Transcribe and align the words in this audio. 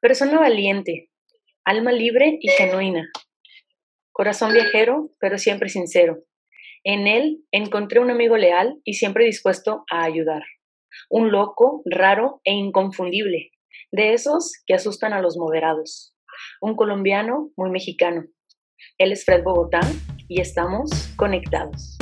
Persona 0.00 0.38
valiente, 0.38 1.10
alma 1.64 1.90
libre 1.90 2.38
y 2.40 2.50
genuina. 2.50 3.10
Corazón 4.12 4.52
viajero, 4.52 5.10
pero 5.18 5.38
siempre 5.38 5.68
sincero. 5.68 6.18
En 6.84 7.08
él 7.08 7.40
encontré 7.50 7.98
un 7.98 8.08
amigo 8.08 8.36
leal 8.36 8.80
y 8.84 8.94
siempre 8.94 9.24
dispuesto 9.24 9.82
a 9.90 10.04
ayudar. 10.04 10.42
Un 11.10 11.32
loco, 11.32 11.82
raro 11.84 12.40
e 12.44 12.52
inconfundible, 12.52 13.50
de 13.90 14.12
esos 14.12 14.62
que 14.66 14.74
asustan 14.74 15.12
a 15.14 15.20
los 15.20 15.36
moderados. 15.36 16.14
Un 16.60 16.76
colombiano 16.76 17.50
muy 17.56 17.70
mexicano. 17.70 18.22
Él 18.98 19.10
es 19.10 19.24
Fred 19.24 19.42
Bogotá 19.42 19.80
y 20.28 20.40
estamos 20.40 21.12
conectados. 21.16 21.98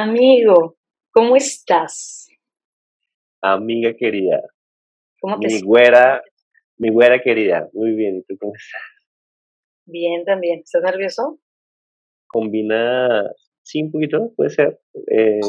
Amigo, 0.00 0.76
¿cómo 1.10 1.34
estás? 1.34 2.28
Amiga 3.42 3.96
querida. 3.96 4.40
¿Cómo 5.20 5.40
te 5.40 5.48
Mi 5.48 5.60
güera, 5.60 6.22
mi 6.76 6.90
güera 6.90 7.20
querida. 7.20 7.68
Muy 7.72 7.96
bien, 7.96 8.18
¿y 8.18 8.22
tú 8.22 8.36
cómo 8.38 8.52
estás? 8.54 8.80
Bien, 9.86 10.24
también. 10.24 10.60
¿Estás 10.60 10.84
nervioso? 10.84 11.40
Combina, 12.28 13.24
sí, 13.62 13.82
un 13.82 13.90
poquito, 13.90 14.32
puede 14.36 14.50
ser. 14.50 14.80
Eh, 15.10 15.40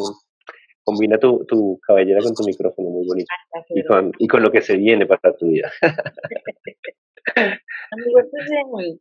combina 0.83 1.19
tu, 1.19 1.45
tu 1.45 1.79
cabellera 1.85 2.19
con 2.21 2.33
tu 2.33 2.43
micrófono, 2.43 2.89
muy 2.89 3.05
bonito. 3.07 3.31
Ah, 3.53 3.63
Y 3.69 3.83
con, 3.83 4.11
y 4.17 4.27
con 4.27 4.41
lo 4.41 4.49
que 4.49 4.63
se 4.63 4.77
viene 4.77 5.05
para 5.05 5.37
tu 5.37 5.45
vida. 5.49 5.71
Amigo, 7.91 8.19
de 8.19 8.99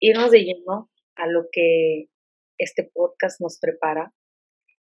irnos 0.00 0.32
de 0.32 0.40
lleno 0.40 0.90
a 1.14 1.28
lo 1.28 1.46
que 1.52 2.06
este 2.58 2.90
podcast 2.92 3.40
nos 3.40 3.60
prepara, 3.60 4.12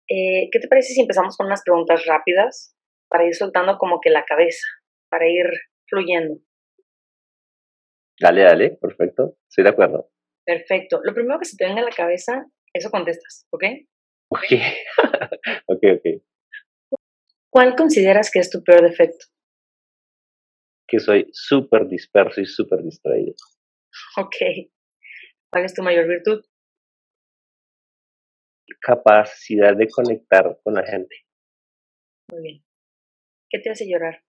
eh, 0.08 0.50
¿qué 0.52 0.60
te 0.60 0.68
parece 0.68 0.94
si 0.94 1.02
empezamos 1.02 1.36
con 1.36 1.48
unas 1.48 1.64
preguntas 1.64 2.06
rápidas 2.06 2.76
para 3.10 3.26
ir 3.26 3.36
soltando 3.36 3.78
como 3.78 4.00
que 4.02 4.10
la 4.10 4.26
cabeza, 4.26 4.66
para 5.10 5.28
ir 5.28 5.46
fluyendo? 5.88 6.40
Dale, 8.20 8.44
dale, 8.44 8.78
perfecto. 8.82 9.38
Estoy 9.48 9.64
de 9.64 9.70
acuerdo. 9.70 10.10
Perfecto. 10.46 11.00
Lo 11.04 11.14
primero 11.14 11.40
que 11.40 11.46
se 11.46 11.58
te 11.58 11.66
venga 11.66 11.82
a 11.82 11.86
la 11.86 11.96
cabeza, 11.96 12.46
eso 12.74 12.90
contestas, 12.90 13.46
¿ok? 13.52 13.64
Ok, 14.30 14.44
ok, 15.68 15.84
ok. 15.98 16.22
¿Cuál 17.50 17.76
consideras 17.76 18.32
que 18.32 18.40
es 18.40 18.50
tu 18.50 18.64
peor 18.64 18.82
defecto? 18.82 19.26
Que 20.88 21.00
soy 21.00 21.28
súper 21.32 21.88
disperso 21.88 22.42
y 22.42 22.46
súper 22.46 22.82
distraído. 22.82 23.34
Ok. 24.18 24.36
¿Cuál 25.52 25.66
es 25.66 25.74
tu 25.74 25.84
mayor 25.84 26.08
virtud? 26.08 26.44
Capacidad 28.82 29.76
de 29.76 29.88
conectar 29.90 30.60
con 30.64 30.74
la 30.74 30.86
gente. 30.86 31.16
Muy 32.32 32.42
bien. 32.42 32.64
¿Qué 33.50 33.60
te 33.60 33.70
hace 33.70 33.90
llorar? 33.90 34.24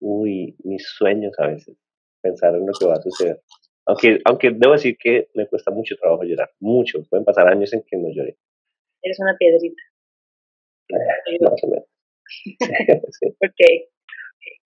Uy, 0.00 0.56
mis 0.64 0.86
sueños 0.88 1.32
a 1.38 1.48
veces. 1.48 1.76
Pensar 2.20 2.54
en 2.54 2.66
lo 2.66 2.72
que 2.72 2.86
va 2.86 2.94
a 2.94 3.02
suceder. 3.02 3.42
Aunque, 3.86 4.18
aunque 4.24 4.50
debo 4.50 4.72
decir 4.72 4.96
que 4.98 5.30
me 5.34 5.46
cuesta 5.48 5.70
mucho 5.70 5.96
trabajo 5.96 6.24
llorar. 6.24 6.50
Mucho. 6.60 7.02
Pueden 7.08 7.24
pasar 7.24 7.48
años 7.48 7.72
en 7.72 7.82
que 7.82 7.96
no 7.96 8.08
llore. 8.12 8.36
Eres 9.02 9.18
una 9.20 9.36
piedrita. 9.36 9.82
Más 11.40 11.62
o 11.62 11.68
menos. 11.68 11.86
sí. 13.20 13.26
Ok. 13.44 13.88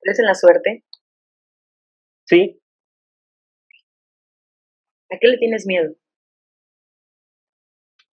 ¿Crees 0.01 0.19
en 0.19 0.27
la 0.27 0.35
suerte? 0.35 0.85
Sí, 2.25 2.63
¿A 5.13 5.19
qué 5.21 5.29
le 5.29 5.37
tienes 5.37 5.67
miedo? 5.67 5.95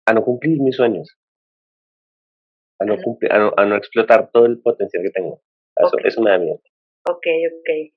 A 0.09 0.13
no 0.13 0.23
cumplir 0.23 0.59
mis 0.59 0.75
sueños. 0.75 1.17
A 2.79 2.85
no, 2.85 2.97
cumplir, 3.03 3.31
a 3.31 3.37
no, 3.39 3.53
a 3.55 3.65
no 3.65 3.75
explotar 3.75 4.31
todo 4.31 4.45
el 4.45 4.59
potencial 4.61 5.03
que 5.03 5.11
tengo. 5.11 5.41
Eso, 5.75 5.95
Ok. 5.95 6.01
eso 6.05 6.21
me 6.21 6.31
da 6.31 6.39
miedo. 6.39 6.61
Ok, 7.07 7.25
ok. 7.59 7.93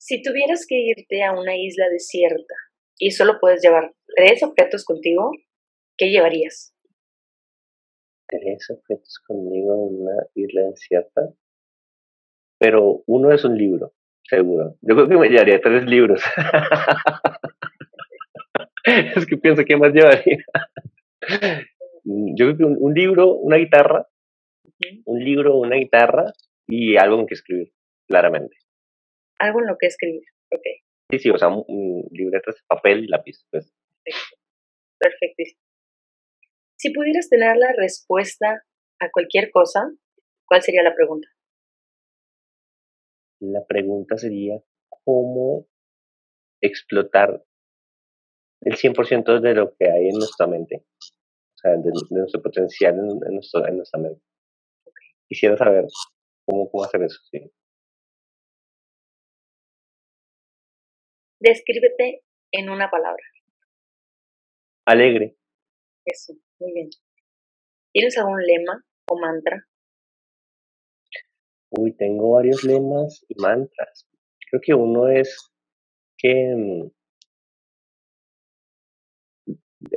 Si 0.00 0.22
tuvieras 0.22 0.66
que 0.68 0.76
irte 0.76 1.24
a 1.24 1.32
una 1.32 1.56
isla 1.56 1.88
desierta 1.90 2.54
y 2.98 3.10
solo 3.10 3.38
puedes 3.40 3.60
llevar 3.62 3.92
tres 4.14 4.42
objetos 4.42 4.84
contigo, 4.84 5.30
¿qué 5.96 6.10
llevarías? 6.10 6.74
Tres 8.28 8.70
objetos 8.70 9.18
conmigo 9.26 9.74
en 9.74 10.02
una 10.02 10.26
isla 10.34 10.62
desierta. 10.70 11.34
Pero 12.60 13.02
uno 13.06 13.32
es 13.32 13.44
un 13.44 13.56
libro, 13.56 13.92
seguro. 14.28 14.76
Yo 14.82 14.94
creo 14.94 15.08
que 15.08 15.16
me 15.16 15.28
llevaría 15.28 15.60
tres 15.60 15.84
libros. 15.86 16.22
pienso 19.48 19.64
que 19.64 19.76
más 19.76 19.92
llevaría. 19.92 20.44
Yo 22.04 22.46
creo 22.46 22.56
que 22.56 22.64
un, 22.64 22.76
un 22.78 22.94
libro, 22.94 23.34
una 23.34 23.56
guitarra, 23.56 24.06
un 25.04 25.24
libro, 25.24 25.56
una 25.56 25.76
guitarra 25.76 26.32
y 26.66 26.96
algo 26.96 27.20
en 27.20 27.26
que 27.26 27.34
escribir, 27.34 27.72
claramente. 28.08 28.56
Algo 29.38 29.60
en 29.60 29.66
lo 29.66 29.76
que 29.78 29.86
escribir. 29.86 30.22
Ok, 30.50 30.62
Sí, 31.10 31.18
sí, 31.18 31.30
o 31.30 31.38
sea, 31.38 31.48
libretas, 32.10 32.62
papel 32.66 33.04
y 33.04 33.08
lápiz. 33.08 33.42
Pues. 33.50 33.74
perfectísimo. 34.98 35.60
Si 36.78 36.92
pudieras 36.92 37.30
tener 37.30 37.56
la 37.56 37.72
respuesta 37.72 38.62
a 39.00 39.10
cualquier 39.10 39.50
cosa, 39.50 39.90
¿cuál 40.46 40.62
sería 40.62 40.82
la 40.82 40.94
pregunta? 40.94 41.28
La 43.40 43.64
pregunta 43.66 44.18
sería, 44.18 44.60
¿cómo 45.04 45.66
explotar 46.60 47.42
el 48.62 48.76
100% 48.76 49.40
de 49.40 49.54
lo 49.54 49.74
que 49.76 49.90
hay 49.90 50.08
en 50.08 50.18
nuestra 50.18 50.46
mente? 50.46 50.84
O 51.56 51.58
sea, 51.60 51.72
de, 51.72 51.78
de 52.10 52.20
nuestro 52.20 52.42
potencial 52.42 52.94
en, 52.94 53.10
en 53.26 53.34
nuestro- 53.34 53.66
en 53.66 53.76
nuestra 53.78 54.00
mente. 54.00 54.22
Quisiera 55.28 55.56
saber 55.56 55.84
cómo, 56.46 56.70
cómo 56.70 56.84
hacer 56.84 57.02
eso, 57.02 57.18
sí. 57.30 57.50
Descríbete 61.40 62.22
en 62.52 62.70
una 62.70 62.90
palabra. 62.90 63.22
Alegre. 64.86 65.36
Eso, 66.06 66.34
muy 66.60 66.72
bien. 66.72 66.90
¿Tienes 67.92 68.16
algún 68.18 68.40
lema 68.42 68.82
o 69.10 69.18
mantra? 69.20 69.66
Uy, 71.70 71.92
tengo 71.96 72.32
varios 72.32 72.64
lemas 72.64 73.24
y 73.28 73.34
mantras. 73.40 74.08
Creo 74.50 74.60
que 74.64 74.74
uno 74.74 75.08
es 75.08 75.50
que, 76.18 76.54
mm, 76.56 76.90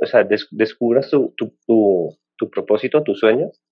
o 0.02 0.06
sea, 0.06 0.24
des- 0.24 0.48
descubras 0.50 1.10
tu, 1.10 1.34
tu, 1.36 1.54
tu, 1.66 2.16
tu 2.36 2.50
propósito, 2.50 3.02
tus 3.02 3.18
sueños 3.20 3.62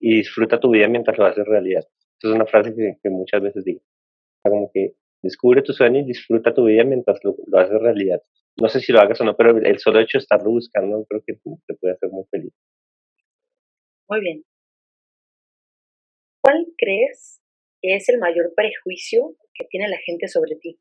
y 0.00 0.16
disfruta 0.18 0.60
tu 0.60 0.70
vida 0.70 0.88
mientras 0.88 1.18
lo 1.18 1.26
haces 1.26 1.46
realidad. 1.46 1.84
Esa 2.18 2.28
es 2.30 2.34
una 2.34 2.46
frase 2.46 2.74
que, 2.74 2.98
que 3.02 3.10
muchas 3.10 3.42
veces 3.42 3.64
digo. 3.64 3.80
O 3.80 4.02
sea, 4.42 4.50
como 4.50 4.70
que 4.72 4.94
descubre 5.22 5.62
tu 5.62 5.72
sueño 5.72 6.00
y 6.00 6.04
disfruta 6.04 6.54
tu 6.54 6.64
vida 6.66 6.84
mientras 6.84 7.18
lo, 7.24 7.36
lo 7.46 7.58
haces 7.58 7.80
realidad. 7.80 8.22
No 8.60 8.68
sé 8.68 8.80
si 8.80 8.92
lo 8.92 9.00
hagas 9.00 9.20
o 9.20 9.24
no, 9.24 9.36
pero 9.36 9.56
el 9.58 9.78
solo 9.78 10.00
hecho 10.00 10.18
de 10.18 10.22
estarlo 10.22 10.50
buscando 10.50 11.04
creo 11.08 11.22
que 11.26 11.34
te 11.34 11.74
puede 11.74 11.94
hacer 11.94 12.10
muy 12.10 12.24
feliz. 12.30 12.52
Muy 14.08 14.20
bien. 14.20 14.44
¿Cuál 16.42 16.66
crees 16.76 17.40
que 17.80 17.94
es 17.96 18.08
el 18.08 18.18
mayor 18.18 18.52
prejuicio 18.56 19.36
que 19.54 19.66
tiene 19.70 19.88
la 19.88 19.98
gente 19.98 20.28
sobre 20.28 20.56
ti? 20.56 20.78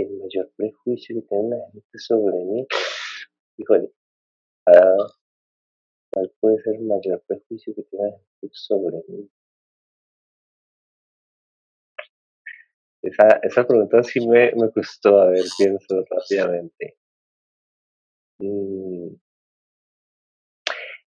El 0.00 0.16
mayor 0.18 0.50
prejuicio 0.56 1.16
que 1.16 1.22
tiene 1.28 1.50
la 1.50 1.70
gente 1.72 1.98
sobre 1.98 2.36
mí, 2.36 2.66
híjole, 3.58 3.90
ah, 4.66 5.06
¿cuál 6.10 6.32
puede 6.40 6.62
ser 6.62 6.76
el 6.76 6.84
mayor 6.84 7.22
prejuicio 7.26 7.74
que 7.74 7.82
tiene 7.82 8.10
la 8.10 8.18
gente 8.40 8.48
sobre 8.52 8.96
mí? 9.08 9.28
Esa, 13.02 13.40
esa 13.42 13.66
pregunta 13.66 14.02
sí 14.02 14.26
me, 14.26 14.52
me 14.52 14.70
costó, 14.72 15.20
a 15.20 15.30
ver, 15.30 15.44
pienso 15.58 16.02
rápidamente. 16.10 16.96
Mm. 18.38 19.16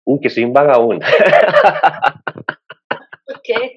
Uy, 0.04 0.20
que 0.20 0.30
soy 0.30 0.44
un 0.44 0.52
vagabundo. 0.52 1.06
¿Qué? 3.44 3.74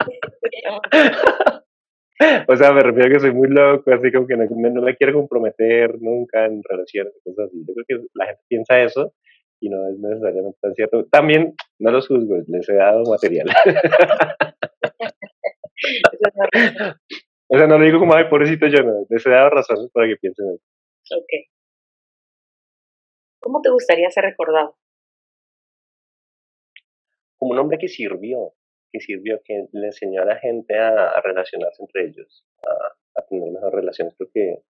o 2.47 2.55
sea, 2.55 2.71
me 2.71 2.81
refiero 2.81 3.07
a 3.07 3.13
que 3.13 3.19
soy 3.19 3.33
muy 3.33 3.49
loco, 3.49 3.91
así 3.91 4.11
como 4.11 4.27
que 4.27 4.37
no, 4.37 4.45
no 4.45 4.81
me 4.81 4.95
quiero 4.95 5.13
comprometer 5.13 6.01
nunca 6.01 6.45
en 6.45 6.61
relaciones, 6.63 7.13
cosas 7.23 7.47
así. 7.47 7.63
Yo 7.67 7.73
creo 7.73 7.85
que 7.87 8.07
la 8.13 8.25
gente 8.27 8.41
piensa 8.47 8.81
eso 8.81 9.13
y 9.59 9.69
no 9.69 9.87
es 9.87 9.97
necesariamente 9.97 10.57
tan 10.61 10.73
cierto. 10.75 11.05
También 11.05 11.55
no 11.79 11.91
los 11.91 12.07
juzgo, 12.07 12.37
les 12.47 12.69
he 12.69 12.75
dado 12.75 13.03
material. 13.03 13.47
O 17.47 17.57
sea, 17.57 17.67
no 17.67 17.77
lo 17.77 17.85
digo 17.85 17.99
como, 17.99 18.15
ay, 18.15 18.25
pobrecito 18.27 18.67
yo, 18.67 18.81
no, 18.83 19.05
les 19.07 19.25
he 19.25 19.29
dado 19.29 19.51
razones 19.51 19.91
para 19.93 20.07
que 20.07 20.15
piensen 20.17 20.47
eso. 20.55 20.63
Ok. 21.15 21.29
¿Cómo 23.39 23.61
te 23.61 23.69
gustaría 23.69 24.09
ser 24.09 24.23
recordado? 24.23 24.75
Como 27.37 27.51
un 27.51 27.59
hombre 27.59 27.77
que 27.77 27.87
sirvió, 27.87 28.53
que 28.95 29.01
sirvió, 29.01 29.41
que 29.43 29.67
le 29.73 29.87
enseñó 29.87 30.21
a 30.21 30.25
la 30.25 30.37
gente 30.37 30.77
a, 30.77 31.19
relacionarse 31.21 31.83
entre 31.83 32.05
ellos, 32.05 32.45
a, 33.15 33.21
tener 33.23 33.51
mejores 33.51 33.73
relaciones. 33.73 34.15
Creo 34.15 34.29
que, 34.33 34.61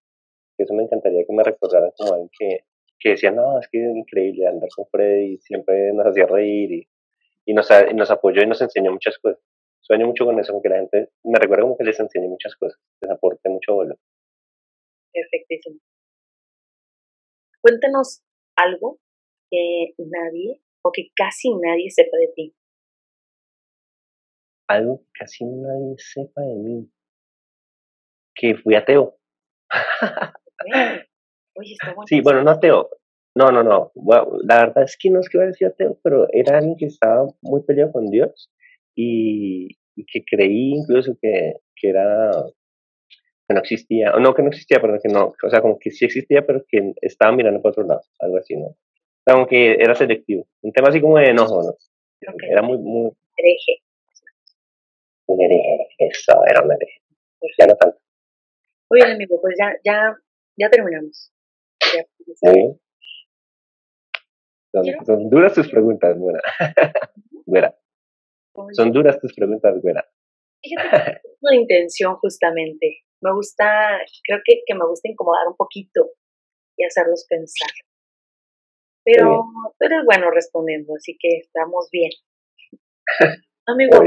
eso 0.57 0.74
me 0.74 0.83
encantaría 0.83 1.25
que 1.25 1.33
me 1.33 1.44
recordaran 1.44 1.92
como 1.98 2.13
alguien 2.13 2.30
que, 2.39 2.63
que 2.98 3.10
decía, 3.10 3.30
no, 3.30 3.60
es 3.60 3.68
que 3.68 3.83
es 3.83 3.95
increíble 3.95 4.48
andar 4.48 4.69
con 4.75 4.88
Freddy, 4.88 5.38
siempre 5.39 5.94
nos 5.94 6.07
hacía 6.07 6.25
reír 6.25 6.72
y, 6.72 6.88
y, 7.45 7.54
nos, 7.54 7.69
apoyó 8.10 8.42
y 8.42 8.48
nos 8.48 8.62
enseñó 8.62 8.92
muchas 8.92 9.19
cosas. 9.19 9.39
Sueño 9.81 10.07
mucho 10.07 10.25
con 10.25 10.39
eso, 10.39 10.54
con 10.54 10.63
que 10.63 10.69
la 10.69 10.77
gente 10.77 11.10
me 11.24 11.38
recuerda 11.38 11.63
como 11.63 11.77
que 11.77 11.83
les 11.83 12.00
enseñé 12.00 12.27
muchas 12.27 12.56
cosas, 12.56 12.80
les 13.01 13.12
aporte 13.12 13.48
mucho 13.50 13.75
valor. 13.75 14.00
Perfectísimo. 15.13 15.80
Cuéntanos 17.62 18.24
algo 18.56 18.98
que 19.51 19.94
nadie 19.98 20.62
o 20.81 20.92
que 20.92 21.10
casi 21.16 21.54
nadie 21.54 21.92
sepa 21.92 22.18
de 22.18 22.27
ti. 22.36 22.56
Algo 24.67 25.00
que 25.00 25.19
casi 25.19 25.45
nadie 25.45 25.95
sepa 25.97 26.41
de 26.41 26.56
mí. 26.56 26.89
Que 28.35 28.56
fui 28.56 28.75
ateo. 28.75 29.17
Oye, 31.56 31.73
está 31.73 31.94
bueno. 31.95 32.07
Sí, 32.07 32.21
bueno, 32.21 32.44
no 32.44 32.51
ateo. 32.51 32.89
No, 33.35 33.51
no, 33.51 33.63
no. 33.63 33.91
la 34.44 34.59
verdad 34.59 34.83
es 34.85 34.97
que 34.97 35.09
no 35.09 35.19
es 35.19 35.27
que 35.27 35.38
iba 35.38 35.44
a 35.44 35.47
decir 35.47 35.67
ateo, 35.67 36.00
pero 36.01 36.27
era 36.31 36.57
alguien 36.57 36.77
que 36.77 36.85
estaba 36.85 37.27
muy 37.41 37.63
peleado 37.63 37.91
con 37.91 38.09
Dios 38.09 38.50
y, 38.95 39.75
que 39.95 40.23
creí 40.25 40.73
incluso 40.73 41.17
que, 41.21 41.56
que 41.75 41.89
era 41.89 42.31
que 43.47 43.53
no 43.53 43.59
existía, 43.59 44.13
o 44.15 44.19
no 44.19 44.33
que 44.33 44.41
no 44.41 44.50
existía, 44.50 44.79
pero 44.81 45.00
que 45.01 45.09
no, 45.09 45.33
o 45.44 45.50
sea, 45.50 45.62
como 45.62 45.77
que 45.77 45.91
sí 45.91 46.06
existía, 46.06 46.45
pero 46.45 46.65
que 46.67 46.94
estaba 47.01 47.35
mirando 47.35 47.62
para 47.62 47.71
otro 47.71 47.83
lado, 47.83 48.01
algo 48.19 48.38
así, 48.38 48.56
¿no? 48.56 48.75
como 49.25 49.47
que 49.47 49.73
era 49.73 49.95
selectivo. 49.95 50.47
Un 50.62 50.71
tema 50.71 50.89
así 50.89 51.01
como 51.01 51.17
de 51.17 51.29
enojo, 51.29 51.63
¿no? 51.63 51.73
Era 52.47 52.62
muy, 52.62 52.77
muy... 52.77 53.12
Un 55.27 55.42
hereje, 55.42 55.88
eso, 55.98 56.33
era 56.48 56.63
un 56.63 56.72
hereje. 56.72 57.01
Ya 57.57 57.68
no 57.68 57.75
tanto. 57.75 57.98
Muy 58.89 59.01
bien, 59.01 59.16
amigo, 59.16 59.39
pues 59.42 59.56
ya, 59.60 59.74
ya, 59.83 60.16
ya 60.57 60.69
terminamos. 60.69 61.31
Ya, 61.94 62.06
Son, 65.06 65.30
duras 65.30 65.54
tus 65.54 65.69
preguntas, 65.69 66.18
buena. 66.18 66.39
buena. 67.45 67.75
Son 68.74 68.92
duras 68.92 69.19
tus 69.19 69.33
preguntas, 69.33 69.81
buena. 69.81 70.04
Fíjate, 70.62 71.22
una 71.42 71.56
intención 71.56 72.16
justamente. 72.16 73.04
Me 73.22 73.33
gusta, 73.33 74.00
creo 74.24 74.39
que, 74.45 74.62
que 74.66 74.75
me 74.75 74.86
gusta 74.86 75.10
incomodar 75.10 75.48
un 75.48 75.56
poquito 75.56 76.12
y 76.77 76.83
hacerlos 76.86 77.25
pensar. 77.30 77.69
Pero 79.04 79.45
tú 79.77 79.86
eres 79.86 80.04
bueno 80.04 80.31
respondiendo, 80.31 80.94
así 80.95 81.16
que 81.19 81.38
estamos 81.38 81.89
bien. 81.92 82.12
Amigo, 83.68 84.04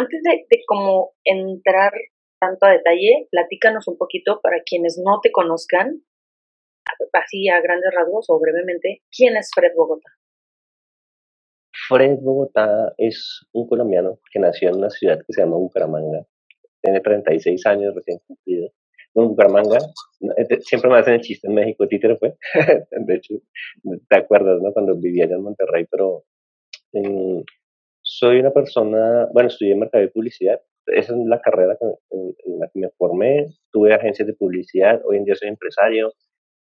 antes 0.00 0.22
de, 0.22 0.46
de 0.48 0.62
como 0.66 1.12
entrar 1.24 1.92
tanto 2.40 2.66
a 2.66 2.70
detalle, 2.70 3.28
platícanos 3.30 3.86
un 3.86 3.98
poquito 3.98 4.40
para 4.42 4.62
quienes 4.64 5.00
no 5.04 5.20
te 5.22 5.30
conozcan, 5.30 6.02
así 7.12 7.48
a 7.48 7.60
grandes 7.60 7.92
rasgos 7.94 8.26
o 8.28 8.40
brevemente, 8.40 9.02
¿quién 9.14 9.36
es 9.36 9.50
Fred 9.54 9.72
Bogotá? 9.76 10.10
Fred 11.88 12.18
Bogotá 12.20 12.94
es 12.96 13.46
un 13.52 13.68
colombiano 13.68 14.18
que 14.32 14.40
nació 14.40 14.70
en 14.70 14.76
una 14.76 14.90
ciudad 14.90 15.18
que 15.18 15.32
se 15.32 15.42
llama 15.42 15.56
Bucaramanga. 15.56 16.26
Tiene 16.82 17.00
36 17.00 17.66
años 17.66 17.94
recién 17.94 18.18
cumplido. 18.26 18.72
En 19.14 19.28
Bucaramanga, 19.28 19.78
eh, 20.38 20.60
siempre 20.60 20.90
me 20.90 20.98
hacen 20.98 21.14
el 21.14 21.20
chiste 21.20 21.48
en 21.48 21.54
México, 21.54 21.86
títere 21.88 22.16
fue. 22.16 22.36
de 22.90 23.14
hecho, 23.14 23.34
te 24.08 24.16
acuerdas, 24.16 24.60
¿no? 24.62 24.72
Cuando 24.72 24.96
vivía 24.96 25.24
allá 25.24 25.34
en 25.34 25.42
Monterrey, 25.42 25.86
pero 25.90 26.24
soy 28.18 28.40
una 28.40 28.50
persona, 28.50 29.28
bueno, 29.32 29.48
estudié 29.48 29.74
mercado 29.76 30.02
de 30.02 30.10
publicidad. 30.10 30.60
Esa 30.86 31.12
es 31.12 31.18
la 31.26 31.40
carrera 31.40 31.76
en, 31.80 32.34
en 32.46 32.58
la 32.58 32.68
que 32.72 32.80
me 32.80 32.88
formé. 32.98 33.46
Tuve 33.70 33.94
agencias 33.94 34.26
de 34.26 34.34
publicidad. 34.34 35.00
Hoy 35.04 35.18
en 35.18 35.24
día 35.24 35.36
soy 35.36 35.48
empresario. 35.48 36.12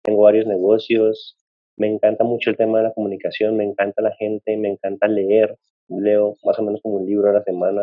Tengo 0.02 0.22
varios 0.22 0.46
negocios 0.46 1.38
me 1.78 1.86
encanta 1.86 2.24
mucho 2.24 2.50
el 2.50 2.56
tema 2.56 2.78
de 2.78 2.84
la 2.84 2.92
comunicación, 2.92 3.56
me 3.56 3.64
encanta 3.64 4.02
la 4.02 4.14
gente, 4.16 4.56
me 4.56 4.68
encanta 4.68 5.06
leer, 5.06 5.56
leo 5.88 6.36
más 6.44 6.58
o 6.58 6.62
menos 6.62 6.80
como 6.82 6.96
un 6.96 7.06
libro 7.06 7.30
a 7.30 7.32
la 7.32 7.42
semana. 7.42 7.82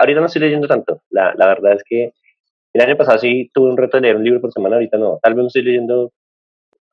Ahorita 0.00 0.20
no 0.20 0.26
estoy 0.26 0.42
leyendo 0.42 0.66
tanto, 0.66 1.02
la, 1.10 1.34
la 1.36 1.46
verdad 1.46 1.74
es 1.74 1.84
que 1.84 2.12
el 2.72 2.82
año 2.82 2.96
pasado 2.96 3.18
sí 3.18 3.50
tuve 3.52 3.70
un 3.70 3.76
reto 3.76 3.96
de 3.98 4.02
leer 4.02 4.16
un 4.16 4.24
libro 4.24 4.40
por 4.40 4.52
semana, 4.52 4.76
ahorita 4.76 4.98
no, 4.98 5.18
tal 5.22 5.34
vez 5.34 5.42
no 5.42 5.46
estoy 5.48 5.62
leyendo 5.62 6.12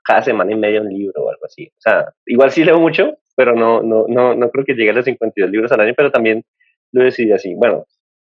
cada 0.03 0.21
semana 0.21 0.51
y 0.51 0.55
media 0.55 0.81
un 0.81 0.89
libro 0.89 1.23
o 1.23 1.29
algo 1.29 1.45
así. 1.45 1.67
O 1.67 1.81
sea, 1.81 2.13
igual 2.25 2.51
sí 2.51 2.63
leo 2.63 2.79
mucho, 2.79 3.17
pero 3.35 3.55
no, 3.55 3.81
no, 3.81 4.05
no, 4.07 4.35
no 4.35 4.49
creo 4.49 4.65
que 4.65 4.73
llegue 4.73 4.91
a 4.91 4.93
los 4.93 5.05
52 5.05 5.49
libros 5.51 5.71
al 5.71 5.81
año, 5.81 5.93
pero 5.95 6.11
también 6.11 6.43
lo 6.91 7.03
decidí 7.03 7.31
así. 7.31 7.53
Bueno, 7.55 7.85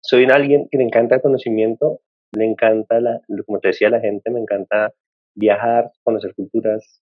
soy 0.01 0.25
alguien 0.25 0.69
que 0.71 0.79
le 0.79 0.85
encanta 0.85 1.17
el 1.17 1.23
conocimiento, 1.23 2.01
le 2.33 2.45
encanta, 2.45 3.01
la, 3.01 3.21
como 3.47 3.61
te 3.61 3.69
decía, 3.69 3.91
la 3.91 4.01
gente, 4.01 4.31
me 4.31 4.41
encanta 4.41 4.93
viajar, 5.35 5.91
conocer 6.03 6.35
culturas, 6.35 7.03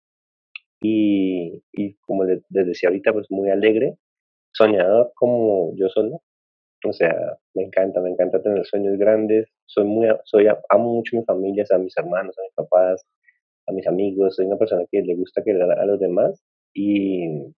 y, 0.80 1.62
y 1.72 1.94
como 2.06 2.24
les, 2.24 2.42
decía 2.48 2.88
ahorita, 2.88 3.12
pues 3.12 3.30
muy 3.30 3.50
alegre, 3.50 3.96
soñador 4.52 5.12
como 5.14 5.74
yo 5.76 5.88
solo. 5.88 6.22
O 6.84 6.92
sea, 6.92 7.14
me 7.54 7.64
encanta, 7.64 8.00
me 8.00 8.10
encanta 8.10 8.42
tener 8.42 8.64
sueños 8.66 8.98
grandes. 8.98 9.48
Soy 9.66 9.84
muy, 9.84 10.08
soy, 10.24 10.46
amo 10.68 10.94
mucho 10.94 11.16
a 11.16 11.20
mi 11.20 11.24
familia, 11.24 11.64
a 11.70 11.78
mis 11.78 11.96
hermanos, 11.96 12.36
a 12.38 12.42
mis 12.42 12.52
papás, 12.54 13.04
a 13.66 13.72
mis 13.72 13.86
amigos. 13.86 14.36
Soy 14.36 14.46
una 14.46 14.56
persona 14.56 14.84
que 14.90 15.02
le 15.02 15.14
gusta 15.16 15.42
querer 15.42 15.62
a 15.62 15.84
los 15.86 15.98
demás 15.98 16.42
y, 16.74 17.54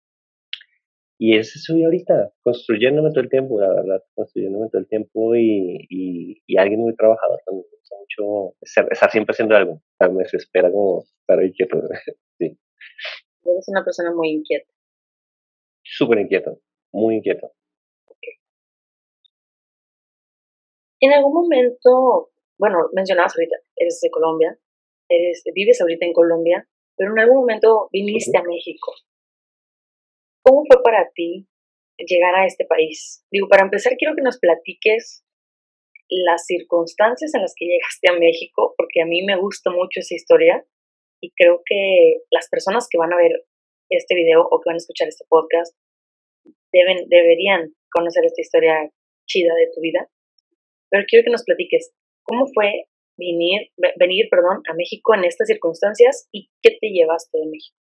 y 1.20 1.37
eso 1.37 1.59
soy 1.59 1.82
ahorita, 1.82 2.32
construyéndome 2.44 3.11
todo 3.11 3.23
el 3.23 3.29
tiempo, 3.29 3.61
la 3.61 3.75
verdad, 3.75 4.05
construyéndome 4.15 4.69
todo 4.70 4.81
el 4.81 4.87
tiempo 4.87 5.35
y, 5.35 5.87
y, 5.91 6.43
y 6.47 6.59
alguien 6.59 6.79
muy 6.79 6.94
trabajador. 6.94 7.41
Me 7.50 7.56
gusta 7.56 7.97
mucho 7.99 8.55
estar, 8.61 9.11
siempre 9.11 9.32
haciendo 9.32 9.56
algo. 9.56 9.73
O 9.73 9.82
sea, 9.99 10.09
me 10.09 10.23
desespera 10.23 10.70
como 10.70 11.03
estar 11.03 11.38
quieto. 11.56 11.81
sí. 12.38 12.56
Eres 13.44 13.69
una 13.69 13.85
persona 13.85 14.15
muy 14.15 14.29
inquieta. 14.29 14.70
Súper 15.82 16.20
inquieto, 16.20 16.61
muy 16.93 17.17
inquieto. 17.17 17.50
En 21.00 21.12
algún 21.12 21.32
momento, 21.32 22.31
bueno, 22.59 22.79
mencionabas 22.93 23.35
ahorita, 23.37 23.56
eres 23.76 24.00
de 24.00 24.11
Colombia, 24.11 24.59
eres, 25.09 25.43
vives 25.55 25.81
ahorita 25.81 26.06
en 26.06 26.12
Colombia, 26.12 26.69
pero 26.97 27.12
en 27.12 27.21
algún 27.21 27.38
momento 27.38 27.88
viniste 27.93 28.37
a 28.37 28.43
México. 28.43 28.93
¿Cómo 30.49 30.65
fue 30.65 30.83
para 30.83 31.11
ti 31.15 31.47
llegar 31.99 32.35
a 32.35 32.47
este 32.47 32.65
país? 32.65 33.23
Digo, 33.31 33.49
para 33.49 33.65
empezar, 33.65 33.93
quiero 33.99 34.17
que 34.17 34.23
nos 34.23 34.39
platiques 34.39 35.23
las 36.09 36.47
circunstancias 36.47 37.35
en 37.35 37.43
las 37.43 37.52
que 37.55 37.67
llegaste 37.67 38.09
a 38.09 38.19
México, 38.19 38.73
porque 38.78 39.02
a 39.02 39.05
mí 39.05 39.23
me 39.26 39.37
gusta 39.37 39.71
mucho 39.71 40.00
esa 40.00 40.14
historia 40.14 40.64
y 41.21 41.33
creo 41.33 41.61
que 41.67 42.23
las 42.31 42.49
personas 42.49 42.88
que 42.90 42.97
van 42.97 43.12
a 43.12 43.19
ver 43.19 43.45
este 43.90 44.14
video 44.14 44.40
o 44.40 44.59
que 44.61 44.71
van 44.71 44.76
a 44.76 44.78
escuchar 44.78 45.09
este 45.09 45.26
podcast 45.28 45.76
deben, 46.73 47.11
deberían 47.11 47.75
conocer 47.90 48.25
esta 48.25 48.40
historia 48.40 48.90
chida 49.28 49.52
de 49.55 49.69
tu 49.75 49.83
vida. 49.83 50.09
Pero 50.88 51.05
quiero 51.07 51.25
que 51.25 51.31
nos 51.31 51.45
platiques 51.45 51.93
cómo 52.23 52.47
fue 52.55 52.87
venir, 53.19 53.69
venir 53.99 54.31
perdón, 54.31 54.62
a 54.67 54.73
México 54.73 55.14
en 55.14 55.25
estas 55.25 55.47
circunstancias 55.47 56.26
y 56.33 56.49
qué 56.62 56.78
te 56.81 56.88
llevaste 56.88 57.37
de 57.37 57.47
México. 57.49 57.76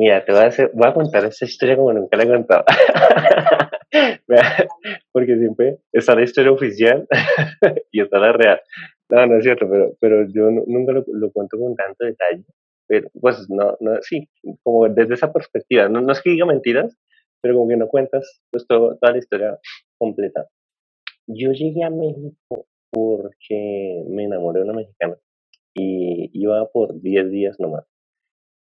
Mira, 0.00 0.24
te 0.24 0.32
voy 0.32 0.40
a, 0.40 0.46
hacer, 0.46 0.70
voy 0.72 0.88
a 0.88 0.94
contar 0.94 1.26
esta 1.26 1.44
historia 1.44 1.76
como 1.76 1.92
nunca 1.92 2.16
la 2.16 2.22
he 2.22 2.26
contado. 2.26 2.64
Porque 5.12 5.36
siempre 5.36 5.76
está 5.92 6.14
la 6.14 6.22
historia 6.22 6.50
oficial 6.50 7.06
y 7.92 8.00
está 8.00 8.18
la 8.18 8.32
real. 8.32 8.62
No, 9.10 9.26
no 9.26 9.36
es 9.36 9.44
cierto, 9.44 9.68
pero, 9.70 9.94
pero 10.00 10.26
yo 10.32 10.50
nunca 10.50 10.92
lo, 10.92 11.04
lo, 11.06 11.30
cuento 11.30 11.58
con 11.58 11.76
tanto 11.76 12.06
detalle. 12.06 12.44
Pero, 12.86 13.10
pues 13.20 13.44
no, 13.50 13.76
no, 13.80 13.98
sí, 14.00 14.26
como 14.62 14.88
desde 14.88 15.12
esa 15.12 15.34
perspectiva. 15.34 15.86
No, 15.90 16.00
no 16.00 16.12
es 16.12 16.22
que 16.22 16.30
diga 16.30 16.46
mentiras, 16.46 16.96
pero 17.42 17.56
como 17.56 17.68
que 17.68 17.76
no 17.76 17.86
cuentas 17.86 18.40
pues 18.50 18.66
toda 18.66 18.96
la 19.02 19.18
historia 19.18 19.58
completa. 19.98 20.46
Yo 21.26 21.52
llegué 21.52 21.84
a 21.84 21.90
México 21.90 22.66
porque 22.90 24.02
me 24.08 24.24
enamoré 24.24 24.60
de 24.60 24.64
una 24.64 24.78
mexicana 24.78 25.18
y 25.74 26.30
iba 26.32 26.66
por 26.70 27.02
10 27.02 27.30
días 27.30 27.60
nomás. 27.60 27.84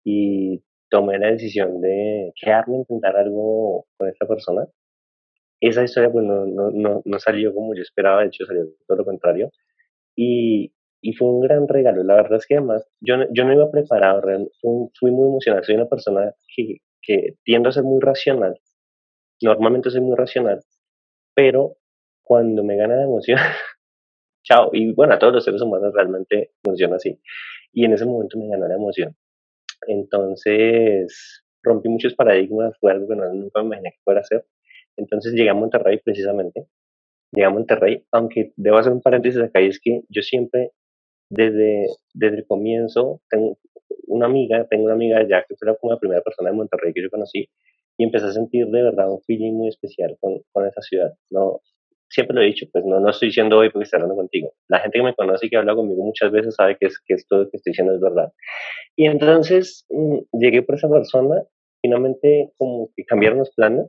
Y 0.06 0.62
tomé 0.90 1.20
la 1.20 1.32
decisión 1.32 1.82
de 1.82 2.34
quedarme 2.40 2.78
intentar 2.78 3.18
algo 3.18 3.86
con 3.98 4.10
esta 4.10 4.28
persona. 4.28 4.68
Esa 5.60 5.84
historia 5.84 6.12
pues 6.12 6.26
no, 6.26 6.46
no, 6.46 6.72
no, 6.72 7.02
no 7.06 7.20
salió 7.20 7.54
como 7.54 7.74
yo 7.76 7.82
esperaba, 7.82 8.22
de 8.22 8.28
hecho 8.28 8.46
salió 8.46 8.66
todo 8.88 8.98
lo 8.98 9.06
contrario. 9.06 9.52
Y, 10.16 10.74
y 11.04 11.14
fue 11.14 11.30
un 11.30 11.42
gran 11.42 11.68
regalo. 11.68 12.04
La 12.04 12.16
verdad 12.16 12.38
es 12.38 12.48
que 12.48 12.56
además 12.56 12.88
yo, 13.02 13.16
yo 13.32 13.44
no 13.46 13.54
iba 13.54 13.70
preparado, 13.70 14.22
fui, 14.62 15.12
muy 15.12 15.28
emocionado. 15.28 15.64
Soy 15.64 15.76
una 15.76 15.88
persona 15.88 16.34
que, 16.56 16.78
que 17.02 17.36
tiendo 17.44 17.70
a 17.70 17.74
ser 17.74 17.84
muy 17.84 18.00
racional. 18.02 18.60
Normalmente 19.42 19.90
soy 19.90 20.00
muy 20.00 20.16
racional, 20.16 20.62
pero 21.36 21.76
cuando 22.24 22.64
me 22.64 22.78
gana 22.78 22.96
la 22.96 23.04
emoción, 23.04 23.38
chao. 24.44 24.70
Y 24.72 24.94
bueno, 24.94 25.14
a 25.14 25.20
todos 25.20 25.34
los 25.34 25.44
seres 25.44 25.62
humanos 25.62 25.94
realmente 25.94 26.52
funciona 26.64 26.96
así. 26.96 27.20
Y 27.74 27.84
en 27.84 27.94
ese 27.94 28.06
momento 28.06 28.40
me 28.40 28.48
ganó 28.48 28.68
la 28.68 28.76
emoción. 28.76 29.16
Entonces 29.88 31.44
rompí 31.64 31.90
muchos 31.90 32.14
paradigmas, 32.16 32.78
fue 32.80 32.92
algo 32.92 33.08
que 33.08 33.16
no, 33.16 33.34
nunca 33.34 33.62
me 33.62 33.68
imaginé 33.68 33.92
que 33.92 34.04
fuera 34.04 34.22
hacer. 34.22 34.46
Entonces 34.98 35.34
llegué 35.34 35.50
a 35.50 35.54
Monterrey 35.54 36.00
precisamente, 36.04 36.68
llegué 37.32 37.46
a 37.46 37.50
Monterrey, 37.50 38.06
aunque 38.12 38.54
debo 38.56 38.78
hacer 38.78 38.94
un 38.94 39.02
paréntesis 39.02 39.42
acá 39.42 39.62
y 39.62 39.68
es 39.68 39.80
que 39.80 40.02
yo 40.10 40.22
siempre, 40.22 40.72
desde, 41.30 41.88
desde 42.14 42.38
el 42.38 42.46
comienzo, 42.46 43.22
tengo 43.30 43.58
una 44.08 44.26
amiga, 44.28 44.68
tengo 44.70 44.86
una 44.86 44.94
amiga 44.94 45.28
ya 45.28 45.44
que 45.48 45.56
fue 45.56 45.76
como 45.78 45.94
la 45.94 46.00
primera 46.00 46.22
persona 46.22 46.50
de 46.50 46.56
Monterrey 46.58 46.94
que 46.94 47.02
yo 47.02 47.10
conocí 47.10 47.50
y 47.98 48.04
empecé 48.04 48.26
a 48.28 48.32
sentir 48.34 48.68
de 48.68 48.84
verdad 48.84 49.12
un 49.12 49.22
feeling 49.22 49.54
muy 49.54 49.70
especial 49.70 50.18
con, 50.20 50.42
con 50.52 50.68
esa 50.68 50.82
ciudad. 50.82 51.14
No, 51.30 51.62
siempre 52.14 52.36
lo 52.36 52.42
he 52.44 52.46
dicho, 52.46 52.68
pues 52.72 52.86
no, 52.86 53.00
no 53.00 53.10
estoy 53.10 53.30
diciendo 53.30 53.58
hoy 53.58 53.70
porque 53.72 53.86
estoy 53.86 53.98
hablando 53.98 54.16
contigo. 54.16 54.54
La 54.68 54.80
gente 54.80 55.00
que 55.00 55.04
me 55.04 55.16
conoce 55.16 55.48
y 55.48 55.50
que 55.50 55.58
habla 55.58 55.74
conmigo 55.74 56.04
muchas 56.04 56.32
veces 56.32 56.54
sabe 56.56 56.78
que, 56.80 56.86
es, 56.86 57.00
que 57.00 57.16
esto 57.16 57.50
que 57.50 57.58
estoy 57.58 57.72
diciendo 57.72 57.96
es 57.96 58.00
verdad. 58.00 58.32
Y 58.96 59.08
entonces 59.08 59.86
mm, 59.90 60.38
llegué 60.40 60.62
por 60.62 60.76
esa 60.76 60.88
persona, 60.90 61.44
finalmente 61.82 62.52
como 62.58 62.90
que 62.96 63.04
cambiaron 63.04 63.40
los 63.40 63.50
planes 63.56 63.88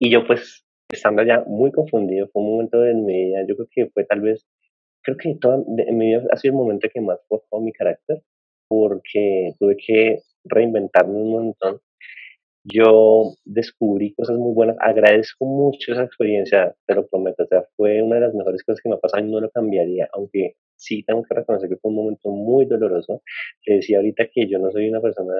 y 0.00 0.10
yo 0.10 0.26
pues 0.26 0.66
estando 0.90 1.22
ya 1.22 1.44
muy 1.46 1.70
confundido, 1.70 2.28
fue 2.32 2.42
un 2.42 2.50
momento 2.50 2.80
de 2.80 2.94
mi 2.94 3.26
vida, 3.26 3.46
yo 3.48 3.54
creo 3.54 3.68
que 3.70 3.86
fue 3.90 4.04
tal 4.04 4.20
vez, 4.20 4.44
creo 5.02 5.16
que 5.16 5.36
toda, 5.40 5.62
en 5.78 5.96
mi 5.96 6.08
vida 6.08 6.24
ha 6.32 6.36
sido 6.36 6.52
el 6.52 6.58
momento 6.58 6.88
que 6.92 7.00
más 7.00 7.20
forjó 7.28 7.60
mi 7.60 7.72
carácter 7.72 8.20
porque 8.68 9.52
tuve 9.60 9.76
que 9.76 10.18
reinventarme 10.44 11.14
un 11.14 11.30
montón 11.30 11.80
yo 12.64 13.34
descubrí 13.44 14.14
cosas 14.14 14.38
muy 14.38 14.54
buenas. 14.54 14.76
Agradezco 14.80 15.46
mucho 15.46 15.92
esa 15.92 16.04
experiencia, 16.04 16.74
te 16.86 16.94
lo 16.94 17.06
prometo. 17.06 17.44
O 17.44 17.46
sea, 17.46 17.64
fue 17.76 18.02
una 18.02 18.16
de 18.16 18.22
las 18.22 18.34
mejores 18.34 18.62
cosas 18.62 18.80
que 18.80 18.88
me 18.88 18.96
ha 18.96 18.98
pasado 18.98 19.24
y 19.24 19.30
no 19.30 19.40
lo 19.40 19.50
cambiaría, 19.50 20.08
aunque 20.12 20.54
sí 20.76 21.02
tengo 21.04 21.22
que 21.22 21.34
reconocer 21.34 21.68
que 21.68 21.76
fue 21.76 21.90
un 21.90 21.96
momento 21.96 22.30
muy 22.30 22.66
doloroso. 22.66 23.22
Te 23.64 23.74
decía 23.74 23.98
ahorita 23.98 24.26
que 24.32 24.48
yo 24.48 24.58
no 24.58 24.70
soy 24.70 24.88
una 24.88 25.00
persona 25.00 25.34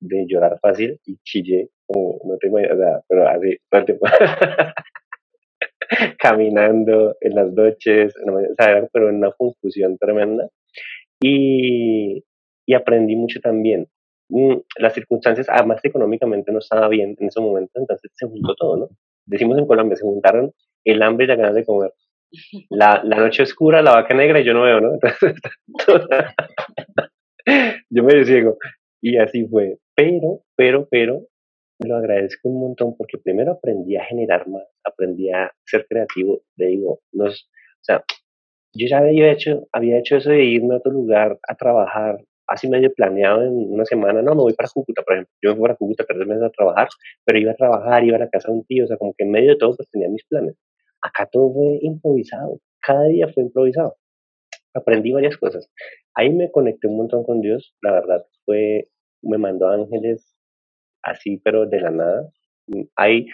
de 0.00 0.26
llorar 0.26 0.58
fácil 0.60 1.00
y 1.06 1.16
chillé, 1.24 1.70
como 1.86 2.20
no 2.24 2.36
tengo 2.38 2.60
idea, 2.60 3.02
pero 3.08 3.28
así, 3.28 3.56
caminando 6.18 7.16
en 7.20 7.34
las 7.34 7.52
noches, 7.52 8.14
o 8.16 8.54
sea, 8.58 8.88
pero 8.92 9.08
en 9.08 9.16
una 9.16 9.32
confusión 9.32 9.96
tremenda. 9.98 10.48
Y 11.20 12.22
aprendí 12.74 13.16
mucho 13.16 13.40
también. 13.40 13.88
Mm, 14.28 14.56
las 14.78 14.94
circunstancias, 14.94 15.46
además 15.48 15.80
económicamente 15.84 16.52
no 16.52 16.58
estaba 16.58 16.88
bien 16.88 17.16
en 17.18 17.28
ese 17.28 17.40
momento, 17.40 17.72
entonces 17.74 18.10
se 18.14 18.26
juntó 18.26 18.54
todo, 18.56 18.76
¿no? 18.76 18.88
Decimos 19.24 19.58
en 19.58 19.66
Colombia, 19.66 19.96
se 19.96 20.02
juntaron 20.02 20.52
el 20.84 21.02
hambre 21.02 21.24
y 21.24 21.28
la 21.28 21.36
ganas 21.36 21.54
de 21.54 21.64
comer. 21.64 21.92
La, 22.70 23.02
la 23.04 23.18
noche 23.18 23.44
oscura, 23.44 23.82
la 23.82 23.94
vaca 23.94 24.14
negra 24.14 24.40
y 24.40 24.44
yo 24.44 24.52
no 24.52 24.62
veo, 24.62 24.80
¿no? 24.80 24.98
yo 27.90 28.02
me 28.02 28.24
ciego. 28.24 28.58
Y 29.00 29.16
así 29.18 29.46
fue. 29.46 29.78
Pero, 29.94 30.42
pero, 30.56 30.88
pero, 30.90 31.26
lo 31.78 31.96
agradezco 31.96 32.48
un 32.48 32.60
montón 32.60 32.96
porque 32.96 33.18
primero 33.18 33.52
aprendí 33.52 33.96
a 33.96 34.04
generar 34.04 34.48
más, 34.48 34.64
aprendí 34.84 35.30
a 35.30 35.52
ser 35.64 35.86
creativo. 35.88 36.42
Le 36.56 36.66
digo, 36.66 37.00
nos, 37.12 37.44
o 37.44 37.84
sea, 37.84 38.04
yo 38.74 38.86
ya 38.88 38.98
había 38.98 39.30
hecho, 39.30 39.68
había 39.72 39.98
hecho 39.98 40.16
eso 40.16 40.30
de 40.30 40.44
irme 40.44 40.74
a 40.74 40.78
otro 40.78 40.92
lugar 40.92 41.38
a 41.46 41.54
trabajar 41.54 42.18
así 42.46 42.68
medio 42.68 42.92
planeado 42.92 43.42
en 43.42 43.72
una 43.72 43.84
semana, 43.84 44.22
no, 44.22 44.34
me 44.34 44.42
voy 44.42 44.54
para 44.54 44.68
Cúcuta, 44.68 45.02
por 45.02 45.14
ejemplo, 45.14 45.32
yo 45.42 45.50
me 45.50 45.56
fui 45.56 45.62
para 45.62 45.76
Cúcuta 45.76 46.04
tres 46.06 46.26
meses 46.26 46.44
a 46.44 46.50
trabajar, 46.50 46.88
pero 47.24 47.38
iba 47.38 47.52
a 47.52 47.56
trabajar, 47.56 48.04
iba 48.04 48.16
a 48.16 48.20
la 48.20 48.28
casa 48.28 48.48
de 48.50 48.58
un 48.58 48.64
tío, 48.64 48.84
o 48.84 48.86
sea, 48.86 48.96
como 48.96 49.14
que 49.14 49.24
en 49.24 49.30
medio 49.30 49.50
de 49.50 49.56
todo 49.56 49.74
pues 49.76 49.90
tenía 49.90 50.08
mis 50.08 50.24
planes. 50.26 50.56
Acá 51.02 51.28
todo 51.30 51.52
fue 51.52 51.78
improvisado, 51.82 52.60
cada 52.80 53.04
día 53.08 53.28
fue 53.28 53.44
improvisado. 53.44 53.96
Aprendí 54.74 55.12
varias 55.12 55.36
cosas. 55.38 55.70
Ahí 56.14 56.32
me 56.32 56.50
conecté 56.50 56.86
un 56.86 56.98
montón 56.98 57.24
con 57.24 57.40
Dios, 57.40 57.74
la 57.82 57.92
verdad, 57.92 58.26
fue, 58.44 58.88
me 59.22 59.38
mandó 59.38 59.68
ángeles 59.68 60.34
así, 61.02 61.38
pero 61.38 61.66
de 61.66 61.80
la 61.80 61.90
nada. 61.90 62.30
Hay 62.96 63.26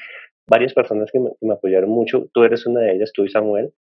varias 0.46 0.74
personas 0.74 1.10
que 1.10 1.20
me, 1.20 1.30
que 1.30 1.46
me 1.46 1.54
apoyaron 1.54 1.90
mucho, 1.90 2.28
tú 2.32 2.44
eres 2.44 2.66
una 2.66 2.80
de 2.80 2.94
ellas, 2.94 3.12
tú 3.12 3.24
y 3.24 3.28
Samuel, 3.28 3.72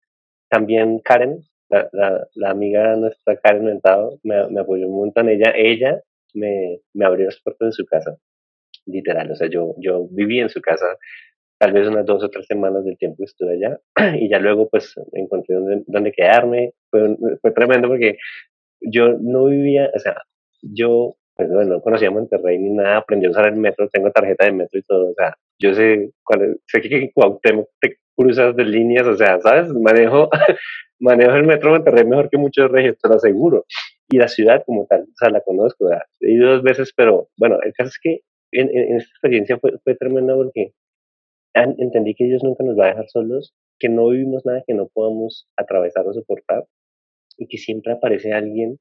también 0.50 1.00
Karen, 1.00 1.40
la, 1.72 2.28
la, 2.36 2.50
amiga 2.50 2.96
nuestra 2.96 3.38
Karen 3.38 3.66
Mentado 3.66 4.20
me, 4.24 4.48
me, 4.50 4.62
apoyó 4.62 4.88
un 4.88 4.98
montón. 4.98 5.30
Ella, 5.30 5.54
ella 5.56 6.02
me, 6.34 6.80
me 6.94 7.06
abrió 7.06 7.26
las 7.26 7.40
puertas 7.42 7.70
de 7.70 7.72
su 7.72 7.86
casa, 7.86 8.18
literal. 8.86 9.32
O 9.32 9.36
sea, 9.36 9.48
yo, 9.50 9.76
yo 9.80 10.08
viví 10.12 10.40
en 10.40 10.50
su 10.50 10.62
casa 10.62 10.98
tal 11.62 11.74
vez 11.74 11.88
unas 11.88 12.06
dos 12.06 12.24
o 12.24 12.30
tres 12.30 12.48
semanas 12.48 12.84
del 12.84 12.98
tiempo 12.98 13.18
que 13.18 13.26
estuve 13.26 13.54
allá 13.54 13.80
y 14.20 14.30
ya 14.30 14.40
luego 14.40 14.68
pues 14.68 14.96
encontré 15.14 15.56
donde, 15.56 15.84
donde 15.86 16.12
quedarme. 16.12 16.74
Fue, 16.90 17.52
tremendo 17.54 17.88
porque 17.88 18.18
yo 18.82 19.16
no 19.20 19.46
vivía, 19.46 19.90
o 19.94 20.00
sea, 20.00 20.16
yo 20.62 21.16
pues 21.36 21.50
bueno, 21.50 21.76
no 21.76 21.82
conocía 21.82 22.12
Monterrey 22.12 22.58
ni 22.58 22.72
nada, 22.72 22.98
aprendí 22.98 23.28
a 23.28 23.30
usar 23.30 23.46
el 23.48 23.56
metro, 23.56 23.88
tengo 23.90 24.12
tarjeta 24.12 24.46
de 24.46 24.52
metro 24.52 24.80
y 24.80 24.84
todo, 24.84 25.12
o 25.12 25.14
sea, 25.14 25.36
yo 25.60 25.74
sé 25.74 26.12
cuál 26.24 26.60
sé 26.68 26.82
que 26.82 26.98
en 26.98 27.12
Cuauhtémoc 27.12 27.70
te 27.80 27.98
cruzas 28.16 28.56
de 28.56 28.66
líneas, 28.66 29.08
o 29.08 29.16
sea, 29.16 29.40
¿sabes? 29.40 29.70
Manejo 29.70 30.30
manejo 31.02 31.36
el 31.36 31.46
metro 31.46 31.72
Monterrey 31.72 32.06
mejor 32.06 32.30
que 32.30 32.38
muchos 32.38 32.72
regios, 32.72 32.98
te 32.98 33.10
lo 33.10 33.16
aseguro. 33.16 33.66
Y 34.10 34.18
la 34.18 34.28
ciudad 34.28 34.64
como 34.66 34.86
tal, 34.86 35.02
o 35.04 35.16
sea, 35.16 35.30
la 35.30 35.42
conozco, 35.42 35.90
he 36.20 36.32
ido 36.32 36.52
dos 36.52 36.64
veces, 36.64 36.94
pero 36.96 37.30
bueno, 37.38 37.60
el 37.64 37.74
caso 37.74 37.90
es 37.90 38.00
que 38.02 38.22
en, 38.52 38.70
en, 38.70 38.98
esta 38.98 39.10
experiencia 39.10 39.58
fue, 39.58 39.78
fue 39.84 39.96
tremenda 39.96 40.36
porque 40.36 40.74
entendí 41.54 42.14
que 42.16 42.26
Dios 42.26 42.44
nunca 42.44 42.64
nos 42.64 42.78
va 42.78 42.86
a 42.86 42.90
dejar 42.90 43.10
solos, 43.10 43.54
que 43.80 43.90
no 43.90 44.10
vivimos 44.10 44.46
nada 44.46 44.64
que 44.66 44.74
no 44.74 44.88
podamos 44.88 45.50
atravesar 45.58 46.06
o 46.08 46.14
soportar 46.14 46.66
y 47.38 47.48
que 47.48 47.58
siempre 47.58 47.94
aparece 47.94 48.34
alguien 48.34 48.78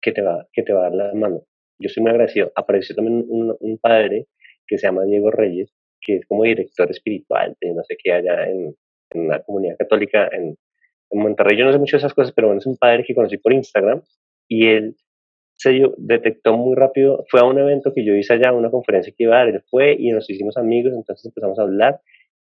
que 0.00 0.12
te 0.12 0.20
va, 0.20 0.46
que 0.52 0.62
te 0.62 0.72
va 0.72 0.80
a 0.80 0.90
dar 0.90 0.94
la 0.94 1.14
mano. 1.14 1.44
Yo 1.78 1.86
estoy 1.86 2.02
muy 2.02 2.10
agradecido. 2.10 2.52
Apareció 2.54 2.94
también 2.94 3.24
un, 3.28 3.56
un 3.58 3.78
padre 3.78 4.26
que 4.66 4.78
se 4.78 4.86
llama 4.86 5.04
Diego 5.04 5.30
Reyes, 5.30 5.72
que 6.00 6.16
es 6.16 6.26
como 6.26 6.42
director 6.42 6.90
espiritual 6.90 7.56
de 7.60 7.72
no 7.72 7.82
sé 7.84 7.96
qué 8.02 8.12
allá 8.12 8.48
en, 8.48 8.76
en 9.10 9.28
la 9.28 9.42
comunidad 9.42 9.76
católica 9.78 10.28
en, 10.30 10.56
en 11.12 11.20
Monterrey 11.20 11.58
yo 11.58 11.64
no 11.64 11.72
sé 11.72 11.78
mucho 11.78 11.96
de 11.96 11.98
esas 11.98 12.14
cosas, 12.14 12.32
pero 12.32 12.48
bueno, 12.48 12.60
es 12.60 12.66
un 12.66 12.76
padre 12.76 13.04
que 13.04 13.14
conocí 13.14 13.38
por 13.38 13.52
Instagram 13.52 14.02
y 14.48 14.66
él 14.66 14.96
se 15.54 15.80
detectó 15.98 16.56
muy 16.56 16.74
rápido, 16.74 17.24
fue 17.30 17.40
a 17.40 17.44
un 17.44 17.58
evento 17.58 17.92
que 17.94 18.04
yo 18.04 18.14
hice 18.14 18.32
allá, 18.32 18.52
una 18.52 18.70
conferencia 18.70 19.12
que 19.16 19.24
iba 19.24 19.36
a 19.36 19.38
dar, 19.40 19.48
él 19.48 19.62
fue 19.70 19.94
y 19.98 20.10
nos 20.10 20.28
hicimos 20.28 20.56
amigos, 20.56 20.92
entonces 20.94 21.26
empezamos 21.26 21.58
a 21.58 21.62
hablar 21.62 22.00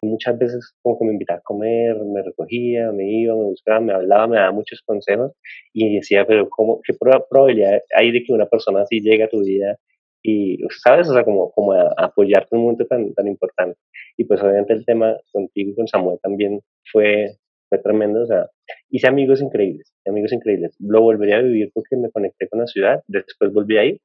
y 0.02 0.08
muchas 0.08 0.38
veces 0.38 0.76
como 0.82 0.98
que 0.98 1.06
me 1.06 1.14
invitaba 1.14 1.40
a 1.40 1.44
comer, 1.44 1.96
me 2.04 2.22
recogía, 2.24 2.92
me 2.92 3.10
iba, 3.10 3.36
me 3.36 3.44
buscaba, 3.44 3.80
me 3.80 3.94
hablaba, 3.94 4.28
me 4.28 4.38
daba 4.38 4.52
muchos 4.52 4.82
consejos 4.82 5.32
y 5.74 5.96
decía, 5.96 6.26
pero 6.26 6.50
¿cómo, 6.50 6.82
¿qué 6.84 6.94
probabilidad 6.94 7.82
hay 7.96 8.12
de 8.12 8.24
que 8.24 8.34
una 8.34 8.48
persona 8.48 8.82
así 8.82 9.00
llegue 9.00 9.24
a 9.24 9.30
tu 9.30 9.42
vida 9.42 9.78
y, 10.24 10.58
¿sabes? 10.84 11.10
O 11.10 11.14
sea, 11.14 11.24
como, 11.24 11.52
como 11.52 11.74
apoyarte 11.74 12.50
en 12.52 12.60
un 12.60 12.64
momento 12.64 12.86
tan, 12.86 13.14
tan 13.14 13.28
importante. 13.28 13.78
Y 14.18 14.24
pues 14.24 14.42
obviamente 14.42 14.74
el 14.74 14.86
tema 14.86 15.18
contigo 15.32 15.72
y 15.72 15.76
con 15.76 15.88
Samuel 15.88 16.20
también 16.22 16.62
fue 16.92 17.38
tremendo, 17.82 18.22
o 18.22 18.26
sea, 18.26 18.50
hice 18.90 19.08
amigos 19.08 19.42
increíbles, 19.42 19.94
amigos 20.06 20.32
increíbles. 20.34 20.76
Lo 20.80 21.02
volvería 21.02 21.38
a 21.38 21.42
vivir 21.42 21.72
porque 21.74 21.98
me 21.98 22.12
conecté 22.12 22.48
con 22.48 22.60
la 22.60 22.68
ciudad, 22.68 23.04
después 23.08 23.52
volví 23.54 23.78
a 23.78 23.86
ir, 23.86 24.02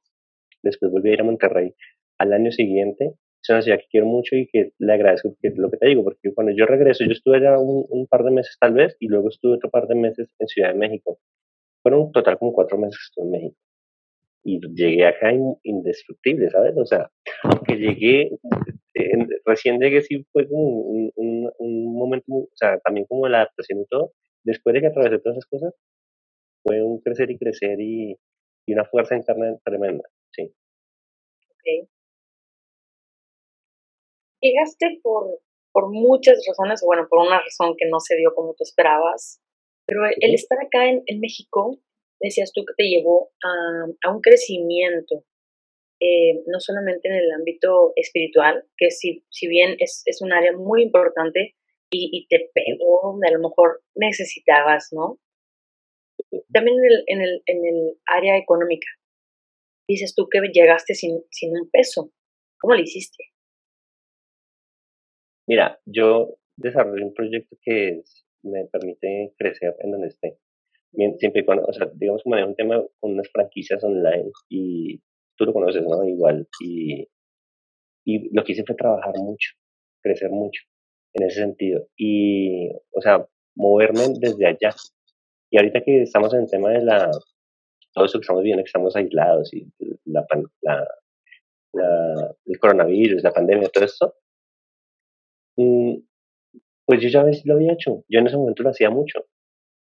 después 0.63 0.91
volví 0.91 1.09
a 1.09 1.13
ir 1.13 1.21
a 1.21 1.23
Monterrey 1.23 1.73
al 2.17 2.33
año 2.33 2.51
siguiente. 2.51 3.13
Es 3.41 3.49
una 3.49 3.61
ciudad 3.61 3.79
que 3.79 3.87
quiero 3.89 4.05
mucho 4.05 4.35
y 4.35 4.47
que 4.47 4.71
le 4.79 4.93
agradezco 4.93 5.29
porque 5.29 5.55
lo 5.55 5.71
que 5.71 5.77
te 5.77 5.87
digo, 5.87 6.03
porque 6.03 6.33
cuando 6.33 6.53
yo 6.53 6.65
regreso, 6.65 7.05
yo 7.05 7.11
estuve 7.11 7.37
allá 7.37 7.57
un, 7.57 7.85
un 7.89 8.07
par 8.07 8.23
de 8.23 8.31
meses 8.31 8.57
tal 8.59 8.73
vez 8.73 8.97
y 8.99 9.07
luego 9.07 9.29
estuve 9.29 9.55
otro 9.55 9.69
par 9.69 9.87
de 9.87 9.95
meses 9.95 10.27
en 10.39 10.47
Ciudad 10.47 10.73
de 10.73 10.77
México. 10.77 11.19
Fueron 11.81 12.11
total 12.11 12.37
como 12.37 12.51
cuatro 12.51 12.77
meses 12.77 12.97
que 12.97 13.05
estuve 13.09 13.25
en 13.25 13.31
México 13.31 13.57
y 14.43 14.59
llegué 14.73 15.05
acá 15.05 15.31
indestructible, 15.63 16.49
¿sabes? 16.49 16.73
O 16.77 16.85
sea, 16.85 17.09
aunque 17.43 17.75
llegué, 17.75 18.31
recién 19.45 19.79
llegué 19.79 20.01
sí 20.01 20.25
fue 20.31 20.47
como 20.47 20.63
un, 20.63 21.11
un, 21.15 21.51
un, 21.57 21.93
momento, 21.95 22.25
o 22.33 22.49
sea, 22.53 22.79
también 22.79 23.05
como 23.07 23.27
la 23.27 23.39
adaptación 23.39 23.81
y 23.81 23.85
todo, 23.85 24.13
después 24.43 24.73
de 24.73 24.81
que 24.81 24.87
atravesé 24.87 25.19
todas 25.19 25.37
esas 25.37 25.49
cosas, 25.49 25.73
fue 26.63 26.81
un 26.83 26.99
crecer 27.01 27.31
y 27.31 27.37
crecer 27.37 27.79
y, 27.79 28.17
y 28.67 28.73
una 28.73 28.85
fuerza 28.85 29.15
interna 29.15 29.57
tremenda, 29.63 30.03
sí. 30.31 30.53
Ok. 31.49 31.89
Llegaste 34.41 34.99
por, 35.03 35.39
por 35.71 35.91
muchas 35.91 36.43
razones, 36.47 36.81
bueno, 36.85 37.07
por 37.09 37.19
una 37.19 37.39
razón 37.41 37.75
que 37.77 37.87
no 37.89 37.99
se 37.99 38.15
dio 38.15 38.33
como 38.33 38.53
tú 38.53 38.63
esperabas, 38.63 39.41
pero 39.85 40.05
el, 40.05 40.33
estar 40.33 40.57
acá 40.59 40.87
en, 40.87 41.03
en 41.07 41.19
México 41.19 41.79
decías 42.19 42.51
tú 42.53 42.63
que 42.65 42.73
te 42.77 42.83
llevó 42.83 43.31
a, 43.43 44.11
un 44.11 44.21
crecimiento, 44.21 45.23
eh, 45.99 46.43
no 46.47 46.59
solamente 46.59 47.09
en 47.09 47.15
el 47.15 47.31
ámbito 47.31 47.93
espiritual, 47.95 48.65
que 48.77 48.91
si, 48.91 49.25
si 49.29 49.47
bien 49.47 49.75
es, 49.79 50.03
es 50.05 50.21
un 50.21 50.31
área 50.31 50.53
muy 50.53 50.83
importante 50.83 51.55
y, 51.91 52.27
te 52.29 52.51
pegó 52.53 53.11
donde 53.11 53.27
a 53.29 53.31
lo 53.31 53.39
mejor 53.39 53.81
necesitabas, 53.95 54.89
¿no? 54.91 55.19
También 56.53 56.77
en 56.77 56.85
el, 56.85 57.03
en 57.07 57.21
el, 57.21 57.43
en 57.47 57.65
el 57.65 57.99
área 58.05 58.37
económica. 58.37 58.87
Dices 59.87 60.13
tú 60.15 60.27
que 60.29 60.39
llegaste 60.53 60.93
sin, 60.93 61.23
sin 61.31 61.51
un 61.57 61.69
peso. 61.71 62.11
¿Cómo 62.59 62.75
lo 62.75 62.81
hiciste? 62.81 63.23
Mira, 65.47 65.79
yo 65.85 66.37
desarrollé 66.55 67.03
un 67.03 67.13
proyecto 67.13 67.57
que 67.61 68.03
me 68.43 68.65
permite 68.65 69.33
crecer 69.37 69.75
en 69.79 69.91
donde 69.91 70.09
esté 70.09 70.37
siempre 71.17 71.41
y 71.41 71.45
cuando, 71.45 71.65
o 71.65 71.73
sea, 71.73 71.89
digamos 71.93 72.23
que 72.23 72.29
manejo 72.29 72.49
un 72.49 72.55
tema 72.55 72.83
con 72.99 73.11
unas 73.11 73.29
franquicias 73.29 73.83
online 73.83 74.31
y 74.49 75.01
tú 75.39 75.45
lo 75.45 75.53
conoces, 75.53 75.81
¿no? 75.83 76.03
Igual. 76.03 76.47
Y, 76.61 77.07
y 78.05 78.35
lo 78.35 78.43
que 78.43 78.51
hice 78.51 78.63
fue 78.65 78.75
trabajar 78.75 79.13
mucho, 79.17 79.51
crecer 80.03 80.29
mucho. 80.29 80.61
en 81.13 81.25
ese 81.25 81.39
sentido. 81.39 81.87
Y, 81.97 82.69
o 82.91 83.01
sea, 83.01 83.25
moverme 83.55 84.01
desde 84.19 84.45
allá. 84.45 84.75
Y 85.49 85.57
ahorita 85.57 85.81
que 85.81 86.03
estamos 86.03 86.33
en 86.33 86.41
el 86.41 86.49
tema 86.51 86.69
de 86.71 86.83
la, 86.83 87.09
todo 87.93 88.05
eso 88.05 88.19
que 88.19 88.23
estamos 88.23 88.43
viendo, 88.43 88.63
que 88.63 88.67
estamos 88.67 88.95
aislados 88.95 89.51
y 89.53 89.65
la, 90.05 90.25
la, 90.61 90.87
la, 91.73 92.35
el 92.45 92.59
coronavirus, 92.59 93.23
la 93.23 93.31
pandemia, 93.31 93.69
todo 93.69 93.85
esto, 93.85 94.13
mm, 95.57 95.95
pues 96.85 97.01
yo 97.01 97.09
ya 97.09 97.25
lo 97.45 97.53
había 97.55 97.73
hecho. 97.73 98.03
Yo 98.09 98.19
en 98.19 98.27
ese 98.27 98.37
momento 98.37 98.63
lo 98.63 98.69
hacía 98.69 98.89
mucho. 98.89 99.25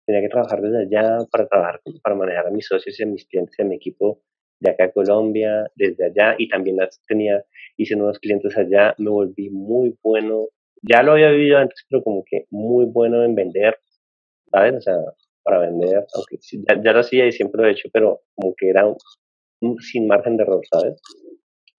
Tenía 0.05 0.21
que 0.21 0.29
trabajar 0.29 0.61
desde 0.61 0.83
allá 0.83 1.25
para 1.31 1.47
trabajar, 1.47 1.81
para 2.01 2.15
manejar 2.15 2.47
a 2.47 2.51
mis 2.51 2.65
socios 2.65 2.99
y 2.99 3.03
a 3.03 3.05
mis 3.05 3.27
clientes 3.27 3.55
y 3.59 3.61
a 3.61 3.65
mi 3.65 3.75
equipo 3.75 4.23
de 4.61 4.69
acá 4.69 4.85
a 4.85 4.91
Colombia, 4.91 5.69
desde 5.75 6.05
allá, 6.05 6.35
y 6.37 6.47
también 6.47 6.77
las 6.77 7.01
tenía, 7.07 7.43
hice 7.77 7.95
nuevos 7.95 8.19
clientes 8.19 8.55
allá, 8.55 8.93
me 8.99 9.09
volví 9.09 9.49
muy 9.49 9.97
bueno. 10.03 10.47
Ya 10.83 11.03
lo 11.03 11.13
había 11.13 11.31
vivido 11.31 11.57
antes, 11.57 11.85
pero 11.89 12.03
como 12.03 12.23
que 12.23 12.45
muy 12.51 12.85
bueno 12.85 13.23
en 13.23 13.35
vender, 13.35 13.77
¿sabes? 14.51 14.75
O 14.75 14.81
sea, 14.81 14.95
para 15.43 15.59
vender, 15.59 16.05
aunque 16.13 16.37
ya, 16.67 16.81
ya 16.83 16.93
lo 16.93 16.99
hacía 16.99 17.25
y 17.25 17.31
siempre 17.31 17.61
lo 17.61 17.67
he 17.67 17.71
hecho, 17.71 17.89
pero 17.91 18.21
como 18.35 18.53
que 18.55 18.69
era 18.69 18.85
sin 19.79 20.07
margen 20.07 20.37
de 20.37 20.43
error, 20.43 20.61
¿sabes? 20.71 21.01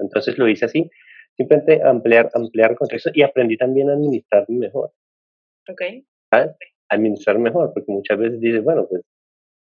Entonces 0.00 0.36
lo 0.36 0.48
hice 0.48 0.64
así, 0.64 0.90
simplemente 1.36 1.80
ampliar, 1.84 2.30
ampliar 2.34 2.72
el 2.72 2.76
contexto 2.76 3.10
y 3.14 3.22
aprendí 3.22 3.56
también 3.56 3.90
a 3.90 3.94
administrar 3.94 4.44
mejor. 4.48 4.90
Ok. 5.70 5.82
¿Sabes? 6.30 6.56
Administrar 6.88 7.38
mejor, 7.38 7.72
porque 7.72 7.92
muchas 7.92 8.18
veces 8.18 8.40
dices, 8.40 8.64
bueno, 8.64 8.86
pues 8.88 9.02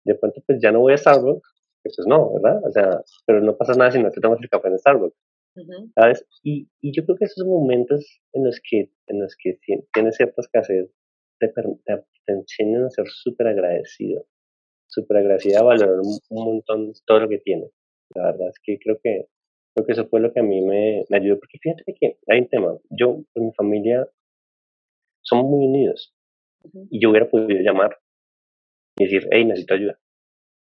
de 0.04 0.14
pronto 0.14 0.40
pues 0.46 0.60
ya 0.62 0.70
no 0.70 0.80
voy 0.80 0.92
a 0.92 0.96
Starbucks, 0.96 1.59
pues 1.82 1.96
no, 2.06 2.34
¿verdad? 2.34 2.60
O 2.64 2.70
sea, 2.70 3.02
pero 3.26 3.40
no 3.40 3.56
pasa 3.56 3.72
nada 3.74 3.90
si 3.90 4.02
no 4.02 4.10
te 4.10 4.20
tomas 4.20 4.40
el 4.40 4.48
café 4.48 4.68
en 4.68 4.78
Starbucks. 4.78 5.16
¿Sabes? 5.94 6.24
Y, 6.44 6.68
y, 6.80 6.92
yo 6.92 7.04
creo 7.04 7.16
que 7.16 7.24
esos 7.24 7.44
momentos 7.44 8.20
en 8.32 8.44
los 8.44 8.60
que, 8.62 8.90
en 9.08 9.20
los 9.20 9.36
que 9.36 9.58
tienes 9.92 10.16
ciertas 10.16 10.46
escasez 10.46 10.90
te, 11.40 11.48
te, 11.48 11.62
te 12.24 12.32
enseñan 12.32 12.84
a 12.84 12.90
ser 12.90 13.06
súper 13.08 13.48
agradecido, 13.48 14.26
súper 14.86 15.18
agradecido 15.18 15.58
a 15.60 15.64
valorar 15.64 16.00
un, 16.00 16.18
un, 16.30 16.44
montón 16.44 16.92
todo 17.04 17.20
lo 17.20 17.28
que 17.28 17.38
tienes. 17.38 17.72
La 18.14 18.26
verdad 18.26 18.48
es 18.48 18.60
que 18.62 18.78
creo 18.78 19.00
que 19.02 19.26
creo 19.74 19.86
que 19.86 19.92
eso 19.92 20.08
fue 20.08 20.20
lo 20.20 20.32
que 20.32 20.40
a 20.40 20.42
mí 20.42 20.60
me, 20.60 21.04
me 21.08 21.16
ayudó, 21.16 21.38
porque 21.38 21.58
fíjate 21.58 21.94
que 21.98 22.18
hay 22.28 22.40
un 22.40 22.48
tema, 22.48 22.78
yo, 22.90 23.22
con 23.32 23.46
mi 23.46 23.52
familia, 23.52 24.08
somos 25.22 25.46
muy 25.46 25.66
unidos, 25.66 26.14
y 26.90 27.00
yo 27.00 27.10
hubiera 27.10 27.28
podido 27.28 27.60
llamar 27.60 27.98
y 28.98 29.04
decir, 29.04 29.28
hey, 29.30 29.44
necesito 29.44 29.74
ayuda, 29.74 29.98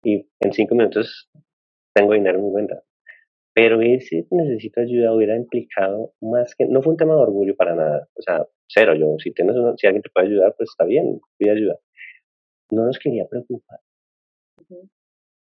y 0.06 0.30
en 0.40 0.54
cinco 0.54 0.76
minutos 0.76 1.30
tengo 1.94 2.14
dinero 2.14 2.40
en 2.40 2.46
mi 2.46 2.52
cuenta. 2.52 2.84
Pero 3.54 3.82
ese 3.82 4.28
necesito 4.32 4.82
ayuda 4.82 5.14
hubiera 5.14 5.36
implicado 5.36 6.14
más 6.22 6.56
que, 6.56 6.66
no 6.66 6.82
fue 6.82 6.94
un 6.94 6.98
tema 6.98 7.16
de 7.16 7.22
orgullo 7.22 7.56
para 7.56 7.76
nada, 7.76 8.08
o 8.16 8.22
sea, 8.22 8.46
cero, 8.68 8.96
yo, 8.96 9.16
si 9.20 9.32
tienes 9.32 9.56
una, 9.56 9.76
si 9.78 9.88
alguien 9.88 10.04
te 10.04 10.10
puede 10.10 10.28
ayudar, 10.28 10.56
pues 10.58 10.70
está 10.70 10.86
bien, 10.86 11.20
pide 11.38 11.52
ayuda. 11.52 11.80
No 12.72 12.86
nos 12.86 13.00
quería 13.00 13.26
preocupar 13.28 13.80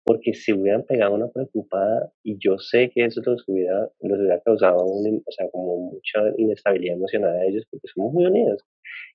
porque 0.04 0.34
si 0.34 0.52
hubieran 0.52 0.84
pegado 0.84 1.14
una 1.14 1.28
preocupada 1.28 2.12
y 2.22 2.36
yo 2.38 2.58
sé 2.58 2.90
que 2.90 3.04
eso 3.04 3.20
los 3.24 3.44
hubiera, 3.48 3.88
los 4.00 4.18
hubiera 4.18 4.40
causado 4.40 4.84
un, 4.84 5.22
o 5.24 5.32
sea, 5.32 5.48
como 5.50 5.92
mucha 5.92 6.20
inestabilidad 6.38 6.96
emocional 6.96 7.36
a 7.36 7.44
ellos 7.44 7.64
porque 7.70 7.88
somos 7.88 8.12
muy 8.12 8.26
unidos. 8.26 8.62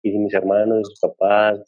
Y 0.01 0.11
si 0.11 0.17
mis 0.17 0.33
hermanos, 0.33 0.87
mis 0.89 0.99
papás, 0.99 1.59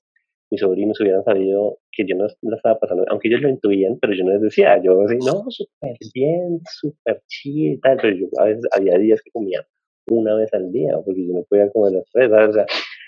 mis 0.51 0.61
sobrinos 0.61 0.99
hubieran 0.99 1.23
sabido 1.23 1.77
que 1.91 2.05
yo 2.07 2.15
no 2.15 2.27
la 2.41 2.55
estaba 2.55 2.79
pasando, 2.79 3.05
aunque 3.09 3.27
ellos 3.27 3.41
lo 3.41 3.49
intuían, 3.49 3.97
pero 3.99 4.13
yo 4.13 4.23
no 4.23 4.31
les 4.31 4.41
decía, 4.41 4.81
yo 4.81 5.01
así, 5.01 5.17
no, 5.17 5.45
súper 5.49 5.97
bien, 6.13 6.61
súper 6.69 7.21
chido 7.27 7.73
y 7.73 7.79
tal, 7.79 7.97
pero 8.01 8.15
yo 8.15 8.27
a 8.39 8.45
veces 8.45 8.65
había 8.75 8.97
días 8.97 9.21
que 9.21 9.31
comía 9.31 9.65
una 10.09 10.35
vez 10.35 10.53
al 10.53 10.71
día, 10.71 10.97
porque 11.05 11.27
yo 11.27 11.33
no 11.33 11.43
podía 11.43 11.69
comer 11.71 11.93
las 11.93 12.09
tres, 12.11 12.31
O 12.31 12.53
sea, 12.53 12.65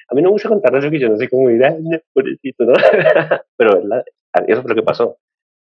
a 0.10 0.16
mí 0.16 0.22
no 0.22 0.30
me 0.30 0.34
gusta 0.34 0.50
contar 0.50 0.76
eso 0.76 0.92
que 0.92 1.00
yo 1.00 1.10
no 1.10 1.18
sé 1.18 1.30
cómo 1.30 1.50
ir, 1.50 1.64
ay, 1.64 1.82
pobrecito, 2.14 2.66
¿no? 2.66 2.74
pero 3.58 3.82
eso 4.48 4.62
fue 4.62 4.70
lo 4.70 4.76
que 4.76 4.84
pasó. 4.84 5.18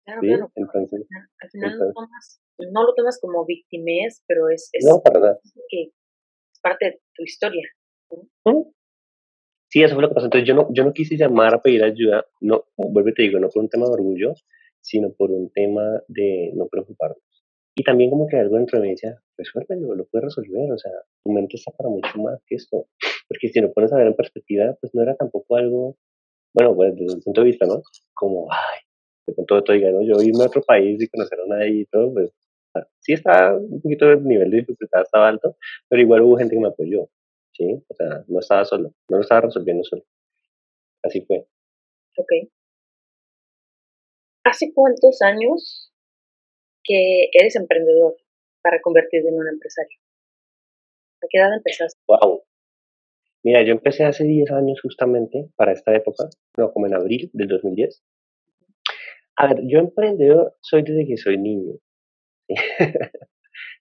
Claro, 0.04 0.20
claro. 0.20 0.52
Entonces, 0.54 1.06
al 1.40 1.50
final 1.50 1.78
no, 1.78 1.92
tomas, 1.92 2.40
no, 2.58 2.84
lo 2.84 2.94
tomas 2.94 3.18
como 3.20 3.44
victimez, 3.44 4.22
pero 4.26 4.48
es, 4.48 4.70
es, 4.72 4.86
no, 4.88 5.02
para 5.02 5.18
nada. 5.18 5.38
que 5.68 5.82
es 5.82 6.60
parte 6.62 6.84
de 6.86 7.00
tu 7.12 7.24
historia. 7.24 7.68
Sí, 8.08 8.75
eso 9.82 9.94
fue 9.94 10.02
lo 10.02 10.08
que 10.08 10.14
pasó. 10.14 10.26
Entonces 10.26 10.48
yo 10.48 10.54
no, 10.54 10.68
yo 10.72 10.84
no 10.84 10.92
quise 10.92 11.16
llamar 11.16 11.54
a 11.54 11.62
pedir 11.62 11.82
ayuda, 11.84 12.24
no, 12.40 12.64
vuelvo 12.76 13.08
y 13.10 13.14
te 13.14 13.22
digo, 13.22 13.38
no 13.38 13.48
por 13.48 13.62
un 13.62 13.68
tema 13.68 13.86
de 13.86 13.92
orgullo, 13.92 14.34
sino 14.80 15.12
por 15.12 15.30
un 15.30 15.50
tema 15.50 16.02
de 16.08 16.52
no 16.54 16.66
preocuparnos. 16.68 17.18
Y 17.74 17.82
también 17.82 18.10
como 18.10 18.26
que 18.26 18.36
algo 18.36 18.56
dentro 18.56 18.78
de 18.80 18.86
mí 18.86 18.90
decía, 18.92 19.20
resuélvelo, 19.36 19.94
lo 19.94 20.06
puedes 20.06 20.24
resolver, 20.24 20.72
o 20.72 20.78
sea, 20.78 20.92
tu 21.22 21.32
mente 21.32 21.56
está 21.56 21.72
para 21.72 21.90
mucho 21.90 22.18
más 22.18 22.40
que 22.46 22.54
esto. 22.54 22.86
Porque 23.28 23.48
si 23.48 23.60
lo 23.60 23.72
pones 23.72 23.92
a 23.92 23.96
ver 23.96 24.06
en 24.06 24.14
perspectiva, 24.14 24.74
pues 24.80 24.94
no 24.94 25.02
era 25.02 25.14
tampoco 25.14 25.56
algo, 25.56 25.96
bueno, 26.54 26.74
pues 26.74 26.94
desde 26.96 27.16
el 27.16 27.22
punto 27.22 27.42
de 27.42 27.46
vista, 27.48 27.66
¿no? 27.66 27.82
Como, 28.14 28.48
ay, 28.50 28.80
de 29.26 29.34
pronto 29.34 29.62
todo 29.62 29.76
diga, 29.76 29.90
¿no? 29.90 30.00
yo 30.02 30.22
irme 30.22 30.44
a 30.44 30.46
otro 30.46 30.62
país 30.62 31.02
y 31.02 31.08
conocer 31.08 31.38
a 31.40 31.46
nadie 31.46 31.80
y 31.80 31.84
todo, 31.86 32.14
pues 32.14 32.30
sí 33.00 33.12
estaba 33.12 33.56
un 33.56 33.80
poquito 33.80 34.10
el 34.10 34.24
nivel 34.24 34.50
de 34.50 34.58
dificultad 34.58 35.02
estaba 35.02 35.28
alto, 35.28 35.56
pero 35.88 36.02
igual 36.02 36.22
hubo 36.22 36.36
gente 36.36 36.54
que 36.54 36.60
me 36.60 36.68
apoyó, 36.68 37.08
¿sí? 37.56 37.84
O 37.88 37.94
sea, 37.94 38.24
no 38.28 38.40
estaba 38.40 38.64
solo, 38.64 38.92
no 39.08 39.16
lo 39.16 39.20
estaba 39.22 39.42
resolviendo 39.42 39.82
solo. 39.84 40.02
Así 41.02 41.22
fue. 41.22 41.46
Ok. 42.18 42.50
¿Hace 44.44 44.72
cuántos 44.74 45.22
años 45.22 45.92
que 46.84 47.28
eres 47.32 47.56
emprendedor 47.56 48.16
para 48.62 48.80
convertirte 48.80 49.28
en 49.28 49.34
un 49.34 49.48
empresario? 49.48 49.98
¿A 51.22 51.26
qué 51.28 51.38
edad 51.38 51.54
empezaste? 51.56 52.00
Wow. 52.06 52.42
Mira, 53.42 53.62
yo 53.62 53.72
empecé 53.72 54.04
hace 54.04 54.24
10 54.24 54.50
años 54.50 54.80
justamente 54.82 55.48
para 55.56 55.72
esta 55.72 55.94
época, 55.94 56.28
no, 56.56 56.72
como 56.72 56.86
en 56.86 56.94
abril 56.94 57.30
del 57.32 57.48
2010. 57.48 58.02
A 59.36 59.48
ver, 59.48 59.62
yo 59.66 59.78
emprendedor 59.78 60.56
soy 60.60 60.82
desde 60.82 61.06
que 61.06 61.16
soy 61.16 61.38
niño. 61.38 61.74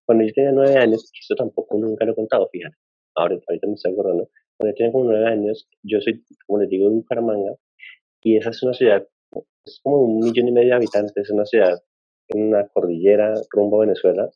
Cuando 0.05 0.23
yo 0.23 0.33
tenía 0.33 0.51
nueve 0.51 0.77
años, 0.77 1.11
esto 1.19 1.35
tampoco 1.35 1.77
nunca 1.77 2.05
lo 2.05 2.11
he 2.11 2.15
contado, 2.15 2.47
fíjate. 2.51 2.75
Ahora, 3.15 3.37
ahorita 3.47 3.67
me 3.67 3.73
estoy 3.73 3.93
acordando. 3.93 4.29
Cuando 4.57 4.71
yo 4.71 4.77
tenía 4.77 4.91
como 4.91 5.05
nueve 5.05 5.27
años, 5.27 5.67
yo 5.83 6.01
soy, 6.01 6.23
como 6.45 6.59
les 6.59 6.69
digo, 6.69 6.89
de 6.89 6.95
Bucaramanga, 6.95 7.55
y 8.21 8.37
esa 8.37 8.49
es 8.49 8.63
una 8.63 8.73
ciudad, 8.73 9.07
es 9.65 9.79
como 9.83 10.01
un 10.01 10.19
millón 10.19 10.47
y 10.47 10.51
medio 10.51 10.69
de 10.69 10.75
habitantes, 10.75 11.15
es 11.15 11.29
una 11.29 11.45
ciudad 11.45 11.81
en 12.29 12.43
una 12.47 12.67
cordillera 12.67 13.33
rumbo 13.51 13.81
a 13.81 13.85
Venezuela. 13.85 14.29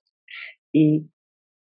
Y 0.71 1.07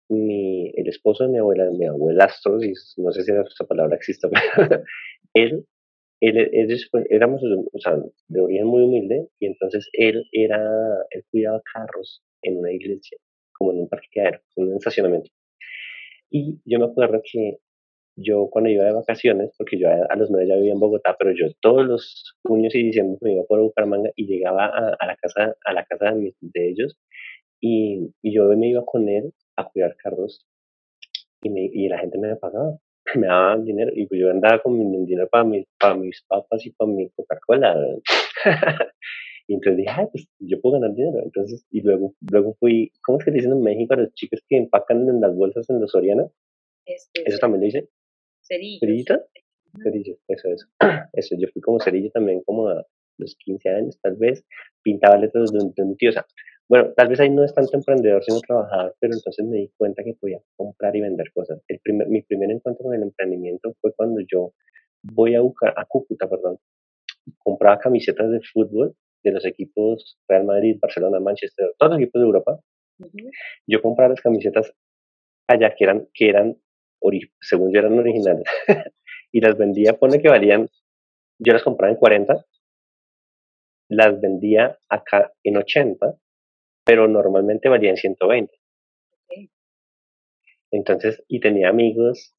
mi, 0.09 0.71
el 0.75 0.87
esposo 0.87 1.23
de 1.23 1.31
mi 1.31 1.37
abuela, 1.39 1.69
mi 1.71 1.85
abuelastro, 1.85 2.61
y 2.63 2.73
no 2.97 3.11
sé 3.11 3.23
si 3.23 3.31
esa 3.31 3.65
palabra 3.65 3.95
existe, 3.95 4.27
pero 4.29 4.83
él 5.33 5.65
él, 6.23 6.77
pues, 6.91 7.05
éramos 7.09 7.41
o 7.43 7.79
sea, 7.79 7.97
de 8.27 8.41
origen 8.41 8.67
muy 8.67 8.83
humilde 8.83 9.27
y 9.39 9.47
entonces 9.47 9.89
él 9.91 10.23
era, 10.31 10.61
él 11.11 11.25
cuidaba 11.29 11.61
carros 11.73 12.23
en 12.41 12.57
una 12.57 12.71
iglesia, 12.71 13.17
como 13.51 13.73
en 13.73 13.79
un 13.79 13.89
parqueadero, 13.89 14.39
en 14.55 14.69
un 14.69 14.77
estacionamiento. 14.77 15.29
Y 16.33 16.59
yo 16.65 16.79
me 16.79 16.85
acuerdo 16.85 17.21
que 17.23 17.59
yo 18.15 18.49
cuando 18.49 18.71
iba 18.71 18.85
de 18.85 18.93
vacaciones, 18.93 19.53
porque 19.55 19.77
yo 19.77 19.87
a, 19.87 20.15
los 20.15 20.31
nueve 20.31 20.47
ya 20.47 20.55
vivía 20.55 20.73
en 20.73 20.79
Bogotá, 20.79 21.15
pero 21.17 21.31
yo 21.31 21.47
todos 21.61 21.85
los 21.85 22.35
junio 22.43 22.69
y 22.73 22.83
diciembre 22.85 23.17
me 23.21 23.33
iba 23.33 23.43
por 23.43 23.61
Bucaramanga 23.61 24.09
y 24.15 24.25
llegaba 24.25 24.65
a, 24.65 25.05
la 25.05 25.15
casa, 25.17 25.55
a 25.63 25.73
la 25.73 25.85
casa 25.85 26.11
de, 26.11 26.33
ellos 26.55 26.97
y, 27.61 28.11
y, 28.23 28.33
yo 28.33 28.45
me 28.57 28.67
iba 28.69 28.83
con 28.83 29.09
él 29.09 29.31
a 29.57 29.69
cuidar 29.69 29.95
carros 29.97 30.43
y, 31.43 31.49
me, 31.51 31.69
y 31.71 31.87
la 31.87 31.99
gente 31.99 32.17
me 32.17 32.35
pagaba. 32.35 32.77
me 33.15 33.27
daban 33.27 33.65
dinero 33.65 33.91
y 33.93 34.07
pues 34.07 34.19
yo 34.19 34.31
andaba 34.31 34.59
con 34.59 34.77
mi 34.77 35.05
dinero 35.05 35.27
para 35.29 35.43
mis, 35.43 35.67
para 35.79 35.95
mis 35.95 36.23
papas 36.27 36.65
y 36.65 36.71
para 36.71 36.89
mi 36.89 37.09
Coca-Cola. 37.11 37.75
y 39.47 39.55
entonces 39.55 39.77
dije, 39.77 39.89
ay, 39.93 40.05
pues 40.11 40.27
yo 40.39 40.61
puedo 40.61 40.79
ganar 40.79 40.95
dinero. 40.95 41.19
Entonces, 41.23 41.65
y 41.69 41.81
luego, 41.81 42.15
luego 42.31 42.55
fui, 42.59 42.91
¿cómo 43.03 43.19
es 43.19 43.25
que 43.25 43.31
dicen 43.31 43.51
en 43.51 43.61
México 43.61 43.93
a 43.93 43.97
los 43.97 44.13
chicos 44.13 44.41
que 44.47 44.57
empacan 44.57 45.07
en 45.09 45.19
las 45.19 45.35
bolsas 45.35 45.69
en 45.69 45.81
los 45.81 45.91
Soriana? 45.91 46.27
Este, 46.85 47.23
¿Eso 47.25 47.39
también 47.39 47.61
lo 47.61 47.67
hice? 47.67 47.89
Cerillo. 48.41 48.79
¿Cerillito? 48.79 49.21
Cerillo, 49.81 50.17
eso, 50.27 50.49
eso. 50.49 50.67
Eso, 51.13 51.35
yo 51.37 51.47
fui 51.51 51.61
como 51.61 51.79
cerillo 51.79 52.11
también 52.11 52.41
como 52.43 52.67
a 52.69 52.85
los 53.17 53.35
15 53.37 53.69
años, 53.69 53.99
tal 54.01 54.15
vez. 54.17 54.45
Pintaba 54.83 55.17
letras 55.17 55.51
de 55.51 55.59
un, 55.59 55.73
de 55.73 55.83
un 55.83 55.97
tío. 55.97 56.09
O 56.09 56.13
sea, 56.13 56.25
bueno, 56.69 56.93
tal 56.95 57.07
vez 57.07 57.19
ahí 57.19 57.29
no 57.29 57.43
es 57.43 57.53
tanto 57.53 57.71
emprendedor, 57.73 58.23
sino 58.23 58.39
trabajador, 58.39 58.95
pero 58.99 59.13
entonces 59.13 59.45
me 59.45 59.57
di 59.57 59.71
cuenta 59.77 60.03
que 60.03 60.13
podía 60.13 60.41
comprar 60.55 60.95
y 60.95 61.01
vender 61.01 61.31
cosas. 61.33 61.61
El 61.67 61.79
primer, 61.79 62.07
mi 62.07 62.21
primer 62.21 62.51
encuentro 62.51 62.83
con 62.83 62.95
el 62.95 63.03
emprendimiento 63.03 63.75
fue 63.81 63.93
cuando 63.93 64.21
yo 64.21 64.53
voy 65.03 65.35
a, 65.35 65.41
buscar, 65.41 65.73
a 65.75 65.85
Cúcuta, 65.85 66.29
perdón, 66.29 66.57
compraba 67.39 67.79
camisetas 67.79 68.31
de 68.31 68.39
fútbol 68.41 68.95
de 69.23 69.31
los 69.31 69.45
equipos 69.45 70.17
Real 70.27 70.45
Madrid, 70.45 70.77
Barcelona, 70.81 71.19
Manchester, 71.19 71.73
todos 71.77 71.93
los 71.93 72.01
equipos 72.01 72.21
de 72.21 72.25
Europa. 72.25 72.59
Yo 73.67 73.81
compraba 73.81 74.09
las 74.09 74.21
camisetas 74.21 74.73
allá 75.47 75.73
que 75.75 75.83
eran, 75.83 76.07
que 76.13 76.29
eran 76.29 76.57
según 77.41 77.73
yo 77.73 77.79
eran 77.79 77.99
originales, 77.99 78.45
y 79.31 79.41
las 79.41 79.57
vendía, 79.57 79.93
pone 79.99 80.21
que 80.21 80.29
valían, 80.29 80.69
yo 81.37 81.51
las 81.51 81.63
compraba 81.63 81.91
en 81.91 81.99
40, 81.99 82.45
las 83.89 84.21
vendía 84.21 84.77
acá 84.89 85.33
en 85.43 85.57
80 85.57 86.17
pero 86.83 87.07
normalmente 87.07 87.69
valía 87.69 87.91
en 87.91 87.97
120. 87.97 88.53
Entonces, 90.71 91.23
y 91.27 91.39
tenía 91.39 91.69
amigos 91.69 92.35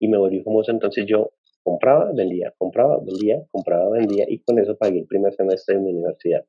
y 0.00 0.08
me 0.08 0.18
volví 0.18 0.42
famoso, 0.42 0.70
entonces 0.70 1.04
yo 1.06 1.32
compraba, 1.64 2.12
vendía, 2.12 2.52
compraba, 2.58 2.98
vendía, 3.04 3.42
compraba, 3.50 3.90
vendía 3.90 4.26
y 4.28 4.38
con 4.40 4.58
eso 4.58 4.76
pagué 4.76 5.00
el 5.00 5.06
primer 5.06 5.32
semestre 5.34 5.76
de 5.76 5.82
mi 5.82 5.90
universidad. 5.92 6.44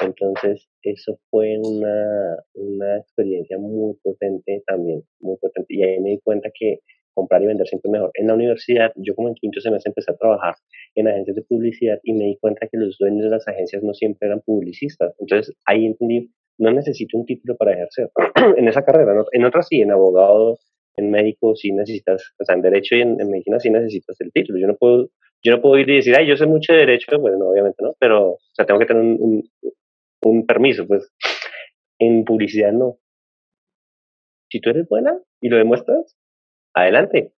Entonces, 0.00 0.68
eso 0.82 1.18
fue 1.30 1.58
una, 1.58 2.36
una 2.54 2.98
experiencia 2.98 3.58
muy 3.58 3.94
potente 4.02 4.62
también, 4.66 5.02
muy 5.20 5.36
potente. 5.36 5.74
Y 5.74 5.82
ahí 5.82 6.00
me 6.00 6.10
di 6.10 6.20
cuenta 6.20 6.50
que 6.58 6.80
comprar 7.14 7.42
y 7.42 7.46
vender 7.46 7.66
siempre 7.66 7.90
mejor. 7.90 8.10
En 8.14 8.26
la 8.26 8.34
universidad, 8.34 8.92
yo 8.96 9.14
como 9.14 9.28
en 9.28 9.34
quinto 9.34 9.60
semestre 9.60 9.90
empecé 9.90 10.10
a 10.10 10.16
trabajar 10.16 10.54
en 10.94 11.08
agencias 11.08 11.36
de 11.36 11.42
publicidad 11.42 11.98
y 12.02 12.12
me 12.12 12.24
di 12.24 12.36
cuenta 12.38 12.66
que 12.66 12.76
los 12.76 12.98
dueños 12.98 13.24
de 13.24 13.30
las 13.30 13.46
agencias 13.46 13.82
no 13.82 13.94
siempre 13.94 14.26
eran 14.26 14.40
publicistas. 14.40 15.14
Entonces, 15.18 15.54
ahí 15.66 15.86
entendí, 15.86 16.30
no 16.58 16.70
necesito 16.72 17.16
un 17.16 17.26
título 17.26 17.56
para 17.56 17.72
ejercer 17.72 18.10
en 18.56 18.68
esa 18.68 18.84
carrera. 18.84 19.24
En 19.32 19.44
otras 19.44 19.68
sí, 19.68 19.80
en 19.80 19.92
abogado, 19.92 20.58
en 20.96 21.10
médico 21.10 21.54
sí 21.56 21.72
necesitas, 21.72 22.34
o 22.38 22.44
sea, 22.44 22.54
en 22.54 22.62
derecho 22.62 22.96
y 22.96 23.02
en, 23.02 23.16
medicina 23.16 23.58
sí 23.60 23.70
necesitas 23.70 24.20
el 24.20 24.32
título. 24.32 24.58
Yo 24.58 24.66
no 24.66 24.76
puedo, 24.76 25.10
yo 25.42 25.52
no 25.52 25.60
puedo 25.60 25.78
ir 25.78 25.88
y 25.90 25.96
decir, 25.96 26.14
ay, 26.16 26.26
yo 26.26 26.36
sé 26.36 26.46
mucho 26.46 26.72
de 26.72 26.80
derecho, 26.80 27.18
bueno, 27.18 27.38
no, 27.38 27.50
obviamente 27.50 27.82
no, 27.82 27.94
pero, 27.98 28.32
o 28.32 28.40
sea, 28.52 28.64
tengo 28.64 28.80
que 28.80 28.86
tener 28.86 29.02
un, 29.02 29.42
un, 30.22 30.46
permiso, 30.46 30.86
pues. 30.86 31.10
En 31.98 32.24
publicidad 32.24 32.72
no. 32.72 32.98
Si 34.50 34.60
tú 34.60 34.70
eres 34.70 34.88
buena 34.88 35.18
y 35.40 35.48
lo 35.48 35.56
demuestras, 35.56 36.16
adelante. 36.74 37.32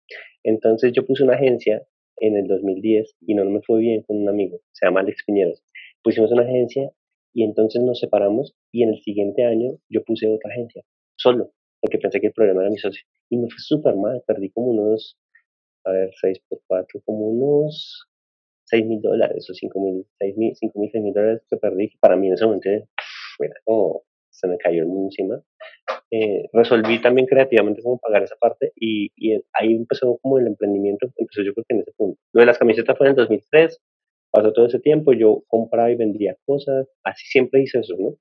Entonces 0.44 0.92
yo 0.92 1.04
puse 1.04 1.24
una 1.24 1.34
agencia 1.34 1.82
en 2.18 2.36
el 2.36 2.46
2010 2.46 3.16
y 3.22 3.34
no, 3.34 3.44
me 3.44 3.60
fue 3.62 3.80
bien 3.80 4.02
con 4.02 4.18
un 4.18 4.28
amigo, 4.28 4.58
se 4.72 4.86
llama 4.86 5.00
Alex 5.00 5.24
Piñeros. 5.26 5.62
Pusimos 6.02 6.30
una 6.32 6.42
agencia 6.42 6.90
y 7.32 7.42
entonces 7.42 7.82
nos 7.82 7.98
separamos 7.98 8.54
y 8.72 8.82
en 8.84 8.90
el 8.90 9.00
siguiente 9.02 9.44
año 9.44 9.72
yo 9.88 10.04
puse 10.04 10.28
otra 10.28 10.50
agencia, 10.52 10.82
solo, 11.16 11.52
porque 11.84 11.98
pensé 11.98 12.18
que 12.18 12.28
el 12.28 12.32
problema 12.32 12.62
era 12.62 12.70
mi 12.70 12.78
socio. 12.78 13.04
Y 13.28 13.36
me 13.36 13.50
fue 13.50 13.58
súper 13.58 13.94
mal, 13.94 14.22
perdí 14.26 14.48
como 14.48 14.68
unos, 14.68 15.18
a 15.84 15.90
ver, 15.92 16.10
6 16.18 16.40
por 16.48 16.60
4, 16.66 17.02
como 17.04 17.28
unos 17.28 18.08
6 18.64 18.86
mil 18.86 19.02
dólares 19.02 19.46
o 19.50 19.52
5 19.52 19.80
mil, 19.80 20.06
6 20.18 20.36
mil, 20.38 20.56
5 20.56 20.80
mil, 20.80 20.90
6 20.90 21.04
mil 21.04 21.12
dólares 21.12 21.42
que 21.50 21.58
perdí, 21.58 21.90
para 22.00 22.16
mí 22.16 22.28
en 22.28 22.34
ese 22.34 22.46
momento 22.46 22.70
era 22.70 23.54
como, 23.64 24.02
se 24.30 24.48
me 24.48 24.56
cayó 24.56 24.80
el 24.80 24.88
mundo 24.88 25.08
encima. 25.08 25.42
Eh, 26.10 26.48
resolví 26.54 27.02
también 27.02 27.26
creativamente 27.26 27.82
cómo 27.82 27.98
pagar 27.98 28.22
esa 28.22 28.36
parte 28.36 28.72
y, 28.76 29.12
y, 29.16 29.38
ahí 29.52 29.74
empezó 29.74 30.16
como 30.22 30.38
el 30.38 30.46
emprendimiento, 30.46 31.12
empezó 31.18 31.42
yo 31.42 31.52
creo 31.52 31.66
que 31.68 31.74
en 31.74 31.80
ese 31.82 31.92
punto. 31.92 32.18
Lo 32.32 32.40
de 32.40 32.46
las 32.46 32.56
camisetas 32.56 32.96
fue 32.96 33.08
en 33.08 33.10
el 33.10 33.16
2003, 33.16 33.78
pasó 34.30 34.54
todo 34.54 34.66
ese 34.66 34.80
tiempo, 34.80 35.12
yo 35.12 35.44
compraba 35.48 35.90
y 35.90 35.96
vendía 35.96 36.34
cosas, 36.46 36.88
así 37.02 37.26
siempre 37.26 37.60
hice 37.60 37.80
eso, 37.80 37.94
¿no? 37.98 38.16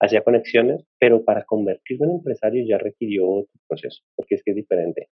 Hacía 0.00 0.22
conexiones, 0.22 0.84
pero 0.98 1.24
para 1.24 1.44
convertirme 1.44 2.06
en 2.06 2.12
empresario 2.16 2.64
ya 2.66 2.78
requirió 2.78 3.28
otro 3.28 3.52
proceso, 3.68 4.02
porque 4.14 4.36
es 4.36 4.42
que 4.42 4.50
es 4.50 4.56
diferente. 4.56 5.08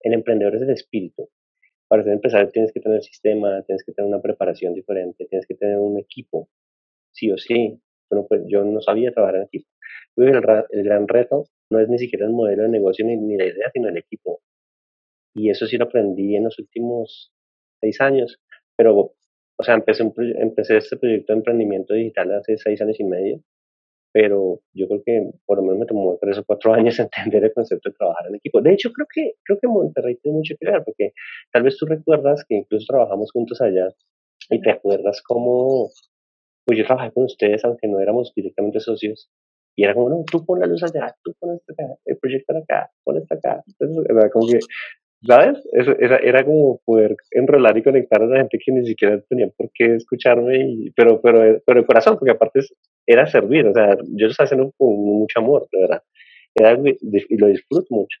El 0.00 0.14
emprendedor 0.14 0.56
es 0.56 0.62
el 0.62 0.70
espíritu. 0.70 1.28
Para 1.88 2.02
ser 2.02 2.12
empresario 2.12 2.50
tienes 2.50 2.72
que 2.72 2.80
tener 2.80 3.02
sistema, 3.02 3.62
tienes 3.62 3.84
que 3.84 3.92
tener 3.92 4.08
una 4.08 4.20
preparación 4.20 4.74
diferente, 4.74 5.26
tienes 5.26 5.46
que 5.46 5.54
tener 5.54 5.78
un 5.78 5.98
equipo, 5.98 6.48
sí 7.12 7.30
o 7.30 7.38
sí. 7.38 7.80
Bueno, 8.10 8.26
pues 8.28 8.42
yo 8.46 8.64
no 8.64 8.80
sabía 8.80 9.12
trabajar 9.12 9.36
en 9.36 9.42
equipo. 9.42 9.68
El, 10.16 10.42
el 10.70 10.84
gran 10.84 11.08
reto 11.08 11.44
no 11.70 11.80
es 11.80 11.88
ni 11.88 11.98
siquiera 11.98 12.26
el 12.26 12.32
modelo 12.32 12.64
de 12.64 12.68
negocio 12.68 13.04
ni, 13.04 13.16
ni 13.16 13.36
la 13.36 13.46
idea, 13.46 13.70
sino 13.72 13.88
el 13.88 13.96
equipo. 13.96 14.40
Y 15.34 15.50
eso 15.50 15.66
sí 15.66 15.76
lo 15.76 15.84
aprendí 15.84 16.36
en 16.36 16.44
los 16.44 16.58
últimos 16.58 17.32
seis 17.80 18.00
años. 18.00 18.40
Pero, 18.76 19.14
o 19.56 19.62
sea, 19.62 19.74
empecé, 19.74 20.10
empecé 20.38 20.76
este 20.78 20.96
proyecto 20.96 21.32
de 21.32 21.38
emprendimiento 21.38 21.94
digital 21.94 22.32
hace 22.32 22.56
seis 22.58 22.80
años 22.80 22.98
y 22.98 23.04
medio 23.04 23.42
pero 24.12 24.60
yo 24.72 24.88
creo 24.88 25.02
que 25.04 25.30
por 25.46 25.58
lo 25.58 25.62
menos 25.62 25.78
me 25.80 25.86
tomó 25.86 26.16
tres 26.20 26.38
o 26.38 26.44
cuatro 26.44 26.72
años 26.74 26.98
entender 26.98 27.44
el 27.44 27.52
concepto 27.52 27.90
de 27.90 27.96
trabajar 27.96 28.26
en 28.28 28.36
equipo. 28.36 28.60
De 28.60 28.72
hecho, 28.72 28.92
creo 28.92 29.06
que, 29.12 29.32
creo 29.44 29.58
que 29.60 29.68
Monterrey 29.68 30.16
tiene 30.22 30.38
mucho 30.38 30.54
que 30.58 30.70
ver, 30.70 30.82
porque 30.84 31.12
tal 31.52 31.62
vez 31.62 31.76
tú 31.76 31.86
recuerdas 31.86 32.44
que 32.48 32.56
incluso 32.56 32.86
trabajamos 32.88 33.30
juntos 33.32 33.60
allá 33.60 33.88
y 34.50 34.60
te 34.60 34.70
acuerdas 34.70 35.22
cómo, 35.22 35.90
pues 36.64 36.78
yo 36.78 36.86
trabajé 36.86 37.12
con 37.12 37.24
ustedes, 37.24 37.64
aunque 37.64 37.88
no 37.88 38.00
éramos 38.00 38.32
directamente 38.34 38.80
socios, 38.80 39.30
y 39.76 39.84
era 39.84 39.94
como, 39.94 40.08
no, 40.08 40.24
tú 40.24 40.44
pon 40.44 40.58
la 40.58 40.66
luz 40.66 40.82
allá, 40.82 41.14
tú 41.22 41.34
pon 41.38 41.54
esta 41.54 41.72
acá, 41.72 41.94
el 42.04 42.18
proyector 42.18 42.56
acá, 42.56 42.90
pon 43.04 43.16
esta 43.18 43.36
acá. 43.36 43.62
Entonces, 43.64 44.06
era 44.10 44.28
como 44.28 44.48
que 44.48 44.58
¿Sabes? 45.26 45.58
Eso 45.72 45.92
era, 45.98 46.18
era 46.18 46.44
como 46.44 46.80
poder 46.84 47.16
enrolar 47.32 47.76
y 47.76 47.82
conectar 47.82 48.22
a 48.22 48.26
la 48.26 48.38
gente 48.38 48.58
que 48.64 48.72
ni 48.72 48.86
siquiera 48.86 49.20
tenía 49.28 49.48
por 49.48 49.70
qué 49.74 49.96
escucharme, 49.96 50.58
y, 50.58 50.90
pero, 50.92 51.20
pero, 51.20 51.60
pero 51.66 51.80
de 51.80 51.86
corazón, 51.86 52.16
porque 52.18 52.30
aparte 52.30 52.60
era 53.06 53.26
servir, 53.26 53.66
o 53.66 53.74
sea, 53.74 53.96
yo 53.96 54.26
lo 54.26 54.30
estaba 54.30 54.44
haciendo 54.44 54.72
con 54.76 54.94
mucho 54.94 55.40
amor, 55.40 55.68
de 55.72 55.80
verdad. 55.80 56.02
Era, 56.54 56.78
y 56.80 57.36
lo 57.36 57.48
disfruto 57.48 57.86
mucho. 57.90 58.18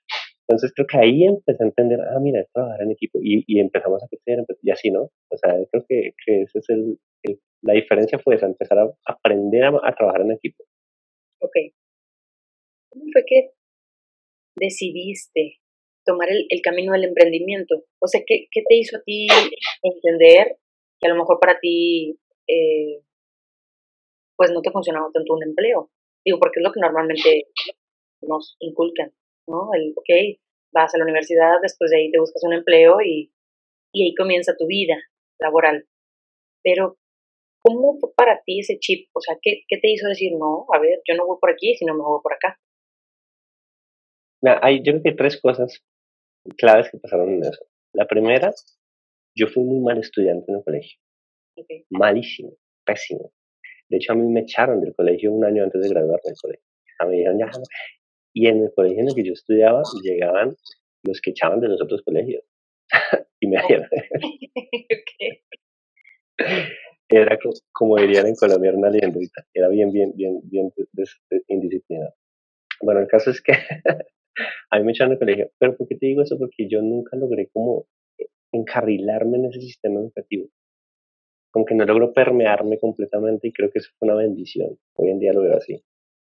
Entonces 0.48 0.72
creo 0.74 0.86
que 0.86 0.98
ahí 0.98 1.24
empecé 1.24 1.62
a 1.62 1.66
entender, 1.66 2.00
ah, 2.00 2.18
mira, 2.20 2.40
es 2.40 2.50
trabajar 2.52 2.82
en 2.82 2.90
equipo, 2.90 3.20
y, 3.22 3.44
y 3.46 3.60
empezamos 3.60 4.02
a 4.02 4.08
crecer, 4.08 4.44
y 4.62 4.70
así, 4.70 4.90
¿no? 4.90 5.02
O 5.30 5.36
sea, 5.36 5.54
creo 5.70 5.84
que, 5.88 6.12
que 6.24 6.42
esa 6.42 6.58
es 6.58 6.68
el, 6.70 6.98
la 7.62 7.74
diferencia 7.74 8.18
fue 8.18 8.36
esa, 8.36 8.46
empezar 8.46 8.78
a 8.78 8.90
aprender 9.06 9.64
a, 9.64 9.72
a 9.84 9.94
trabajar 9.94 10.22
en 10.22 10.32
equipo. 10.32 10.64
Ok. 11.40 11.52
¿Cómo 12.90 13.04
fue 13.12 13.22
que 13.26 13.50
decidiste 14.56 15.58
tomar 16.08 16.28
el, 16.30 16.60
camino 16.62 16.92
del 16.92 17.04
emprendimiento? 17.04 17.84
O 18.00 18.06
sea, 18.08 18.22
¿qué, 18.26 18.46
¿qué, 18.50 18.62
te 18.66 18.76
hizo 18.76 18.96
a 18.96 19.02
ti 19.02 19.28
entender 19.82 20.56
que 20.98 21.06
a 21.06 21.10
lo 21.10 21.16
mejor 21.16 21.38
para 21.38 21.60
ti 21.60 22.18
eh, 22.48 23.02
pues 24.36 24.50
no 24.50 24.62
te 24.62 24.70
funcionaba 24.70 25.10
tanto 25.12 25.34
un 25.34 25.42
empleo? 25.42 25.90
Digo, 26.24 26.38
porque 26.38 26.60
es 26.60 26.64
lo 26.64 26.72
que 26.72 26.80
normalmente 26.80 27.48
nos 28.22 28.56
inculcan, 28.60 29.12
¿no? 29.46 29.68
El, 29.74 29.92
ok, 29.96 30.40
vas 30.72 30.94
a 30.94 30.98
la 30.98 31.04
universidad, 31.04 31.60
después 31.62 31.90
de 31.90 31.98
ahí 31.98 32.10
te 32.10 32.18
buscas 32.18 32.42
un 32.44 32.54
empleo 32.54 33.00
y, 33.04 33.30
y 33.92 34.04
ahí 34.04 34.14
comienza 34.14 34.56
tu 34.56 34.66
vida 34.66 34.96
laboral. 35.38 35.86
Pero, 36.64 36.96
¿cómo 37.62 37.98
fue 38.00 38.10
para 38.16 38.42
ti 38.44 38.60
ese 38.60 38.78
chip? 38.78 39.08
O 39.14 39.20
sea, 39.20 39.36
¿qué, 39.42 39.62
¿qué 39.68 39.76
te 39.78 39.90
hizo 39.90 40.08
decir, 40.08 40.32
no, 40.38 40.66
a 40.72 40.78
ver, 40.80 41.00
yo 41.06 41.14
no 41.14 41.26
voy 41.26 41.36
por 41.40 41.50
aquí, 41.50 41.74
sino 41.76 41.94
me 41.94 42.02
voy 42.02 42.20
por 42.22 42.32
acá? 42.32 42.58
hay, 44.62 44.78
yo 44.78 44.92
creo 44.92 45.02
que 45.02 45.08
hay 45.10 45.16
tres 45.16 45.40
cosas 45.40 45.84
claves 46.56 46.90
que 46.90 46.98
pasaron 46.98 47.34
en 47.34 47.44
eso. 47.44 47.66
La 47.92 48.06
primera, 48.06 48.52
yo 49.34 49.46
fui 49.48 49.64
muy 49.64 49.80
mal 49.80 49.98
estudiante 49.98 50.50
en 50.50 50.58
el 50.58 50.64
colegio. 50.64 50.98
Malísimo, 51.90 52.52
pésimo. 52.84 53.32
De 53.88 53.96
hecho, 53.96 54.12
a 54.12 54.16
mí 54.16 54.30
me 54.30 54.40
echaron 54.40 54.80
del 54.80 54.94
colegio 54.94 55.32
un 55.32 55.44
año 55.44 55.64
antes 55.64 55.82
de 55.82 55.88
graduarme 55.88 56.22
del 56.24 56.36
colegio. 56.40 56.64
A 57.00 57.04
mí 57.04 57.10
me 57.10 57.16
dijeron, 57.18 57.38
ya, 57.38 57.50
Y 58.34 58.46
en 58.46 58.62
el 58.62 58.72
colegio 58.74 59.00
en 59.00 59.08
el 59.08 59.14
que 59.14 59.24
yo 59.24 59.32
estudiaba, 59.32 59.82
llegaban 60.02 60.56
los 61.04 61.20
que 61.20 61.30
echaban 61.30 61.60
de 61.60 61.68
los 61.68 61.82
otros 61.82 62.02
colegios. 62.02 62.44
y 63.40 63.46
me 63.46 63.62
dieron. 63.66 63.88
Era 67.10 67.38
como, 67.72 67.96
dirían 67.96 68.26
en 68.26 68.34
Colombia, 68.34 68.70
una 68.74 68.90
leyendita. 68.90 69.46
Era 69.54 69.68
bien, 69.68 69.90
bien, 69.92 70.12
bien, 70.14 70.40
bien 70.44 70.70
indisciplinado. 71.48 72.14
Bueno, 72.82 73.00
el 73.00 73.08
caso 73.08 73.30
es 73.30 73.40
que 73.40 73.52
a 74.70 74.78
mí 74.78 74.84
me 74.84 74.92
echaron 74.92 75.10
del 75.10 75.18
colegio. 75.18 75.50
¿Pero 75.58 75.76
por 75.76 75.88
qué 75.88 75.96
te 75.96 76.06
digo 76.06 76.22
eso? 76.22 76.38
Porque 76.38 76.68
yo 76.68 76.82
nunca 76.82 77.16
logré 77.16 77.48
como 77.48 77.86
encarrilarme 78.52 79.38
en 79.38 79.46
ese 79.46 79.60
sistema 79.60 80.00
educativo. 80.00 80.48
Como 81.50 81.64
que 81.64 81.74
no 81.74 81.84
logro 81.84 82.12
permearme 82.12 82.78
completamente 82.78 83.48
y 83.48 83.52
creo 83.52 83.70
que 83.70 83.78
eso 83.78 83.90
fue 83.98 84.08
una 84.08 84.16
bendición. 84.16 84.78
Hoy 84.94 85.10
en 85.10 85.18
día 85.18 85.32
lo 85.32 85.42
veo 85.42 85.56
así. 85.56 85.82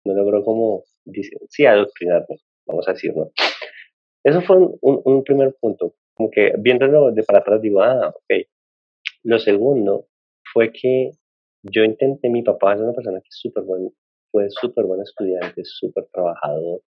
No 0.05 0.14
logro 0.14 0.45
como, 0.45 0.85
sí, 1.49 1.64
adoctrinarme, 1.64 2.37
vamos 2.67 2.87
a 2.88 2.93
decir, 2.93 3.17
¿no? 3.17 3.31
Eso 4.23 4.43
fue 4.43 4.57
un, 4.57 4.79
un, 4.81 5.25
primer 5.25 5.55
punto. 5.61 5.95
Como 6.14 6.31
que 6.31 6.53
viéndolo 6.59 7.11
de 7.11 7.23
para 7.23 7.38
atrás 7.38 7.61
digo, 7.62 7.83
ah, 7.83 8.09
ok. 8.09 8.47
Lo 9.23 9.38
segundo 9.38 10.09
fue 10.53 10.73
que 10.73 11.12
yo 11.62 11.83
intenté, 11.85 12.29
mi 12.29 12.43
papá 12.43 12.75
es 12.75 12.81
una 12.81 12.93
persona 12.93 13.21
que 13.21 13.29
es 13.29 13.38
súper 13.38 13.64
buen, 13.64 13.90
fue 14.31 14.51
súper 14.51 14.85
buen 14.85 15.01
estudiante, 15.01 15.62
súper 15.64 16.07
trabajador, 16.12 16.83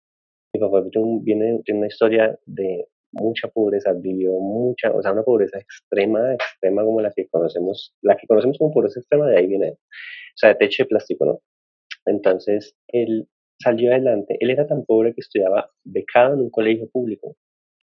mi 0.54 0.60
papá 0.60 0.84
viene, 1.22 1.62
una 1.72 1.88
historia 1.88 2.38
de 2.46 2.88
mucha 3.12 3.48
pobreza, 3.48 3.94
vivió 3.94 4.32
mucha, 4.40 4.92
o 4.92 5.02
sea, 5.02 5.12
una 5.12 5.24
pobreza 5.24 5.60
extrema, 5.60 6.34
extrema 6.34 6.84
como 6.84 7.02
la 7.02 7.12
que 7.12 7.28
conocemos, 7.28 7.96
la 8.02 8.16
que 8.16 8.28
conocemos 8.28 8.58
como 8.58 8.74
pobreza 8.74 9.00
extrema, 9.00 9.28
de 9.28 9.38
ahí 9.38 9.48
viene, 9.48 9.72
o 9.72 9.78
sea, 10.36 10.50
de 10.50 10.56
techo 10.56 10.84
de 10.84 10.88
plástico, 10.90 11.26
¿no? 11.26 11.42
Entonces, 12.06 12.76
él 12.88 13.28
salió 13.60 13.92
adelante, 13.92 14.38
él 14.40 14.50
era 14.50 14.68
tan 14.68 14.84
pobre 14.86 15.14
que 15.14 15.22
estudiaba 15.22 15.72
becado 15.84 16.34
en 16.34 16.42
un 16.42 16.50
colegio 16.50 16.90
público, 16.90 17.36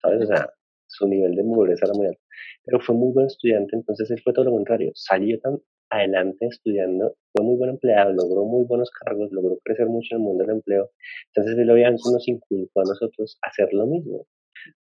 ¿sabes? 0.02 0.22
O 0.22 0.26
sea, 0.26 0.50
su 0.86 1.06
nivel 1.08 1.34
de 1.34 1.44
pobreza 1.44 1.86
era 1.86 1.94
muy 1.94 2.06
alto, 2.06 2.20
pero 2.64 2.80
fue 2.80 2.94
muy 2.94 3.12
buen 3.12 3.26
estudiante, 3.26 3.76
entonces 3.76 4.10
él 4.10 4.20
fue 4.22 4.32
todo 4.32 4.44
lo 4.44 4.52
contrario, 4.52 4.92
salió 4.94 5.38
tan 5.40 5.58
adelante 5.90 6.46
estudiando, 6.46 7.14
fue 7.32 7.44
muy 7.44 7.56
buen 7.56 7.70
empleado, 7.70 8.12
logró 8.12 8.44
muy 8.44 8.64
buenos 8.64 8.90
cargos, 8.90 9.30
logró 9.32 9.58
crecer 9.64 9.86
mucho 9.86 10.14
en 10.14 10.20
el 10.20 10.24
mundo 10.24 10.44
del 10.44 10.56
empleo. 10.56 10.90
Entonces 11.34 11.58
él 11.58 11.70
obviamente 11.70 12.02
nos 12.12 12.26
inculcó 12.28 12.80
a 12.80 12.84
nosotros 12.84 13.38
hacer 13.42 13.72
lo 13.72 13.86
mismo. 13.86 14.26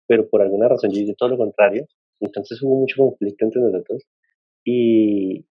Pero 0.08 0.30
por 0.30 0.42
alguna 0.42 0.68
razón 0.68 0.92
yo 0.92 1.02
hice 1.02 1.16
todo 1.18 1.30
lo 1.30 1.38
contrario. 1.38 1.86
Entonces 2.20 2.62
hubo 2.62 2.80
mucho 2.80 2.96
conflicto 2.98 3.46
entre 3.46 3.62
nosotros. 3.62 4.04
Y, 4.66 5.46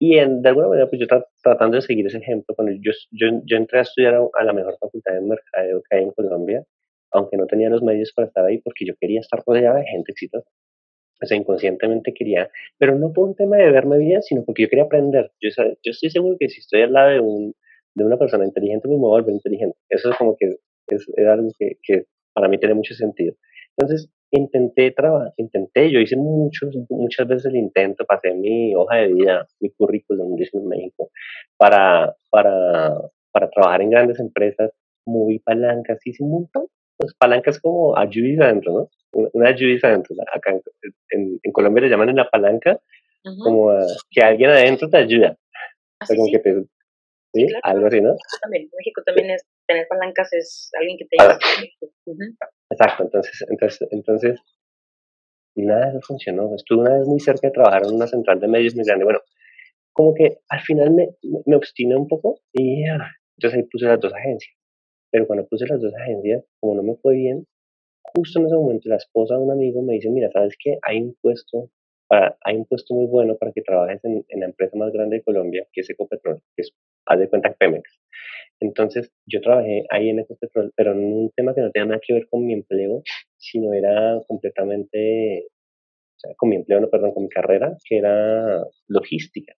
y 0.00 0.18
en, 0.18 0.42
de 0.42 0.48
alguna 0.48 0.68
manera, 0.68 0.88
pues 0.88 1.00
yo 1.00 1.06
tratando 1.42 1.76
de 1.76 1.82
seguir 1.82 2.06
ese 2.06 2.18
ejemplo, 2.18 2.54
cuando 2.54 2.72
yo, 2.80 2.92
yo, 3.10 3.28
yo 3.44 3.56
entré 3.56 3.78
a 3.80 3.82
estudiar 3.82 4.14
a, 4.14 4.44
la 4.44 4.52
mejor 4.52 4.76
facultad 4.80 5.14
de 5.14 5.20
mercadeo 5.20 5.82
que 5.88 5.96
hay 5.96 6.04
en 6.04 6.12
Colombia, 6.12 6.64
aunque 7.12 7.36
no 7.36 7.46
tenía 7.46 7.68
los 7.70 7.82
medios 7.82 8.12
para 8.14 8.28
estar 8.28 8.44
ahí, 8.44 8.58
porque 8.58 8.86
yo 8.86 8.94
quería 9.00 9.20
estar 9.20 9.42
rodeada 9.46 9.78
de 9.78 9.86
gente 9.86 10.12
exitosa. 10.12 10.48
O 11.22 11.26
sea, 11.26 11.36
inconscientemente 11.36 12.14
quería, 12.14 12.50
pero 12.78 12.98
no 12.98 13.12
por 13.12 13.28
un 13.28 13.34
tema 13.34 13.56
de 13.56 13.70
verme 13.70 13.98
bien, 13.98 14.22
sino 14.22 14.44
porque 14.44 14.62
yo 14.62 14.68
quería 14.68 14.84
aprender. 14.84 15.30
Yo, 15.40 15.50
yo 15.56 15.90
estoy 15.90 16.10
seguro 16.10 16.36
que 16.38 16.48
si 16.48 16.60
estoy 16.60 16.82
al 16.82 16.92
lado 16.92 17.10
de, 17.10 17.20
un, 17.20 17.54
de 17.94 18.04
una 18.04 18.16
persona 18.16 18.44
inteligente, 18.44 18.88
pues 18.88 18.98
me 18.98 19.02
voy 19.02 19.18
a 19.18 19.22
volver 19.22 19.34
inteligente. 19.34 19.76
Eso 19.88 20.10
es 20.10 20.16
como 20.16 20.36
que 20.36 20.46
es, 20.88 21.06
algo 21.26 21.48
que, 21.58 21.76
que, 21.82 22.04
para 22.32 22.48
mí 22.48 22.58
tiene 22.58 22.74
mucho 22.74 22.94
sentido. 22.94 23.34
Entonces, 23.76 24.10
intenté 24.30 24.92
trabajar, 24.92 25.32
intenté, 25.36 25.90
yo 25.90 26.00
hice 26.00 26.16
muchos, 26.16 26.74
muchas 26.88 27.26
veces 27.26 27.46
el 27.46 27.56
intento, 27.56 28.04
pasé 28.06 28.32
mi 28.32 28.74
hoja 28.74 28.96
de 28.96 29.12
vida, 29.12 29.46
mi 29.60 29.70
currículum, 29.70 30.36
en 30.40 30.68
México, 30.68 31.10
para, 31.56 32.14
para, 32.30 32.94
para 33.32 33.50
trabajar 33.50 33.82
en 33.82 33.90
grandes 33.90 34.20
empresas, 34.20 34.70
moví 35.06 35.38
palancas, 35.40 35.98
hice 36.06 36.22
un 36.22 36.30
montón. 36.30 36.66
Pues 36.96 37.14
palancas 37.14 37.58
como 37.58 37.96
ayudas 37.96 38.46
adentro, 38.46 38.72
¿no? 38.72 38.90
Una 39.12 39.48
ayuda 39.48 39.88
adentro. 39.88 40.14
Acá 40.32 40.52
en, 41.10 41.40
en, 41.42 41.52
Colombia 41.52 41.82
le 41.82 41.90
llaman 41.90 42.10
en 42.10 42.16
la 42.16 42.30
palanca 42.30 42.80
como 43.22 43.72
que 44.10 44.22
alguien 44.22 44.50
adentro 44.50 44.88
te 44.88 44.96
ayuda. 44.96 45.36
Ah, 46.00 46.06
o 46.08 46.14
como 46.14 46.30
que 46.30 46.38
te, 46.38 46.64
¿sí? 47.34 47.46
Algo 47.62 47.86
así, 47.86 48.00
¿no? 48.00 48.16
También, 48.40 48.64
en 48.64 48.70
México 48.76 49.02
también 49.04 49.30
es 49.30 49.44
tener 49.66 49.86
palancas 49.88 50.32
es 50.32 50.70
alguien 50.78 50.96
que 50.98 51.04
te 51.06 51.16
ayuda. 51.20 51.38
Exacto, 52.70 53.04
entonces, 53.04 53.46
entonces, 53.48 53.88
entonces, 53.90 54.40
nada 55.56 55.86
de 55.86 55.90
eso 55.90 56.00
funcionó. 56.02 56.54
Estuve 56.54 56.80
una 56.80 56.98
vez 56.98 57.06
muy 57.06 57.20
cerca 57.20 57.48
de 57.48 57.52
trabajar 57.52 57.82
en 57.84 57.94
una 57.94 58.06
central 58.06 58.40
de 58.40 58.48
medios 58.48 58.74
muy 58.74 58.84
grande. 58.84 59.04
Bueno, 59.04 59.20
como 59.92 60.14
que 60.14 60.38
al 60.48 60.60
final 60.60 60.92
me, 60.92 61.08
me 61.46 61.56
obstiné 61.56 61.96
un 61.96 62.08
poco 62.08 62.40
y 62.52 62.88
ah, 62.88 63.10
entonces 63.36 63.58
ahí 63.58 63.68
puse 63.70 63.86
las 63.86 64.00
dos 64.00 64.14
agencias. 64.14 64.56
Pero 65.10 65.26
cuando 65.26 65.46
puse 65.46 65.66
las 65.66 65.80
dos 65.80 65.92
agencias, 65.94 66.44
como 66.60 66.74
no 66.76 66.82
me 66.82 66.96
fue 66.96 67.16
bien, 67.16 67.46
justo 68.02 68.40
en 68.40 68.46
ese 68.46 68.54
momento 68.54 68.88
la 68.88 68.96
esposa 68.96 69.34
de 69.34 69.40
un 69.40 69.52
amigo 69.52 69.82
me 69.82 69.94
dice, 69.94 70.10
mira, 70.10 70.30
¿sabes 70.32 70.56
qué? 70.58 70.78
Hay 70.82 71.00
un 71.00 71.16
puesto, 71.20 71.70
para, 72.08 72.36
hay 72.42 72.56
un 72.56 72.66
puesto 72.66 72.94
muy 72.94 73.06
bueno 73.06 73.36
para 73.36 73.52
que 73.52 73.62
trabajes 73.62 74.04
en, 74.04 74.24
en 74.28 74.40
la 74.40 74.46
empresa 74.46 74.76
más 74.76 74.92
grande 74.92 75.16
de 75.16 75.22
Colombia, 75.22 75.66
que 75.72 75.82
es 75.82 75.90
Ecopetrol, 75.90 76.40
que 76.56 76.62
es, 76.62 76.72
haz 77.06 77.18
de 77.18 77.28
cuenta, 77.28 77.52
Pemex. 77.52 78.00
Entonces, 78.60 79.10
yo 79.26 79.40
trabajé 79.40 79.86
ahí 79.90 80.10
en 80.10 80.18
Ecopetrol, 80.18 80.72
pero 80.76 80.92
en 80.92 80.98
un 80.98 81.30
tema 81.30 81.54
que 81.54 81.62
no 81.62 81.70
tenía 81.70 81.86
nada 81.86 82.00
que 82.04 82.12
ver 82.12 82.28
con 82.28 82.44
mi 82.44 82.52
empleo, 82.52 83.02
sino 83.38 83.72
era 83.72 84.20
completamente, 84.26 85.46
o 85.46 86.18
sea, 86.18 86.34
con 86.36 86.50
mi 86.50 86.56
empleo, 86.56 86.80
no, 86.80 86.90
perdón, 86.90 87.12
con 87.14 87.22
mi 87.24 87.28
carrera, 87.30 87.76
que 87.88 87.98
era 87.98 88.62
logística, 88.88 89.54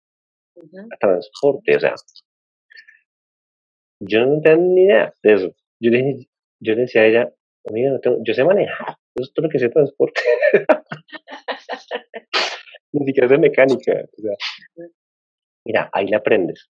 transporte, 0.99 1.75
o 1.75 1.79
sea, 1.79 1.95
yo 3.99 4.25
no 4.25 4.41
tenía 4.41 4.57
ni 4.57 4.83
idea 4.83 5.13
de 5.23 5.33
eso. 5.33 5.55
Yo 5.79 5.91
le, 5.91 6.27
yo 6.61 6.75
le 6.75 6.81
decía 6.81 7.01
a 7.01 7.07
ella, 7.07 7.33
amiga, 7.69 7.91
no 7.91 7.99
tengo, 7.99 8.17
yo 8.23 8.33
sé 8.33 8.43
manejar, 8.43 8.97
eso 9.15 9.23
es 9.23 9.33
todo 9.33 9.45
lo 9.45 9.49
que 9.49 9.59
sé 9.59 9.69
transporte. 9.69 10.21
ni 12.93 13.05
siquiera 13.05 13.27
sé 13.27 13.37
mecánica. 13.37 14.05
O 14.17 14.21
sea, 14.21 14.35
mira, 15.65 15.89
ahí 15.93 16.07
le 16.07 16.15
aprendes. 16.15 16.69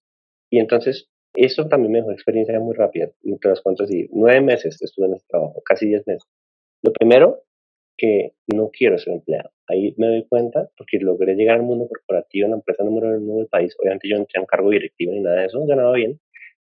Y 0.50 0.58
entonces, 0.58 1.08
eso 1.34 1.66
también 1.66 1.92
me 1.92 1.98
dejó 1.98 2.12
experiencia 2.12 2.58
muy 2.60 2.74
rápida. 2.74 3.10
Te 3.40 3.48
las 3.48 3.60
cuento 3.60 3.84
así, 3.84 4.08
nueve 4.12 4.40
meses 4.40 4.80
estuve 4.80 5.06
en 5.06 5.14
ese 5.14 5.26
trabajo, 5.28 5.62
casi 5.64 5.86
diez 5.86 6.06
meses. 6.06 6.28
Lo 6.82 6.92
primero, 6.92 7.42
que 7.96 8.32
no 8.52 8.70
quiero 8.70 8.98
ser 8.98 9.14
empleado. 9.14 9.50
Ahí 9.68 9.94
me 9.98 10.08
doy 10.08 10.26
cuenta 10.28 10.68
porque 10.76 10.98
logré 10.98 11.34
llegar 11.34 11.56
al 11.56 11.62
mundo 11.62 11.88
corporativo 11.88 12.46
en 12.46 12.50
la 12.50 12.56
empresa 12.56 12.84
número 12.84 13.18
uno 13.18 13.38
del 13.38 13.48
país. 13.48 13.74
Obviamente 13.80 14.08
yo 14.08 14.18
no 14.18 14.26
tenía 14.26 14.42
un 14.42 14.46
cargo 14.46 14.70
directivo 14.70 15.12
ni 15.12 15.20
nada 15.20 15.40
de 15.40 15.46
eso, 15.46 15.64
ganaba 15.66 15.92
bien, 15.92 16.20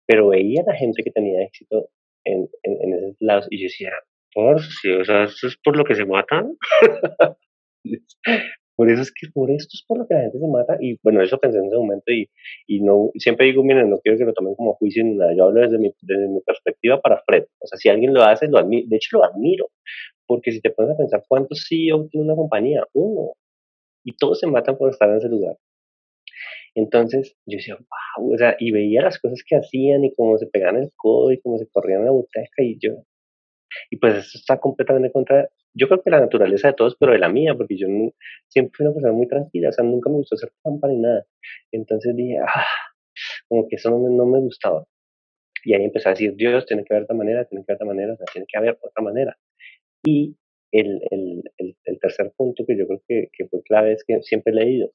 pero 0.05 0.29
veía 0.29 0.61
a 0.61 0.71
la 0.71 0.75
gente 0.75 1.03
que 1.03 1.11
tenía 1.11 1.43
éxito 1.43 1.89
en, 2.25 2.49
en, 2.63 2.93
esos 2.93 3.15
lados 3.19 3.47
y 3.49 3.59
yo 3.59 3.63
decía, 3.63 3.91
por 4.33 4.61
si, 4.61 4.91
o 4.91 5.03
sea, 5.05 5.23
eso 5.23 5.47
es 5.47 5.57
por 5.63 5.75
lo 5.75 5.83
que 5.83 5.95
se 5.95 6.05
matan. 6.05 6.55
por 8.75 8.89
eso 8.89 9.01
es 9.01 9.11
que 9.11 9.27
por 9.33 9.51
esto 9.51 9.71
es 9.73 9.83
por 9.85 9.97
lo 9.97 10.07
que 10.07 10.13
la 10.13 10.21
gente 10.21 10.39
se 10.39 10.47
mata 10.47 10.77
y 10.79 10.97
bueno, 11.03 11.21
eso 11.21 11.37
pensé 11.37 11.57
en 11.57 11.65
ese 11.65 11.75
momento 11.75 12.11
y, 12.11 12.29
y 12.67 12.81
no, 12.81 13.11
siempre 13.15 13.47
digo, 13.47 13.63
miren, 13.63 13.89
no 13.89 13.99
quiero 13.99 14.17
que 14.17 14.25
lo 14.25 14.33
tomen 14.33 14.55
como 14.55 14.75
juicio 14.75 15.03
ni 15.03 15.15
nada, 15.15 15.33
yo 15.35 15.45
hablo 15.45 15.61
desde 15.61 15.77
mi, 15.77 15.93
desde 16.01 16.27
mi 16.29 16.39
perspectiva 16.41 17.01
para 17.01 17.21
Fred, 17.25 17.43
o 17.59 17.67
sea, 17.67 17.77
si 17.77 17.89
alguien 17.89 18.13
lo 18.13 18.23
hace, 18.23 18.47
lo 18.47 18.57
admiro, 18.57 18.87
de 18.87 18.95
hecho 18.95 19.17
lo 19.17 19.25
admiro, 19.25 19.69
porque 20.25 20.51
si 20.53 20.61
te 20.61 20.69
pones 20.69 20.91
a 20.93 20.97
pensar, 20.97 21.23
¿cuántos 21.27 21.65
CEO 21.67 22.07
tiene 22.07 22.27
una 22.27 22.35
compañía? 22.35 22.85
Uno, 22.93 23.33
y 24.05 24.15
todos 24.15 24.39
se 24.39 24.47
matan 24.47 24.77
por 24.77 24.89
estar 24.89 25.09
en 25.09 25.17
ese 25.17 25.27
lugar. 25.27 25.57
Entonces 26.79 27.35
yo 27.45 27.57
decía, 27.57 27.75
wow, 27.75 28.33
o 28.33 28.37
sea, 28.37 28.55
y 28.59 28.71
veía 28.71 29.01
las 29.01 29.19
cosas 29.19 29.43
que 29.45 29.55
hacían 29.57 30.05
y 30.05 30.13
cómo 30.15 30.37
se 30.37 30.47
pegaban 30.47 30.77
el 30.77 30.91
codo 30.95 31.31
y 31.31 31.41
cómo 31.41 31.57
se 31.57 31.67
corrían 31.67 32.05
la 32.05 32.11
butaca 32.11 32.63
y 32.63 32.77
yo, 32.79 33.03
y 33.89 33.97
pues 33.97 34.15
eso 34.15 34.37
está 34.37 34.59
completamente 34.59 35.11
contra, 35.11 35.49
yo 35.73 35.87
creo 35.87 36.01
que 36.01 36.09
la 36.09 36.19
naturaleza 36.19 36.69
de 36.69 36.73
todos, 36.73 36.95
pero 36.99 37.13
de 37.13 37.19
la 37.19 37.29
mía, 37.29 37.55
porque 37.55 37.77
yo 37.77 37.87
siempre 38.47 38.73
fui 38.75 38.85
una 38.85 38.93
persona 38.93 39.13
muy 39.13 39.27
tranquila, 39.27 39.69
o 39.69 39.71
sea, 39.71 39.83
nunca 39.83 40.09
me 40.09 40.17
gustó 40.17 40.35
hacer 40.35 40.51
trampa 40.63 40.87
ni 40.87 40.97
nada. 40.97 41.25
Entonces 41.71 42.15
dije, 42.15 42.37
ah, 42.39 42.65
como 43.47 43.67
que 43.67 43.75
eso 43.75 43.89
no 43.89 43.99
me, 43.99 44.15
no 44.15 44.25
me 44.25 44.39
gustaba. 44.39 44.85
Y 45.63 45.73
ahí 45.73 45.83
empecé 45.83 46.09
a 46.09 46.11
decir, 46.11 46.35
Dios, 46.35 46.65
tiene 46.65 46.83
que 46.83 46.93
haber 46.93 47.03
otra 47.03 47.15
manera, 47.15 47.45
tiene 47.45 47.65
que 47.65 47.71
haber 47.71 47.83
otra 47.83 47.87
manera, 47.87 48.13
o 48.13 48.17
sea, 48.17 48.25
tiene 48.31 48.47
que 48.47 48.57
haber 48.57 48.79
otra 48.81 49.03
manera. 49.03 49.37
Y 50.05 50.37
el, 50.71 51.01
el, 51.11 51.43
el, 51.57 51.77
el 51.85 51.99
tercer 51.99 52.31
punto 52.37 52.65
que 52.65 52.77
yo 52.77 52.87
creo 52.87 53.01
que, 53.07 53.29
que, 53.33 53.47
fue 53.47 53.61
clave 53.63 53.93
es 53.93 54.03
que 54.05 54.21
siempre 54.21 54.53
he 54.53 54.55
leído. 54.55 54.91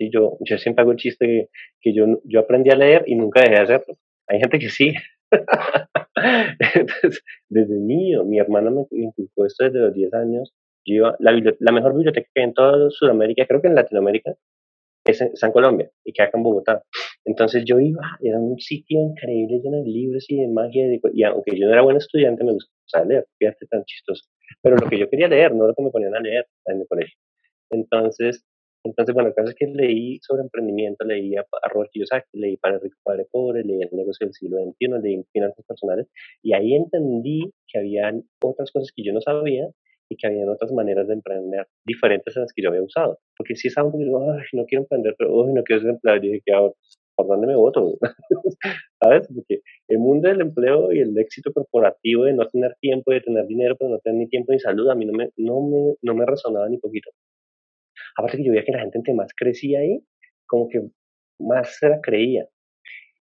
Y 0.00 0.10
yo, 0.10 0.38
yo 0.40 0.56
siempre 0.56 0.80
hago 0.80 0.92
el 0.92 0.96
chiste 0.96 1.50
que, 1.82 1.92
yo, 1.92 2.06
yo 2.24 2.40
aprendí 2.40 2.70
a 2.70 2.74
leer 2.74 3.04
y 3.06 3.16
nunca 3.16 3.42
dejé 3.42 3.52
de 3.52 3.60
hacerlo. 3.60 3.98
Hay 4.28 4.38
gente 4.40 4.58
que 4.58 4.70
sí. 4.70 4.94
Entonces, 6.74 7.22
desde 7.50 7.74
niño, 7.78 8.24
mi 8.24 8.38
hermana 8.38 8.70
me 8.70 8.86
inculcó 8.92 9.44
esto 9.44 9.64
desde 9.64 9.78
los 9.78 9.92
10 9.92 10.14
años. 10.14 10.54
Yo 10.86 10.94
iba, 10.94 11.16
la, 11.18 11.38
la 11.58 11.72
mejor 11.72 11.92
biblioteca 11.92 12.26
que 12.34 12.40
hay 12.40 12.48
en 12.48 12.54
toda 12.54 12.88
Sudamérica, 12.88 13.44
creo 13.46 13.60
que 13.60 13.68
en 13.68 13.74
Latinoamérica, 13.74 14.36
es 15.04 15.20
en, 15.20 15.36
San 15.36 15.52
Colombia 15.52 15.90
y 16.02 16.14
que 16.14 16.22
acá 16.22 16.38
en 16.38 16.44
Bogotá. 16.44 16.82
Entonces 17.26 17.64
yo 17.66 17.78
iba, 17.78 18.00
era 18.22 18.38
un 18.38 18.58
sitio 18.58 19.02
increíble 19.02 19.60
lleno 19.62 19.82
de 19.82 19.90
libros 19.90 20.24
y 20.28 20.36
de 20.36 20.48
magia. 20.48 20.86
y 21.12 21.22
aunque 21.24 21.58
yo 21.58 21.66
no 21.66 21.72
era 21.74 21.82
buen 21.82 21.98
estudiante, 21.98 22.42
me 22.42 22.52
gustaba 22.52 23.04
leer, 23.04 23.26
fíjate 23.38 23.66
tan 23.66 23.84
chistoso. 23.84 24.24
Pero 24.62 24.76
lo 24.76 24.88
que 24.88 24.98
yo 24.98 25.10
quería 25.10 25.28
leer, 25.28 25.54
no 25.54 25.66
lo 25.66 25.74
que 25.74 25.82
me 25.82 25.90
ponían 25.90 26.14
a 26.14 26.20
leer 26.20 26.46
en 26.64 26.80
el 26.80 26.88
colegio. 26.88 27.18
Entonces, 27.70 28.44
entonces, 28.82 29.14
bueno, 29.14 29.28
el 29.28 29.34
caso 29.34 29.50
es 29.50 29.54
que 29.56 29.66
leí 29.66 30.18
sobre 30.22 30.42
emprendimiento, 30.42 31.04
leí 31.04 31.36
a, 31.36 31.44
Robert 31.68 31.90
Kiyosaki, 31.92 32.38
leí 32.38 32.56
Para 32.56 32.76
el 32.76 32.80
Rico, 32.80 32.96
Padre 33.02 33.26
Pobre, 33.30 33.62
leí 33.62 33.82
El 33.82 33.90
Negocio 33.92 34.26
del 34.26 34.32
Siglo 34.34 34.56
XXI, 34.58 35.02
leí 35.02 35.22
Finanzas 35.32 35.64
Personales, 35.66 36.08
y 36.42 36.54
ahí 36.54 36.74
entendí 36.74 37.52
que 37.68 37.78
había 37.78 38.12
otras 38.42 38.70
cosas 38.70 38.90
que 38.94 39.02
yo 39.04 39.12
no 39.12 39.20
sabía 39.20 39.68
y 40.08 40.16
que 40.16 40.26
había 40.26 40.50
otras 40.50 40.72
maneras 40.72 41.08
de 41.08 41.14
emprender 41.14 41.66
diferentes 41.84 42.36
a 42.36 42.40
las 42.40 42.52
que 42.52 42.62
yo 42.62 42.70
había 42.70 42.82
usado. 42.82 43.18
Porque 43.36 43.54
si 43.54 43.68
estaba 43.68 43.86
un 43.86 43.92
poquito, 43.92 44.32
ay, 44.32 44.44
no 44.54 44.64
quiero 44.64 44.82
emprender, 44.82 45.14
pero 45.18 45.46
no 45.46 45.62
quiero 45.62 45.82
ser 45.82 45.90
empleado, 45.90 46.18
y 46.18 46.28
dije, 46.28 46.42
¿qué 46.46 46.52
hago? 46.54 46.76
¿Por 47.14 47.28
dónde 47.28 47.46
me 47.46 47.56
voto? 47.56 47.98
¿Sabes? 49.02 49.28
Porque 49.28 49.60
el 49.88 49.98
mundo 49.98 50.28
del 50.28 50.40
empleo 50.40 50.90
y 50.90 51.00
el 51.00 51.16
éxito 51.18 51.52
corporativo 51.52 52.24
de 52.24 52.32
no 52.32 52.48
tener 52.48 52.74
tiempo, 52.80 53.12
de 53.12 53.20
tener 53.20 53.46
dinero, 53.46 53.76
pero 53.78 53.90
no 53.90 53.98
tener 53.98 54.20
ni 54.20 54.28
tiempo 54.28 54.52
ni 54.52 54.58
salud, 54.58 54.88
a 54.88 54.94
mí 54.94 55.04
no 55.04 55.12
me, 55.12 55.30
no 55.36 55.60
me, 55.60 55.94
no 56.02 56.14
me 56.14 56.24
resonaba 56.24 56.68
ni 56.68 56.78
poquito. 56.78 57.10
Aparte 58.16 58.38
que 58.38 58.44
yo 58.44 58.52
veía 58.52 58.64
que 58.64 58.72
la 58.72 58.80
gente 58.80 58.98
entre 58.98 59.14
más 59.14 59.32
crecía 59.36 59.80
ahí, 59.80 60.02
como 60.46 60.68
que 60.68 60.82
más 61.38 61.76
se 61.78 61.88
la 61.88 62.00
creía. 62.00 62.46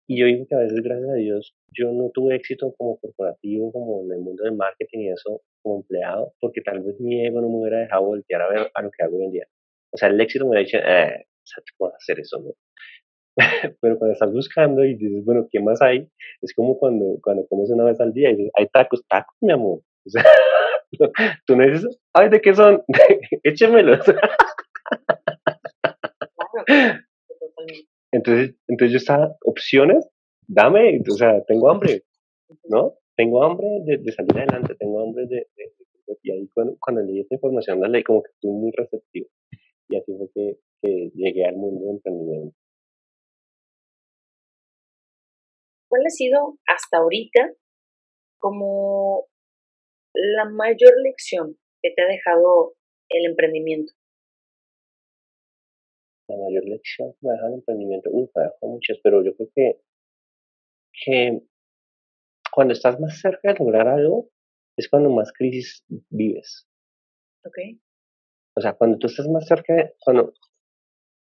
Y 0.09 0.19
yo 0.19 0.25
digo 0.25 0.45
que 0.47 0.55
a 0.55 0.59
veces, 0.59 0.81
gracias 0.81 1.09
a 1.09 1.15
Dios, 1.15 1.53
yo 1.73 1.91
no 1.91 2.09
tuve 2.13 2.35
éxito 2.35 2.73
como 2.77 2.97
corporativo, 2.97 3.71
como 3.73 4.03
en 4.05 4.13
el 4.13 4.19
mundo 4.19 4.43
del 4.43 4.55
marketing 4.55 4.99
y 4.99 5.09
eso, 5.09 5.41
como 5.61 5.77
empleado, 5.81 6.33
porque 6.39 6.61
tal 6.61 6.81
vez 6.81 6.99
mi 7.01 7.25
ego 7.25 7.41
no 7.41 7.49
me 7.49 7.57
hubiera 7.57 7.79
dejado 7.79 8.05
voltear 8.05 8.41
a 8.41 8.49
ver 8.49 8.71
a 8.73 8.81
lo 8.81 8.89
que 8.89 9.03
hago 9.03 9.17
hoy 9.17 9.25
en 9.25 9.31
día. 9.31 9.47
O 9.91 9.97
sea, 9.97 10.07
el 10.07 10.19
éxito 10.21 10.45
me 10.45 10.51
hubiera 10.51 10.65
dicho, 10.65 10.77
eh, 10.77 11.25
¿cómo 11.77 11.93
hacer 11.93 12.21
eso? 12.21 12.39
No? 12.39 12.53
Pero 13.81 13.97
cuando 13.97 14.13
estás 14.13 14.31
buscando 14.31 14.85
y 14.85 14.95
dices, 14.95 15.25
bueno, 15.25 15.47
¿qué 15.51 15.59
más 15.59 15.81
hay? 15.81 16.07
Es 16.41 16.53
como 16.53 16.79
cuando, 16.79 17.19
cuando 17.21 17.45
comes 17.47 17.69
una 17.69 17.83
vez 17.83 17.99
al 17.99 18.13
día 18.13 18.31
y 18.31 18.35
dices, 18.35 18.51
hay 18.55 18.67
tacos, 18.67 19.05
tacos, 19.07 19.35
mi 19.41 19.51
amor. 19.51 19.81
O 20.07 20.09
sea, 20.09 20.23
tú 21.45 21.57
no 21.57 21.65
dices, 21.65 21.99
ay, 22.13 22.29
¿de 22.29 22.39
qué 22.39 22.55
son? 22.55 22.81
Échemelos. 23.43 24.05
Entonces, 28.11 28.55
entonces 28.67 28.91
yo 28.91 28.97
estaba, 28.97 29.35
opciones, 29.45 30.07
dame, 30.47 31.01
o 31.07 31.15
sea, 31.15 31.43
tengo 31.45 31.69
hambre, 31.69 32.03
¿no? 32.69 32.95
Tengo 33.15 33.43
hambre 33.43 33.67
de, 33.83 34.11
salir 34.11 34.37
adelante, 34.37 34.75
tengo 34.75 35.01
hambre 35.01 35.25
de, 35.27 35.47
y 36.23 36.31
ahí 36.31 36.49
cuando, 36.53 36.77
cuando, 36.79 37.01
leí 37.01 37.19
esta 37.19 37.35
información 37.35 37.81
la 37.81 37.89
leí 37.89 38.03
como 38.03 38.23
que 38.23 38.31
fui 38.39 38.51
muy 38.51 38.71
receptivo 38.75 39.27
y 39.89 39.97
así 39.97 40.13
fue 40.17 40.29
que, 40.33 40.57
que 40.81 41.11
llegué 41.13 41.45
al 41.45 41.55
mundo 41.55 41.81
del 41.81 41.95
emprendimiento. 41.95 42.55
¿Cuál 45.89 46.01
ha 46.05 46.09
sido 46.09 46.57
hasta 46.67 46.97
ahorita 46.97 47.53
como 48.39 49.25
la 50.13 50.45
mayor 50.45 50.93
lección 51.03 51.57
que 51.81 51.91
te 51.95 52.01
ha 52.01 52.07
dejado 52.07 52.73
el 53.09 53.25
emprendimiento? 53.25 53.93
La 56.27 56.37
mayor 56.37 56.65
lección 56.65 57.13
que 57.13 57.27
me 57.27 57.33
deja 57.33 57.47
el 57.47 57.53
emprendimiento, 57.53 58.09
uy, 58.11 58.29
me 58.35 58.43
dejado 58.43 58.67
muchas, 58.67 58.97
pero 59.03 59.23
yo 59.23 59.35
creo 59.35 59.49
que, 59.55 59.81
que 61.05 61.41
cuando 62.51 62.73
estás 62.73 62.99
más 62.99 63.19
cerca 63.19 63.53
de 63.53 63.59
lograr 63.59 63.87
algo, 63.87 64.29
es 64.77 64.89
cuando 64.89 65.09
más 65.09 65.31
crisis 65.31 65.83
vives. 66.09 66.67
Ok. 67.45 67.57
O 68.55 68.61
sea, 68.61 68.73
cuando 68.73 68.97
tú 68.97 69.07
estás 69.07 69.27
más 69.27 69.45
cerca, 69.47 69.73
de, 69.73 69.93
cuando, 70.03 70.33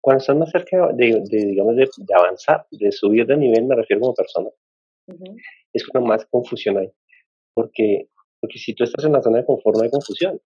cuando 0.01 0.21
estás 0.21 0.37
más 0.37 0.51
cerca 0.51 0.93
de, 0.95 1.23
digamos, 1.29 1.77
de, 1.77 1.89
avanzar, 2.15 2.67
de 2.71 2.91
subir 2.93 3.27
de 3.27 3.37
nivel, 3.37 3.67
me 3.67 3.77
refiero 3.77 4.01
como 4.01 4.15
persona, 4.15 4.51
es 5.73 5.87
cuando 5.87 6.09
más 6.09 6.27
confusión 6.27 6.79
hay. 6.79 6.91
Porque, 7.55 8.09
porque 8.41 8.59
si 8.59 8.75
tú 8.75 8.85
estás 8.85 9.05
en 9.05 9.13
la 9.13 9.23
zona 9.23 9.39
de 9.39 9.47
confort 9.47 9.77
no 9.77 9.83
hay 9.83 9.91
confusión, 9.91 10.41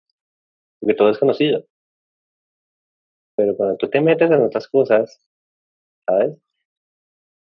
porque 0.81 0.95
todo 0.95 1.11
es 1.11 1.19
conocido. 1.19 1.67
Pero 3.41 3.57
cuando 3.57 3.77
tú 3.79 3.89
te 3.89 4.03
metes 4.03 4.31
en 4.31 4.43
otras 4.43 4.69
cosas, 4.69 5.19
¿sabes? 6.07 6.37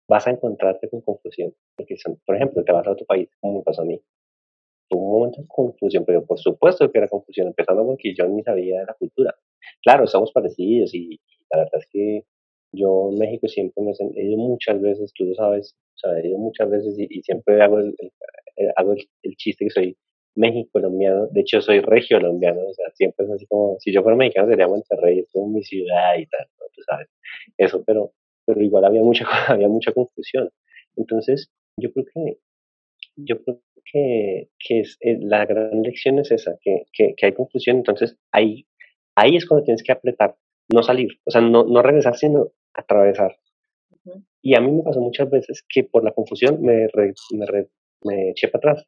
Vas 0.09 0.25
a 0.25 0.31
encontrarte 0.31 0.89
con 0.89 1.01
confusión. 1.01 1.53
Porque, 1.75 1.95
son, 1.97 2.19
por 2.25 2.35
ejemplo, 2.35 2.63
te 2.63 2.71
vas 2.71 2.87
a 2.87 2.91
otro 2.91 3.05
país, 3.05 3.29
como 3.39 3.59
me 3.59 3.63
pasó 3.63 3.83
a 3.83 3.85
mí. 3.85 4.01
Tuvo 4.89 5.05
un 5.05 5.11
momento 5.19 5.41
de 5.41 5.47
confusión, 5.47 6.03
pero 6.03 6.25
por 6.25 6.39
supuesto 6.39 6.91
que 6.91 6.97
era 6.97 7.07
confusión, 7.07 7.47
empezando 7.47 7.85
porque 7.85 8.15
yo 8.17 8.27
ni 8.27 8.41
sabía 8.41 8.79
de 8.79 8.85
la 8.87 8.95
cultura. 8.95 9.35
Claro, 9.83 10.07
somos 10.07 10.31
parecidos 10.31 10.91
y, 10.95 11.19
la 11.51 11.59
verdad 11.59 11.79
es 11.79 11.87
que 11.91 12.23
yo 12.71 13.09
en 13.11 13.19
México 13.19 13.47
siempre 13.47 13.83
me 13.83 13.91
he 13.91 14.25
ido 14.25 14.37
muchas 14.37 14.81
veces, 14.81 15.13
tú 15.13 15.25
lo 15.25 15.35
sabes, 15.35 15.75
o 15.95 15.97
sea, 15.99 16.19
he 16.19 16.29
ido 16.29 16.39
muchas 16.39 16.67
veces 16.67 16.95
y, 16.97 17.21
siempre 17.21 17.61
hago, 17.61 17.77
el, 17.77 17.95
hago 18.75 18.93
el, 18.93 19.35
chiste 19.37 19.65
que 19.65 19.71
soy 19.71 19.97
México 20.35 20.69
colombiano, 20.73 21.27
de 21.27 21.41
hecho 21.41 21.61
soy 21.61 21.79
regio 21.79 22.19
colombiano, 22.19 22.61
o 22.61 22.73
sea, 22.73 22.89
siempre 22.93 23.25
es 23.25 23.31
así 23.31 23.45
como, 23.47 23.77
si 23.79 23.91
yo 23.91 24.03
fuera 24.03 24.17
mexicano 24.17 24.49
sería 24.49 24.67
Monterrey, 24.67 25.19
es 25.19 25.31
como 25.31 25.47
mi 25.47 25.63
ciudad 25.63 26.17
y 26.17 26.25
tal, 26.27 26.47
tú 26.73 26.81
sabes, 26.83 27.07
eso, 27.57 27.83
pero, 27.85 28.11
pero 28.45 28.61
igual 28.61 28.85
había 28.85 29.01
mucha, 29.01 29.25
había 29.47 29.69
mucha 29.69 29.91
confusión. 29.93 30.49
Entonces, 30.97 31.49
yo 31.77 31.91
creo 31.93 32.05
que, 32.13 32.37
yo 33.15 33.41
creo 33.43 33.61
que, 33.91 34.49
que 34.59 34.79
es, 34.81 34.97
eh, 35.01 35.17
la 35.21 35.45
gran 35.45 35.81
lección 35.81 36.19
es 36.19 36.31
esa, 36.31 36.57
que, 36.61 36.83
que, 36.93 37.25
hay 37.25 37.33
confusión, 37.33 37.77
entonces 37.77 38.17
ahí, 38.31 38.67
ahí 39.15 39.35
es 39.37 39.45
cuando 39.47 39.63
tienes 39.63 39.83
que 39.83 39.91
apretar, 39.91 40.35
no 40.73 40.83
salir, 40.83 41.19
o 41.25 41.31
sea, 41.31 41.41
no, 41.41 41.63
no 41.63 41.81
regresar, 41.81 42.15
sino 42.15 42.51
atravesar. 42.73 43.37
Y 44.41 44.55
a 44.55 44.61
mí 44.61 44.71
me 44.71 44.83
pasó 44.83 45.01
muchas 45.01 45.29
veces 45.29 45.63
que 45.67 45.83
por 45.83 46.03
la 46.03 46.11
confusión 46.11 46.61
me, 46.61 46.87
me, 46.93 47.67
me 48.03 48.29
eché 48.29 48.47
para 48.49 48.73
atrás 48.73 48.87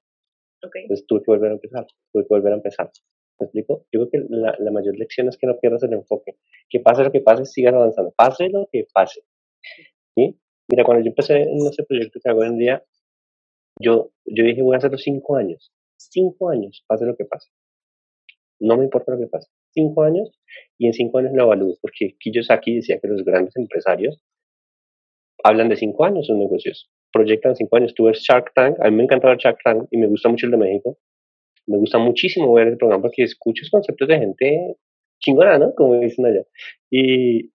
entonces 0.61 1.05
tuve 1.07 1.21
que 1.21 1.31
volver 1.31 1.51
a 1.51 1.53
empezar, 1.53 1.85
tuve 2.11 2.23
que 2.23 2.29
volver 2.29 2.53
a 2.53 2.55
empezar. 2.55 2.91
¿Me 3.39 3.45
explico? 3.45 3.85
Yo 3.91 4.07
creo 4.07 4.09
que 4.09 4.27
la, 4.29 4.55
la 4.57 4.71
mayor 4.71 4.97
lección 4.97 5.27
es 5.27 5.37
que 5.37 5.45
no 5.45 5.59
pierdas 5.59 5.83
el 5.83 5.93
enfoque. 5.93 6.37
Que 6.69 6.79
pase 6.79 7.03
lo 7.03 7.11
que 7.11 7.21
pase, 7.21 7.45
sigas 7.45 7.73
avanzando. 7.73 8.11
Pase 8.17 8.49
lo 8.49 8.67
que 8.71 8.87
pase. 8.91 9.21
Mira, 10.69 10.83
cuando 10.83 11.03
yo 11.03 11.09
empecé 11.09 11.43
en 11.43 11.65
ese 11.65 11.83
proyecto 11.83 12.19
que 12.21 12.29
hago 12.29 12.41
hoy 12.41 12.47
en 12.47 12.57
día, 12.57 12.83
yo, 13.79 14.11
yo 14.25 14.43
dije, 14.43 14.61
voy 14.61 14.75
a 14.75 14.79
hacerlo 14.79 14.97
cinco 14.97 15.37
años. 15.37 15.71
Cinco 15.97 16.49
años, 16.49 16.83
pase 16.87 17.05
lo 17.05 17.15
que 17.15 17.25
pase. 17.25 17.49
No 18.59 18.75
me 18.75 18.83
importa 18.83 19.13
lo 19.13 19.19
que 19.19 19.27
pase. 19.27 19.49
Cinco 19.71 20.03
años 20.03 20.31
y 20.77 20.87
en 20.87 20.93
cinco 20.93 21.19
años 21.19 21.31
lo 21.33 21.43
evalúo. 21.43 21.77
Porque 21.81 22.17
Kiyosaki 22.19 22.77
decía 22.77 22.99
que 22.99 23.07
los 23.07 23.23
grandes 23.23 23.55
empresarios 23.55 24.21
hablan 25.43 25.69
de 25.69 25.77
cinco 25.77 26.03
años 26.03 26.27
sus 26.27 26.35
negocios 26.35 26.91
proyectan 27.11 27.55
cinco 27.55 27.77
años. 27.77 27.93
Tuve 27.93 28.13
Shark 28.13 28.53
Tank, 28.53 28.77
a 28.79 28.89
mí 28.89 28.95
me 28.95 29.03
encantaba 29.03 29.35
Shark 29.37 29.59
Tank 29.63 29.87
y 29.91 29.97
me 29.97 30.07
gusta 30.07 30.29
mucho 30.29 30.45
el 30.45 30.51
de 30.51 30.57
México. 30.57 30.97
Me 31.65 31.77
gusta 31.77 31.97
muchísimo 31.97 32.53
ver 32.53 32.69
ese 32.69 32.77
programa 32.77 33.03
porque 33.03 33.23
escuchas 33.23 33.69
conceptos 33.69 34.07
de 34.07 34.19
gente 34.19 34.77
chingona, 35.19 35.57
¿no? 35.57 35.73
Como 35.75 35.99
dicen 35.99 36.25
allá. 36.25 36.45
Y, 36.89 37.51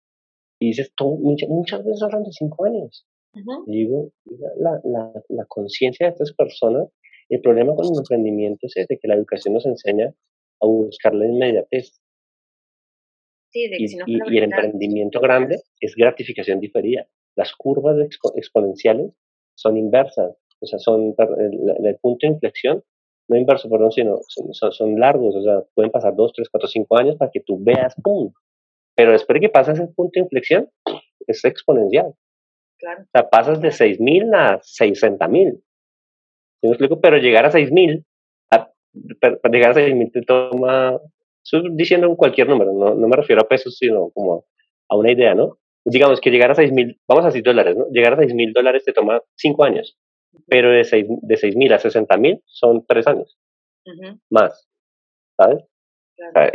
y 0.60 0.68
dices, 0.68 0.94
todo, 0.96 1.18
muchas, 1.18 1.84
veces 1.86 2.02
hablan 2.04 2.24
de 2.24 2.32
cinco 2.32 2.66
años. 2.66 3.08
Y 3.66 3.84
digo, 3.84 4.12
la, 4.58 4.82
la, 4.84 5.14
la 5.30 5.46
conciencia 5.46 6.08
de 6.08 6.12
estas 6.12 6.34
personas, 6.34 6.90
el 7.30 7.40
problema 7.40 7.74
con 7.74 7.86
el 7.86 7.98
emprendimiento 7.98 8.68
es 8.68 8.88
de 8.88 8.98
que 8.98 9.08
la 9.08 9.16
educación 9.16 9.54
nos 9.54 9.66
enseña 9.66 10.14
a 10.62 10.66
buscar 10.66 11.16
la 11.16 11.26
inmediatez. 11.26 12.02
Sí, 13.52 13.70
de 13.70 13.78
que 13.78 13.84
y, 13.84 13.88
si 13.88 13.98
no 13.98 14.06
y, 14.06 14.20
y, 14.28 14.38
el 14.38 14.44
emprendimiento 14.44 15.22
grande 15.22 15.62
es 15.80 15.96
gratificación 15.96 16.60
diferida. 16.60 17.08
Las 17.36 17.56
curvas 17.56 17.98
exponenciales 18.36 19.14
son 19.62 19.78
inversas, 19.78 20.36
o 20.60 20.66
sea, 20.66 20.80
son 20.80 21.16
el, 21.18 21.98
punto 22.02 22.28
de 22.28 22.34
inflexión, 22.34 22.84
no 23.28 23.38
inverso, 23.38 23.70
perdón, 23.70 23.92
sino 23.92 24.20
son, 24.28 24.72
son, 24.72 25.00
largos, 25.00 25.36
o 25.36 25.44
sea, 25.44 25.64
pueden 25.74 25.92
pasar 25.92 26.16
dos, 26.16 26.34
tres, 26.34 26.50
cuatro, 26.50 26.68
cinco 26.68 26.98
años 26.98 27.16
para 27.16 27.32
que 27.32 27.42
tú 27.42 27.58
veas, 27.62 27.96
¡pum! 28.04 28.32
Pero 28.96 29.12
después 29.12 29.36
de 29.36 29.42
que 29.42 29.50
pasas 29.50 29.80
el 29.80 29.90
punto 29.90 30.12
de 30.16 30.22
inflexión, 30.22 30.70
es 31.28 31.46
exponencial. 31.46 32.14
Claro. 32.78 33.04
O 33.04 33.10
sea, 33.12 33.30
pasas 33.30 33.62
de 33.62 33.70
6.000 33.70 34.36
a 34.36 34.60
60.000. 34.60 35.62
¿Me 36.64 36.70
explico? 36.70 37.00
Pero 37.00 37.18
llegar 37.18 37.46
a 37.46 37.52
6.000, 37.52 38.04
para 38.50 39.52
llegar 39.52 39.72
a 39.72 39.76
6.000 39.76 40.12
te 40.12 40.22
toma, 40.24 41.00
estoy 41.44 41.70
diciendo 41.74 42.14
cualquier 42.18 42.50
número, 42.50 42.74
no, 42.74 42.96
no 42.96 43.08
me 43.08 43.16
refiero 43.16 43.42
a 43.42 43.48
pesos, 43.48 43.78
sino 43.78 44.10
como 44.10 44.46
a 44.90 44.96
una 44.96 45.12
idea, 45.12 45.34
¿no? 45.34 45.58
Digamos 45.86 46.22
que 46.22 46.32
llegar 46.32 46.52
a 46.52 46.56
6 46.56 46.72
mil, 46.72 47.00
vamos 47.08 47.26
a 47.26 47.32
6 47.32 47.44
dólares, 47.44 47.76
¿no? 47.78 47.88
Llegar 47.92 48.14
a 48.14 48.18
6 48.18 48.34
mil 48.34 48.54
dólares 48.54 48.84
te 48.86 48.94
toma 48.94 49.22
5 49.38 49.64
años, 49.64 49.98
pero 50.48 50.72
de 50.72 50.84
6 50.84 51.06
de 51.22 51.38
seis 51.38 51.56
mil 51.56 51.74
a 51.74 51.80
60 51.80 52.18
mil 52.18 52.42
son 52.46 52.86
3 52.86 53.08
años 53.08 53.38
más, 54.30 54.68
¿sabes? 55.38 55.64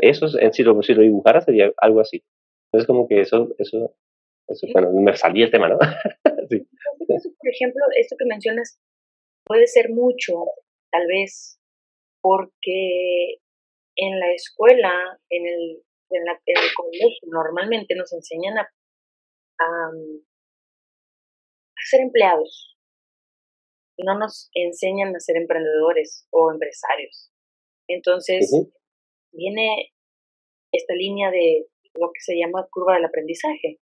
eso, 0.01 0.27
en, 0.39 0.53
si, 0.53 0.63
lo, 0.63 0.81
si 0.83 0.95
lo 0.95 1.03
dibujara 1.03 1.41
sería 1.41 1.73
algo 1.79 2.01
así. 2.01 2.23
Entonces, 2.67 2.87
como 2.87 3.09
que 3.09 3.21
eso, 3.21 3.55
eso, 3.59 3.97
eso 4.47 4.67
bueno, 4.73 4.93
me 4.93 5.17
salí 5.17 5.43
el 5.43 5.51
tema, 5.51 5.69
¿no? 5.69 5.79
sí. 6.51 6.67
Por 7.09 7.51
ejemplo, 7.51 7.83
esto 7.97 8.17
que 8.19 8.27
mencionas 8.27 8.79
puede 9.45 9.67
ser 9.67 9.91
mucho, 9.91 10.35
tal 10.91 11.07
vez, 11.07 11.59
porque 12.21 13.39
en 13.97 14.21
la 14.21 14.33
escuela, 14.33 15.19
en 15.31 15.47
el, 15.47 15.83
en, 16.11 16.25
la, 16.25 16.41
en 16.47 16.63
el 16.63 16.75
colegio, 16.75 17.29
normalmente 17.29 17.95
nos 17.97 18.13
enseñan 18.13 18.59
a 18.59 18.71
a, 19.59 19.91
ser 21.89 22.01
empleados. 22.01 22.77
No 23.99 24.19
nos 24.19 24.51
enseñan 24.55 25.15
a 25.15 25.21
ser 25.21 25.37
emprendedores 25.37 26.27
o 26.31 26.53
empresarios. 26.53 27.33
Entonces, 27.89 28.51
viene 29.33 29.93
esta 30.73 30.95
línea 30.95 31.31
de 31.31 31.67
lo 31.95 32.11
que 32.13 32.21
se 32.21 32.37
llama 32.37 32.67
curva 32.71 32.95
del 32.95 33.05
aprendizaje, 33.05 33.79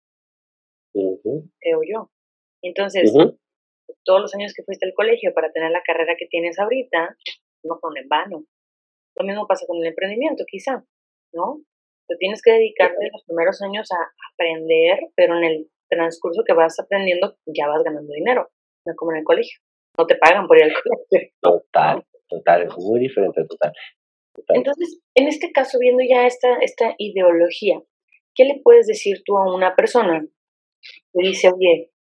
creo 0.93 1.81
yo. 1.85 2.11
Entonces, 2.63 3.13
todos 4.03 4.21
los 4.21 4.33
años 4.33 4.53
que 4.55 4.63
fuiste 4.63 4.85
al 4.85 4.93
colegio 4.93 5.33
para 5.33 5.51
tener 5.51 5.71
la 5.71 5.83
carrera 5.83 6.15
que 6.17 6.27
tienes 6.27 6.57
ahorita, 6.59 7.15
no 7.63 7.79
fueron 7.79 7.97
en 7.97 8.09
vano. 8.09 8.45
Lo 9.15 9.25
mismo 9.25 9.47
pasa 9.47 9.65
con 9.67 9.77
el 9.77 9.87
emprendimiento, 9.87 10.43
quizá, 10.47 10.85
¿no? 11.33 11.61
Te 12.09 12.15
tienes 12.17 12.41
que 12.41 12.53
dedicarte 12.53 13.09
los 13.13 13.23
primeros 13.23 13.61
años 13.61 13.87
a 13.91 14.01
aprender, 14.33 14.97
pero 15.15 15.37
en 15.37 15.43
el 15.43 15.69
transcurso 15.87 16.41
que 16.45 16.53
vas 16.53 16.79
aprendiendo 16.79 17.37
ya 17.45 17.67
vas 17.67 17.83
ganando 17.83 18.11
dinero, 18.11 18.49
no 18.85 18.95
como 18.95 19.11
en 19.11 19.19
el 19.19 19.23
colegio. 19.23 19.59
No 19.95 20.07
te 20.07 20.15
pagan 20.15 20.47
por 20.47 20.57
ir 20.57 20.63
al 20.63 20.73
colegio. 20.73 21.29
Total, 21.41 22.03
total, 22.27 22.63
es 22.63 22.77
muy 22.77 22.99
diferente, 22.99 23.43
total. 23.45 23.73
Entonces, 24.49 25.01
en 25.15 25.27
este 25.27 25.51
caso, 25.51 25.77
viendo 25.79 26.03
ya 26.07 26.25
esta, 26.25 26.57
esta 26.61 26.95
ideología, 26.97 27.81
¿qué 28.33 28.45
le 28.45 28.61
puedes 28.63 28.87
decir 28.87 29.21
tú 29.23 29.37
a 29.37 29.53
una 29.53 29.75
persona 29.75 30.25
que 30.81 31.27
dice, 31.27 31.49
oye, 31.49 31.91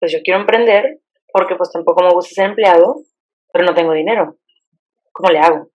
pues 0.00 0.12
yo 0.12 0.20
quiero 0.24 0.40
emprender 0.40 1.00
porque 1.32 1.54
pues 1.56 1.70
tampoco 1.70 2.02
me 2.02 2.12
gusta 2.12 2.34
ser 2.34 2.50
empleado, 2.50 3.02
pero 3.52 3.64
no 3.64 3.74
tengo 3.74 3.92
dinero? 3.92 4.38
¿Cómo 5.12 5.30
le 5.30 5.38
hago? 5.38 5.70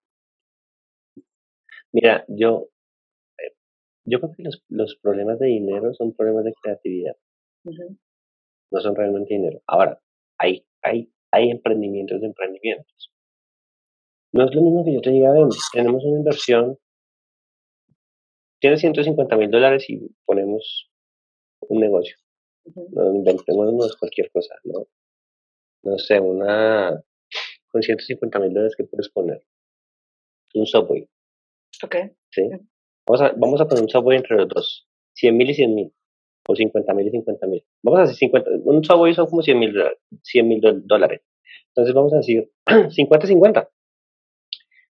Mira, 1.91 2.25
yo 2.27 2.67
yo 4.05 4.19
creo 4.19 4.33
que 4.35 4.43
los, 4.43 4.63
los 4.69 4.95
problemas 5.01 5.39
de 5.39 5.47
dinero 5.47 5.93
son 5.93 6.13
problemas 6.13 6.45
de 6.45 6.53
creatividad. 6.53 7.15
No 8.71 8.79
son 8.81 8.95
realmente 8.95 9.33
dinero. 9.33 9.61
Ahora, 9.67 9.99
hay, 10.37 10.65
hay, 10.81 11.11
hay 11.31 11.49
emprendimientos 11.49 12.21
de 12.21 12.27
emprendimientos. 12.27 13.11
No 14.31 14.45
es 14.45 14.53
lo 14.53 14.61
mismo 14.61 14.83
que 14.83 14.93
yo 14.93 15.01
te 15.01 15.11
diga, 15.11 15.31
ven, 15.31 15.49
tenemos 15.73 16.03
una 16.03 16.17
inversión, 16.17 16.77
tienes 18.59 18.81
150 18.81 19.37
mil 19.37 19.49
dólares 19.49 19.89
y 19.89 20.13
ponemos 20.25 20.91
un 21.61 21.79
negocio. 21.79 22.17
No 22.91 23.15
inventemos 23.15 23.95
cualquier 23.97 24.31
cosa, 24.31 24.55
¿no? 24.63 24.87
No 25.83 25.97
sé, 25.99 26.19
una, 26.19 27.01
con 27.67 27.81
150 27.81 28.39
mil 28.39 28.53
dólares 28.53 28.75
que 28.75 28.83
puedes 28.83 29.09
poner. 29.09 29.43
Un 30.53 30.65
subway. 30.65 31.07
Ok. 31.83 31.95
¿Sí? 32.31 32.49
Vamos 33.07 33.21
a, 33.21 33.33
vamos 33.37 33.61
a 33.61 33.67
poner 33.67 33.83
un 33.83 33.89
software 33.89 34.17
entre 34.17 34.37
los 34.37 34.47
dos. 34.49 34.87
100 35.13 35.37
mil 35.37 35.49
y 35.49 35.53
100 35.53 35.75
mil. 35.75 35.93
O 36.47 36.55
50 36.55 36.93
mil 36.93 37.07
y 37.07 37.11
50 37.11 37.47
mil. 37.47 37.63
Vamos 37.83 37.99
a 37.99 38.01
decir 38.03 38.17
50. 38.17 38.49
Un 38.63 38.83
software 38.83 39.15
son 39.15 39.27
como 39.27 39.41
100 39.41 39.59
mil 39.59 39.73
100 40.23 40.87
dólares. 40.87 41.21
Entonces 41.69 41.93
vamos 41.93 42.13
a 42.13 42.17
decir 42.17 42.49
50-50. 42.65 43.69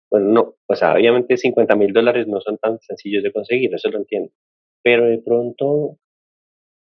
Bueno, 0.09 0.27
no. 0.27 0.55
O 0.67 0.75
sea, 0.75 0.93
obviamente 0.93 1.37
50 1.37 1.75
mil 1.75 1.93
dólares 1.93 2.27
no 2.27 2.41
son 2.41 2.57
tan 2.57 2.79
sencillos 2.79 3.23
de 3.23 3.31
conseguir, 3.31 3.73
eso 3.73 3.89
lo 3.89 3.99
entiendo. 3.99 4.31
Pero 4.83 5.05
de 5.05 5.19
pronto 5.19 5.97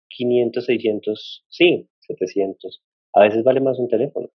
500, 0.10 0.66
600, 0.66 1.46
sí, 1.50 1.90
700. 2.00 2.82
A 3.14 3.24
veces 3.24 3.44
vale 3.44 3.60
más 3.60 3.78
un 3.78 3.88
teléfono. 3.88 4.30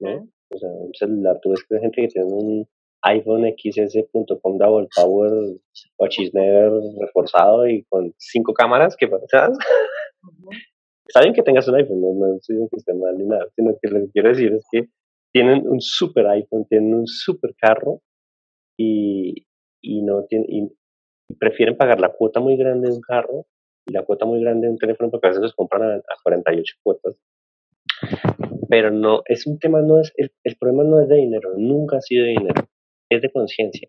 ¿no? 0.00 0.28
O 0.50 0.58
sea, 0.58 0.68
un 0.68 0.92
celular. 0.94 1.38
Tú 1.40 1.50
ves 1.50 1.64
que 1.64 1.76
hay 1.76 1.80
gente 1.82 2.02
que 2.02 2.08
tiene 2.08 2.28
un 2.32 2.68
iPhone 3.02 3.44
XS.com 3.56 4.58
Double 4.58 4.88
Power 4.94 5.32
o 5.96 6.06
Never 6.32 6.72
reforzado 7.00 7.66
y 7.66 7.84
con 7.84 8.14
cinco 8.18 8.52
cámaras 8.52 8.96
que 8.96 9.08
¿sabes? 9.28 9.58
Está 11.06 11.22
bien 11.22 11.34
que 11.34 11.42
tengas 11.42 11.66
un 11.66 11.74
iPhone, 11.74 12.00
no, 12.00 12.14
no 12.14 12.36
estoy 12.36 12.56
que 12.70 12.76
esté 12.76 12.94
mal 12.94 13.16
ni 13.18 13.26
nada, 13.26 13.46
sino 13.56 13.76
que 13.80 13.88
lo 13.88 14.00
que 14.00 14.10
quiero 14.12 14.28
decir 14.28 14.52
es 14.52 14.64
que 14.70 14.88
tienen 15.32 15.66
un 15.66 15.80
super 15.80 16.26
iPhone, 16.28 16.66
tienen 16.68 16.94
un 16.94 17.06
super 17.06 17.54
carro 17.60 18.00
y, 18.78 19.46
y 19.82 20.02
no 20.02 20.24
tienen, 20.24 20.46
y 20.48 21.34
prefieren 21.34 21.76
pagar 21.76 22.00
la 22.00 22.12
cuota 22.12 22.40
muy 22.40 22.56
grande 22.56 22.88
de 22.88 22.94
un 22.94 23.00
carro 23.00 23.46
y 23.86 23.92
la 23.92 24.04
cuota 24.04 24.26
muy 24.26 24.40
grande 24.40 24.66
de 24.66 24.72
un 24.72 24.78
teléfono 24.78 25.10
porque 25.10 25.26
a 25.26 25.30
veces 25.30 25.42
los 25.42 25.54
compran 25.54 25.98
a, 25.98 26.02
48 26.22 26.76
cuotas. 26.82 27.16
Pero 28.68 28.90
no, 28.90 29.22
es 29.26 29.46
un 29.46 29.58
tema, 29.58 29.82
no 29.82 30.00
es, 30.00 30.12
el, 30.16 30.30
el 30.44 30.56
problema 30.56 30.84
no 30.84 31.00
es 31.00 31.08
de 31.08 31.16
dinero, 31.16 31.54
nunca 31.56 31.96
ha 31.96 32.00
sido 32.00 32.24
de 32.24 32.30
dinero, 32.30 32.68
es 33.10 33.22
de 33.22 33.30
conciencia. 33.30 33.88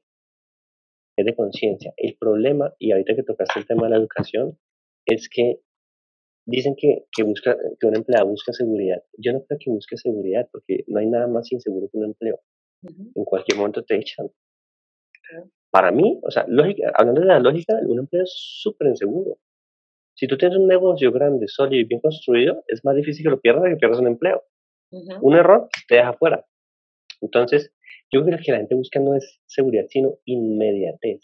Es 1.18 1.26
de 1.26 1.36
conciencia. 1.36 1.94
El 1.98 2.18
problema, 2.18 2.74
y 2.80 2.92
ahorita 2.92 3.16
que 3.16 3.24
tocaste 3.24 3.60
el 3.60 3.68
tema 3.68 3.84
de 3.84 3.92
la 3.92 3.98
educación, 3.98 4.58
es 5.06 5.30
que 5.30 5.60
dicen 6.46 6.76
que, 6.76 7.06
que, 7.12 7.24
busca, 7.24 7.56
que 7.80 7.88
una 7.88 8.00
empleada 8.00 8.26
busca 8.26 8.52
seguridad. 8.52 9.04
Yo 9.18 9.34
no 9.34 9.44
creo 9.44 9.60
que 9.60 9.70
busque 9.70 9.98
seguridad 9.98 10.50
porque 10.52 10.84
no 10.88 11.00
hay 11.00 11.08
nada 11.08 11.28
más 11.28 11.52
inseguro 11.52 11.88
que 11.92 11.98
un 11.98 12.06
empleo. 12.06 12.40
En 12.84 13.24
cualquier 13.26 13.58
momento 13.58 13.84
te 13.84 13.96
echan. 13.96 14.28
Para 15.70 15.92
mí, 15.92 16.20
o 16.24 16.32
sea, 16.32 16.46
lógica, 16.48 16.92
hablando 16.96 17.22
de 17.22 17.28
la 17.28 17.40
lógica, 17.40 17.76
un 17.86 18.00
empleo 18.00 18.24
es 18.24 18.34
súper 18.34 18.88
inseguro. 18.88 19.38
Si 20.16 20.28
tú 20.28 20.38
tienes 20.38 20.58
un 20.58 20.68
negocio 20.68 21.12
grande, 21.12 21.48
sólido 21.48 21.82
y 21.82 21.86
bien 21.86 22.02
construido, 22.02 22.64
es 22.68 22.84
más 22.84 22.96
difícil 22.96 23.24
que 23.24 23.30
lo 23.30 23.40
pierdas 23.40 23.70
que 23.70 23.78
pierdas 23.78 24.00
un 24.00 24.08
empleo. 24.08 24.44
Un 25.22 25.36
error 25.36 25.70
te 25.88 25.96
deja 25.96 26.14
fuera. 26.14 26.46
Entonces, 27.22 27.72
yo 28.12 28.24
creo 28.26 28.38
que 28.44 28.52
la 28.52 28.58
gente 28.58 28.76
busca 28.76 29.00
no 29.00 29.16
es 29.16 29.40
seguridad, 29.46 29.86
sino 29.90 30.18
inmediatez. 30.26 31.22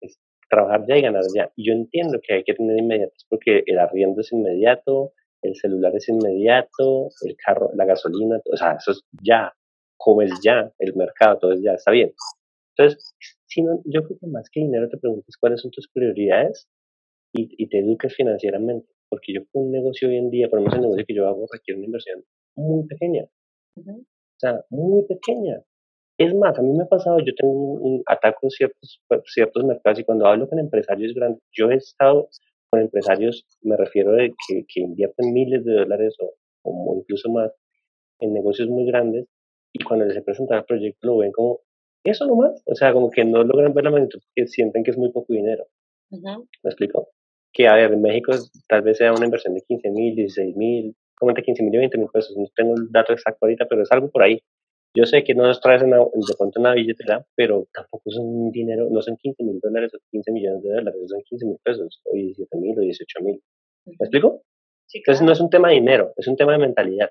Es 0.00 0.18
trabajar 0.48 0.84
ya 0.86 0.98
y 0.98 1.02
ganar 1.02 1.24
ya. 1.34 1.50
Y 1.56 1.68
yo 1.68 1.72
entiendo 1.72 2.20
que 2.22 2.34
hay 2.34 2.44
que 2.44 2.54
tener 2.54 2.78
inmediatez 2.78 3.24
porque 3.28 3.62
el 3.66 3.78
arriendo 3.78 4.20
es 4.20 4.32
inmediato, 4.32 5.12
el 5.42 5.54
celular 5.56 5.94
es 5.96 6.08
inmediato, 6.08 7.08
el 7.22 7.36
carro, 7.36 7.70
la 7.74 7.86
gasolina, 7.86 8.40
o 8.52 8.56
sea, 8.56 8.72
eso 8.72 8.92
es 8.92 9.02
ya, 9.22 9.54
comes 9.96 10.30
ya, 10.44 10.72
el 10.78 10.94
mercado, 10.94 11.38
todo 11.38 11.52
es 11.52 11.62
ya, 11.62 11.72
está 11.72 11.90
bien. 11.90 12.12
Entonces, 12.76 13.14
si 13.46 13.62
no, 13.62 13.80
yo 13.84 14.04
creo 14.04 14.18
que 14.18 14.26
más 14.26 14.48
que 14.50 14.60
dinero 14.60 14.88
te 14.88 14.98
preguntes 14.98 15.36
cuáles 15.38 15.60
son 15.60 15.70
tus 15.70 15.88
prioridades 15.90 16.68
y, 17.32 17.48
y 17.62 17.68
te 17.68 17.78
eduques 17.78 18.14
financieramente. 18.14 18.88
Porque 19.08 19.32
yo 19.34 19.42
con 19.50 19.64
un 19.64 19.72
negocio 19.72 20.08
hoy 20.08 20.16
en 20.16 20.30
día, 20.30 20.48
por 20.48 20.60
lo 20.60 20.64
menos 20.64 20.76
el 20.76 20.82
negocio 20.82 21.04
que 21.06 21.14
yo 21.14 21.26
hago, 21.26 21.46
requiere 21.52 21.78
una 21.78 21.86
inversión 21.86 22.24
muy 22.54 22.86
pequeña. 22.86 23.26
Sea, 24.40 24.64
muy 24.70 25.04
pequeña. 25.06 25.62
Es 26.18 26.34
más, 26.34 26.58
a 26.58 26.62
mí 26.62 26.72
me 26.72 26.84
ha 26.84 26.86
pasado, 26.86 27.18
yo 27.20 27.32
tengo 27.34 27.52
un, 27.52 28.02
ataco 28.06 28.50
ciertos, 28.50 29.00
ciertos 29.26 29.64
mercados 29.64 30.00
y 30.00 30.04
cuando 30.04 30.26
hablo 30.26 30.48
con 30.48 30.58
empresarios 30.58 31.14
grandes, 31.14 31.42
yo 31.52 31.70
he 31.70 31.76
estado 31.76 32.28
con 32.70 32.80
empresarios, 32.80 33.46
me 33.62 33.76
refiero 33.76 34.12
de 34.12 34.34
que, 34.46 34.64
que 34.68 34.80
invierten 34.80 35.32
miles 35.32 35.64
de 35.64 35.72
dólares 35.72 36.14
o, 36.20 36.34
o 36.62 36.96
incluso 36.98 37.30
más 37.30 37.52
en 38.20 38.34
negocios 38.34 38.68
muy 38.68 38.84
grandes 38.86 39.26
y 39.72 39.82
cuando 39.84 40.04
les 40.04 40.16
he 40.16 40.22
presentado 40.22 40.60
el 40.60 40.66
proyecto 40.66 41.06
lo 41.06 41.18
ven 41.18 41.32
como, 41.32 41.60
eso 42.04 42.26
nomás, 42.26 42.62
o 42.66 42.74
sea, 42.74 42.92
como 42.92 43.10
que 43.10 43.24
no 43.24 43.44
logran 43.44 43.74
ver 43.74 43.84
la 43.84 43.90
magnitud 43.90 44.20
porque 44.20 44.48
sienten 44.48 44.82
que 44.82 44.90
es 44.90 44.98
muy 44.98 45.12
poco 45.12 45.32
dinero. 45.32 45.66
¿Me 46.10 46.70
explico? 46.70 47.08
Que, 47.52 47.68
a 47.68 47.74
ver, 47.74 47.92
en 47.92 48.02
México 48.02 48.32
tal 48.68 48.82
vez 48.82 48.98
sea 48.98 49.12
una 49.12 49.24
inversión 49.24 49.54
de 49.54 49.62
15 49.62 49.90
mil, 49.90 50.14
16 50.14 50.56
mil, 50.56 50.96
entre 51.28 51.44
15 51.44 51.62
mil 51.62 51.74
y 51.74 51.78
20 51.78 51.98
mil 51.98 52.08
pesos. 52.08 52.36
No 52.36 52.46
tengo 52.54 52.74
el 52.74 52.90
dato 52.90 53.12
exacto 53.12 53.44
ahorita, 53.44 53.66
pero 53.68 53.82
es 53.82 53.92
algo 53.92 54.10
por 54.10 54.22
ahí. 54.22 54.40
Yo 54.96 55.04
sé 55.04 55.22
que 55.22 55.34
no 55.34 55.44
nos 55.44 55.60
traes 55.60 55.82
una, 55.82 55.98
de 55.98 56.34
pronto 56.36 56.58
una 56.58 56.74
billetera, 56.74 57.24
pero 57.36 57.68
tampoco 57.72 58.02
es 58.06 58.16
un 58.16 58.50
dinero, 58.50 58.88
no 58.90 59.00
son 59.02 59.16
15 59.16 59.44
mil 59.44 59.60
dólares 59.60 59.92
o 59.94 59.98
15 60.10 60.32
millones 60.32 60.62
de 60.64 60.70
dólares, 60.70 61.00
son 61.06 61.22
15 61.22 61.46
mil 61.46 61.58
pesos, 61.62 62.00
o 62.04 62.14
17 62.14 62.56
mil 62.56 62.76
o 62.76 62.80
18 62.80 63.20
mil. 63.22 63.40
¿Me 63.86 63.94
explico? 64.00 64.42
Sí, 64.86 64.98
Entonces 64.98 65.24
no 65.24 65.32
es 65.32 65.40
un 65.40 65.48
tema 65.48 65.68
de 65.68 65.74
dinero, 65.74 66.12
es 66.16 66.26
un 66.26 66.36
tema 66.36 66.52
de 66.52 66.58
mentalidad, 66.58 67.10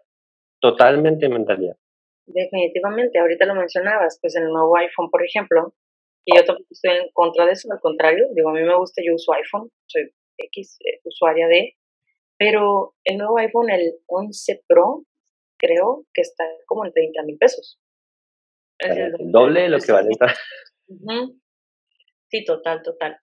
totalmente 0.59 1.27
de 1.27 1.33
mentalidad. 1.33 1.77
Definitivamente, 2.25 3.17
ahorita 3.17 3.45
lo 3.45 3.55
mencionabas, 3.55 4.19
pues 4.21 4.35
en 4.35 4.43
el 4.43 4.49
nuevo 4.49 4.75
iPhone, 4.75 5.09
por 5.09 5.23
ejemplo, 5.23 5.73
y 6.25 6.35
yo 6.35 6.43
tampoco 6.43 6.67
estoy 6.69 6.97
en 6.97 7.09
contra 7.13 7.45
de 7.45 7.53
eso, 7.53 7.71
al 7.71 7.79
contrario, 7.79 8.27
digo, 8.35 8.49
a 8.49 8.53
mí 8.53 8.61
me 8.61 8.75
gusta, 8.75 9.01
yo 9.05 9.15
uso 9.15 9.31
iPhone, 9.33 9.69
soy 9.87 10.11
X 10.37 10.77
eh, 10.85 10.99
usuaria 11.05 11.47
de, 11.47 11.75
pero 12.39 12.95
el 13.03 13.17
nuevo 13.17 13.37
iPhone, 13.37 13.69
el 13.69 13.93
11 14.07 14.63
Pro, 14.67 15.03
creo 15.59 16.05
que 16.13 16.21
está 16.21 16.45
como 16.65 16.85
en 16.85 16.93
30 16.93 17.23
mil 17.23 17.37
pesos. 17.37 17.79
el 18.79 19.13
doble 19.31 19.61
de 19.63 19.69
lo 19.69 19.77
que 19.77 19.91
vale 19.91 20.09
estar. 20.09 20.33
Sí, 22.29 22.45
total, 22.45 22.81
total. 22.81 23.17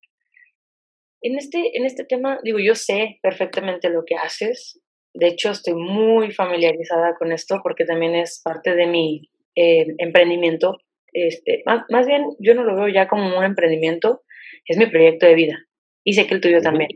En 1.22 1.38
este, 1.38 1.76
en 1.76 1.86
este 1.86 2.04
tema, 2.04 2.38
digo, 2.44 2.58
yo 2.58 2.74
sé 2.74 3.18
perfectamente 3.22 3.88
lo 3.88 4.04
que 4.04 4.16
haces, 4.16 4.80
de 5.16 5.28
hecho, 5.28 5.50
estoy 5.50 5.74
muy 5.74 6.30
familiarizada 6.30 7.14
con 7.18 7.32
esto 7.32 7.60
porque 7.62 7.86
también 7.86 8.14
es 8.14 8.42
parte 8.44 8.74
de 8.74 8.86
mi 8.86 9.30
eh, 9.54 9.86
emprendimiento. 9.96 10.76
Este, 11.10 11.62
más, 11.64 12.06
bien, 12.06 12.26
yo 12.38 12.54
no 12.54 12.64
lo 12.64 12.76
veo 12.76 12.88
ya 12.88 13.08
como 13.08 13.38
un 13.38 13.42
emprendimiento, 13.42 14.22
es 14.66 14.76
mi 14.76 14.86
proyecto 14.86 15.24
de 15.24 15.34
vida. 15.34 15.56
Y 16.04 16.12
sé 16.12 16.26
que 16.26 16.34
el 16.34 16.42
tuyo 16.42 16.60
también. 16.60 16.90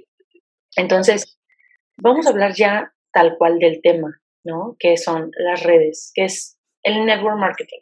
Entonces, 0.76 1.39
vamos 2.02 2.26
a 2.26 2.30
hablar 2.30 2.54
ya 2.54 2.92
tal 3.12 3.36
cual 3.38 3.58
del 3.58 3.80
tema, 3.82 4.20
¿no? 4.44 4.76
Que 4.78 4.96
son 4.96 5.30
las 5.36 5.62
redes, 5.62 6.12
que 6.14 6.24
es 6.24 6.58
el 6.82 7.04
network 7.04 7.38
marketing. 7.38 7.80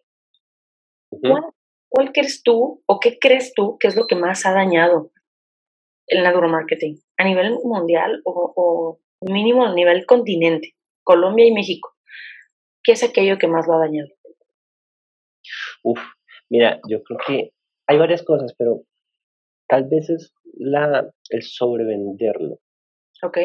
¿Cuál, 1.90 2.12
crees 2.12 2.42
tú 2.42 2.82
o 2.86 3.00
qué 3.00 3.18
crees 3.18 3.54
tú 3.54 3.78
que 3.78 3.88
es 3.88 3.96
lo 3.96 4.06
que 4.06 4.14
más 4.14 4.44
ha 4.44 4.52
dañado 4.52 5.10
el 6.06 6.22
network 6.22 6.50
marketing 6.50 6.96
a 7.16 7.24
nivel 7.24 7.58
mundial 7.64 8.20
o 8.24 9.00
mínimo 9.20 9.64
a 9.64 9.74
nivel 9.74 10.06
continente, 10.06 10.74
Colombia 11.02 11.46
y 11.46 11.52
México. 11.52 11.94
¿Qué 12.82 12.92
es 12.92 13.02
aquello 13.02 13.38
que 13.38 13.48
más 13.48 13.66
lo 13.66 13.74
ha 13.74 13.78
dañado? 13.78 14.08
Uf, 15.82 16.00
mira, 16.48 16.80
yo 16.88 17.02
creo 17.02 17.18
que 17.26 17.52
hay 17.86 17.98
varias 17.98 18.22
cosas, 18.22 18.54
pero 18.56 18.82
tal 19.68 19.84
vez 19.84 20.10
es 20.10 20.32
la, 20.54 21.10
el 21.30 21.42
sobrevenderlo. 21.42 22.60
Ok. 23.22 23.38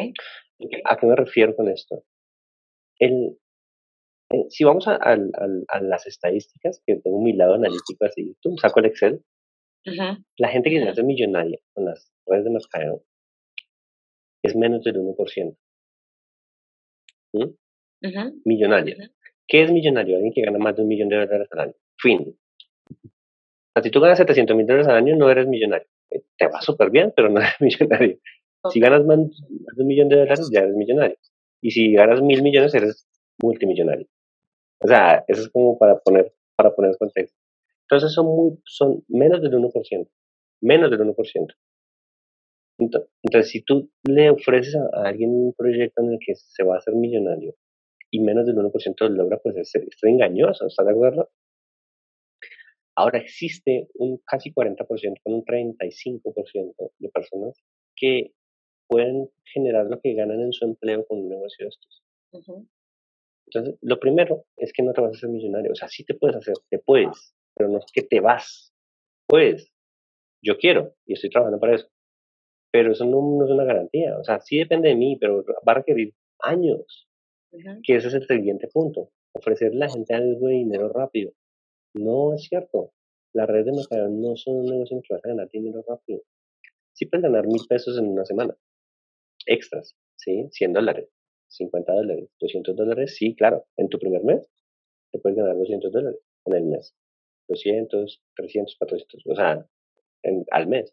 ¿A 0.84 0.96
qué 0.96 1.06
me 1.06 1.16
refiero 1.16 1.54
con 1.56 1.68
esto? 1.68 2.04
El, 2.98 3.38
eh, 4.30 4.46
si 4.48 4.64
vamos 4.64 4.86
a, 4.88 5.16
las 5.80 6.06
estadísticas, 6.06 6.82
que 6.86 6.96
tengo 6.96 7.20
mi 7.20 7.32
lado 7.32 7.54
analítico 7.54 8.04
así, 8.04 8.36
tú 8.40 8.56
saco 8.56 8.80
el 8.80 8.86
Excel, 8.86 9.22
la 10.38 10.48
gente 10.48 10.70
que 10.70 10.80
se 10.80 10.88
hace 10.88 11.02
millonaria 11.02 11.58
con 11.74 11.84
las 11.84 12.10
redes 12.26 12.44
de 12.44 12.50
mercadeo 12.50 13.04
es 14.42 14.56
menos 14.56 14.82
del 14.84 14.96
1%. 14.96 15.56
¿Mm? 17.34 18.40
Millonario. 18.44 18.96
¿Qué 19.46 19.62
es 19.62 19.72
millonario? 19.72 20.16
Alguien 20.16 20.32
que 20.32 20.42
gana 20.42 20.58
más 20.58 20.76
de 20.76 20.82
un 20.82 20.88
millón 20.88 21.08
de 21.08 21.16
dólares 21.16 21.48
al 21.52 21.60
año. 21.60 21.74
Fin. 21.98 22.38
si 23.82 23.90
tú 23.90 24.00
ganas 24.00 24.18
700 24.18 24.56
mil 24.56 24.66
dólares 24.66 24.88
al 24.88 24.96
año, 24.96 25.16
no 25.16 25.30
eres 25.30 25.46
millonario. 25.46 25.88
Eh, 26.10 26.22
te 26.36 26.46
va 26.46 26.60
súper 26.60 26.90
bien, 26.90 27.12
pero 27.14 27.28
no 27.28 27.40
eres 27.40 27.54
millonario. 27.60 28.18
Si 28.70 28.80
ganas 28.80 29.04
más 29.04 29.18
de 29.18 29.82
un 29.82 29.86
millón 29.86 30.08
de 30.08 30.16
dólares, 30.16 30.50
ya 30.52 30.60
eres 30.60 30.74
millonario. 30.74 31.16
Y 31.60 31.70
si 31.70 31.92
ganas 31.92 32.22
mil 32.22 32.42
millones, 32.42 32.74
eres 32.74 33.06
multimillonario. 33.42 34.06
O 34.80 34.88
sea, 34.88 35.24
eso 35.28 35.42
es 35.42 35.48
como 35.48 35.78
para 35.78 35.98
poner, 35.98 36.32
para 36.56 36.74
poner 36.74 36.96
contexto. 36.98 37.38
Entonces 37.82 38.12
son, 38.12 38.26
muy, 38.26 38.58
son 38.64 39.04
menos 39.08 39.42
del 39.42 39.52
1%. 39.52 40.08
Menos 40.62 40.90
del 40.90 41.00
1%. 41.00 41.54
Entonces, 42.78 43.50
si 43.50 43.62
tú 43.62 43.90
le 44.04 44.30
ofreces 44.30 44.76
a, 44.76 45.08
alguien 45.08 45.30
un 45.30 45.52
proyecto 45.52 46.02
en 46.02 46.12
el 46.12 46.18
que 46.18 46.34
se 46.34 46.64
va 46.64 46.74
a 46.74 46.78
hacer 46.78 46.94
millonario 46.94 47.54
y 48.10 48.20
menos 48.20 48.46
del 48.46 48.56
1% 48.56 48.94
lo 49.00 49.08
logra, 49.08 49.38
pues 49.38 49.56
es, 49.56 49.74
es 49.74 50.02
engañoso, 50.02 50.66
¿estás 50.66 50.86
de 50.86 50.92
acuerdo? 50.92 51.30
Ahora 52.96 53.18
existe 53.18 53.88
un 53.94 54.18
casi 54.24 54.52
40%, 54.52 54.86
con 55.22 55.34
un 55.34 55.44
35% 55.44 56.92
de 56.98 57.08
personas 57.08 57.60
que 57.96 58.32
pueden 58.94 59.28
generar 59.52 59.86
lo 59.86 60.00
que 60.00 60.14
ganan 60.14 60.40
en 60.40 60.52
su 60.52 60.64
empleo 60.64 61.04
con 61.06 61.18
un 61.18 61.28
negocio 61.28 61.64
de 61.64 61.68
estos. 61.68 62.02
Entonces, 63.46 63.78
lo 63.82 63.98
primero 63.98 64.44
es 64.56 64.72
que 64.72 64.82
no 64.82 64.92
te 64.92 65.00
vas 65.00 65.14
a 65.14 65.16
hacer 65.16 65.30
millonario. 65.30 65.72
O 65.72 65.74
sea, 65.74 65.88
sí 65.88 66.04
te 66.04 66.14
puedes 66.14 66.36
hacer, 66.36 66.54
te 66.70 66.78
puedes, 66.78 67.34
pero 67.56 67.68
no 67.68 67.78
es 67.78 67.86
que 67.92 68.02
te 68.02 68.20
vas. 68.20 68.72
Puedes. 69.26 69.72
Yo 70.42 70.58
quiero 70.58 70.94
y 71.06 71.14
estoy 71.14 71.30
trabajando 71.30 71.58
para 71.58 71.74
eso 71.74 71.88
pero 72.74 72.90
eso 72.90 73.04
no, 73.04 73.44
es 73.44 73.50
una 73.52 73.62
garantía. 73.62 74.18
O 74.18 74.24
sea, 74.24 74.40
sí 74.40 74.58
depende 74.58 74.88
de 74.88 74.96
mí, 74.96 75.16
pero 75.20 75.44
va 75.44 75.72
a 75.72 75.74
requerir 75.76 76.12
años. 76.40 77.08
Que 77.84 77.94
ese 77.94 78.08
es 78.08 78.14
el 78.14 78.26
siguiente 78.26 78.66
punto. 78.66 79.10
Ofrecerle 79.32 79.84
a 79.84 79.86
la 79.86 79.92
gente 79.92 80.12
algo 80.12 80.48
de 80.48 80.54
dinero 80.54 80.88
rápido. 80.88 81.34
No 81.94 82.34
es 82.34 82.42
cierto. 82.48 82.90
Las 83.32 83.46
redes 83.46 83.66
de 83.66 83.72
mercado 83.74 84.08
no 84.08 84.34
son 84.34 84.56
un 84.56 84.66
negocio 84.66 84.96
en 84.96 85.02
que 85.02 85.14
vas 85.14 85.24
a 85.24 85.28
ganar 85.28 85.48
dinero 85.52 85.84
rápido. 85.86 86.22
Sí 86.94 87.06
puedes 87.06 87.22
ganar 87.22 87.46
mil 87.46 87.62
pesos 87.68 87.96
en 87.96 88.08
una 88.08 88.24
semana. 88.24 88.56
Extras, 89.46 89.96
¿sí? 90.16 90.48
100 90.50 90.72
dólares, 90.72 91.08
50 91.48 91.92
dólares, 91.92 92.28
200 92.40 92.76
dólares, 92.76 93.16
sí, 93.16 93.34
claro. 93.34 93.66
En 93.76 93.88
tu 93.88 93.98
primer 93.98 94.24
mes 94.24 94.48
te 95.12 95.18
puedes 95.18 95.36
ganar 95.38 95.56
200 95.56 95.92
dólares 95.92 96.20
en 96.46 96.54
el 96.54 96.64
mes. 96.64 96.94
200, 97.48 98.22
300, 98.36 98.76
400, 98.78 99.22
o 99.26 99.34
sea, 99.36 99.66
al 100.50 100.66
mes. 100.66 100.92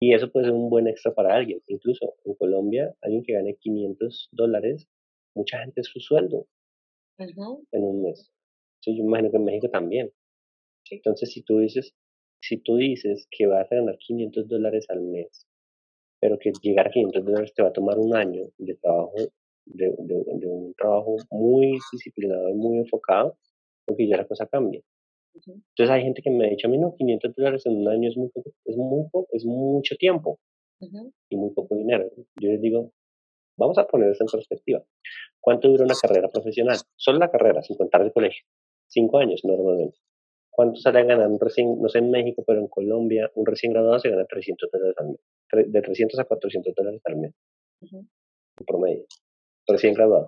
Y 0.00 0.14
eso 0.14 0.30
puede 0.30 0.46
ser 0.46 0.54
un 0.54 0.68
buen 0.68 0.86
extra 0.86 1.14
para 1.14 1.34
alguien. 1.34 1.60
Incluso 1.66 2.14
en 2.24 2.34
Colombia, 2.34 2.94
alguien 3.00 3.22
que 3.22 3.32
gane 3.32 3.56
500 3.56 4.28
dólares, 4.32 4.86
mucha 5.34 5.60
gente 5.60 5.80
es 5.80 5.86
su 5.86 6.00
sueldo 6.00 6.46
en 7.72 7.84
un 7.84 8.02
mes. 8.02 8.30
Sí, 8.80 8.96
yo 8.96 9.04
imagino 9.04 9.30
que 9.30 9.36
en 9.36 9.44
México 9.44 9.70
también. 9.70 10.12
Entonces, 10.90 11.32
si 11.32 11.42
tú 11.42 11.58
dices, 11.58 11.94
si 12.42 12.58
tú 12.58 12.76
dices 12.76 13.26
que 13.30 13.46
vas 13.46 13.70
a 13.72 13.76
ganar 13.76 13.96
500 13.98 14.48
dólares 14.48 14.86
al 14.90 15.00
mes, 15.00 15.46
pero 16.24 16.38
que 16.38 16.52
llegar 16.62 16.86
a 16.86 16.90
500 16.90 17.22
dólares 17.22 17.52
te 17.52 17.62
va 17.62 17.68
a 17.68 17.72
tomar 17.74 17.98
un 17.98 18.16
año 18.16 18.44
de 18.56 18.74
trabajo, 18.76 19.12
de, 19.66 19.94
de, 19.98 20.46
un 20.46 20.72
trabajo 20.72 21.16
muy 21.30 21.78
disciplinado 21.92 22.48
y 22.48 22.54
muy 22.54 22.78
enfocado, 22.78 23.36
porque 23.84 24.08
ya 24.08 24.16
la 24.16 24.26
cosa 24.26 24.46
cambia. 24.46 24.80
Entonces 25.34 25.90
hay 25.90 26.00
gente 26.00 26.22
que 26.22 26.30
me 26.30 26.46
ha 26.46 26.48
dicho 26.48 26.66
a 26.66 26.70
mí, 26.70 26.78
no, 26.78 26.94
500 26.96 27.34
dólares 27.36 27.66
en 27.66 27.76
un 27.76 27.88
año 27.88 28.08
es 28.08 28.16
muy 28.16 28.30
poco, 28.30 28.52
es 28.64 28.74
muy 28.74 29.04
poco, 29.12 29.28
es 29.32 29.44
mucho 29.44 29.96
tiempo 29.96 30.38
y 31.28 31.36
muy 31.36 31.50
poco 31.50 31.76
dinero. 31.76 32.10
Yo 32.40 32.48
les 32.48 32.60
digo, 32.62 32.90
vamos 33.58 33.76
a 33.76 33.86
poner 33.86 34.08
eso 34.08 34.24
en 34.24 34.28
perspectiva. 34.32 34.82
¿Cuánto 35.40 35.68
dura 35.68 35.84
una 35.84 35.94
carrera 36.00 36.30
profesional? 36.30 36.78
Solo 36.96 37.18
la 37.18 37.30
carrera, 37.30 37.62
sin 37.62 37.76
contar 37.76 38.00
el 38.00 38.14
colegio. 38.14 38.46
Cinco 38.86 39.18
años 39.18 39.42
normalmente. 39.44 39.98
¿Cuánto 40.56 40.78
sale 40.80 41.00
a 41.00 41.04
ganar 41.04 41.28
un 41.28 41.40
recién, 41.40 41.82
no 41.82 41.88
sé 41.88 41.98
en 41.98 42.10
México, 42.10 42.44
pero 42.46 42.60
en 42.60 42.68
Colombia, 42.68 43.28
un 43.34 43.44
recién 43.44 43.72
graduado 43.72 43.98
se 43.98 44.08
gana 44.08 44.24
300 44.24 44.70
dólares 44.70 44.94
al 44.98 45.08
mes? 45.08 45.72
De 45.72 45.82
300 45.82 46.20
a 46.20 46.24
400 46.24 46.74
dólares 46.74 47.00
al 47.04 47.16
mes. 47.16 47.32
En 47.90 48.66
promedio. 48.66 49.04
Recién 49.66 49.94
graduado. 49.94 50.26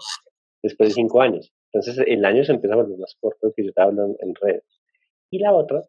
Después 0.63 0.89
de 0.89 0.95
cinco 0.95 1.21
años. 1.21 1.53
Entonces 1.73 2.05
el 2.07 2.25
año 2.25 2.43
se 2.45 2.53
empieza 2.53 2.75
a 2.75 2.79
volver 2.79 2.99
más 2.99 3.17
corto 3.21 3.53
que 3.55 3.65
yo 3.65 3.73
te 3.73 3.81
hablo 3.81 4.17
en 4.19 4.35
redes. 4.35 4.65
Y 5.31 5.39
la 5.39 5.55
otra 5.55 5.83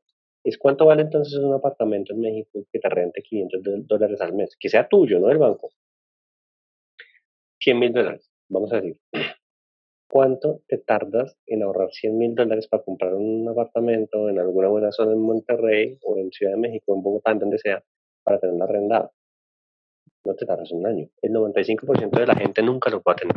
es 0.44 0.58
cuánto 0.58 0.86
vale 0.86 1.02
entonces 1.02 1.38
un 1.40 1.54
apartamento 1.54 2.14
en 2.14 2.22
México 2.22 2.64
que 2.72 2.80
te 2.80 2.90
rente 2.90 3.22
500 3.22 3.88
dólares 3.88 4.22
al 4.22 4.34
mes, 4.34 4.56
que 4.60 4.70
sea 4.70 4.88
tuyo, 4.88 5.20
no 5.20 5.28
del 5.28 5.40
banco. 5.40 5.72
100 7.60 7.80
mil 7.80 7.92
dólares, 7.92 8.30
vamos 8.48 8.72
a 8.72 8.78
decir. 8.78 8.98
¿Cuánto 10.10 10.62
te 10.68 10.78
tardas 10.78 11.38
en 11.46 11.64
ahorrar 11.64 11.92
100 11.92 12.18
mil 12.18 12.34
dólares 12.34 12.68
para 12.68 12.84
comprar 12.84 13.14
un 13.14 13.48
apartamento 13.50 14.30
en 14.30 14.40
alguna 14.40 14.70
buena 14.70 14.92
zona 14.92 15.12
en 15.12 15.20
Monterrey 15.20 16.00
o 16.02 16.18
en 16.18 16.32
Ciudad 16.32 16.54
de 16.54 16.60
México, 16.60 16.96
en 16.96 17.04
Bogotá, 17.04 17.32
en 17.32 17.40
donde 17.40 17.58
sea, 17.58 17.84
para 18.24 18.40
tenerlo 18.40 18.64
arrendado? 18.64 19.12
No 20.26 20.34
te 20.36 20.46
tardas 20.46 20.72
un 20.72 20.86
año. 20.86 21.10
El 21.22 21.34
95% 21.34 22.20
de 22.20 22.26
la 22.26 22.36
gente 22.36 22.62
nunca 22.64 22.90
lo 22.90 23.02
va 23.02 23.14
a 23.14 23.16
tener. 23.16 23.36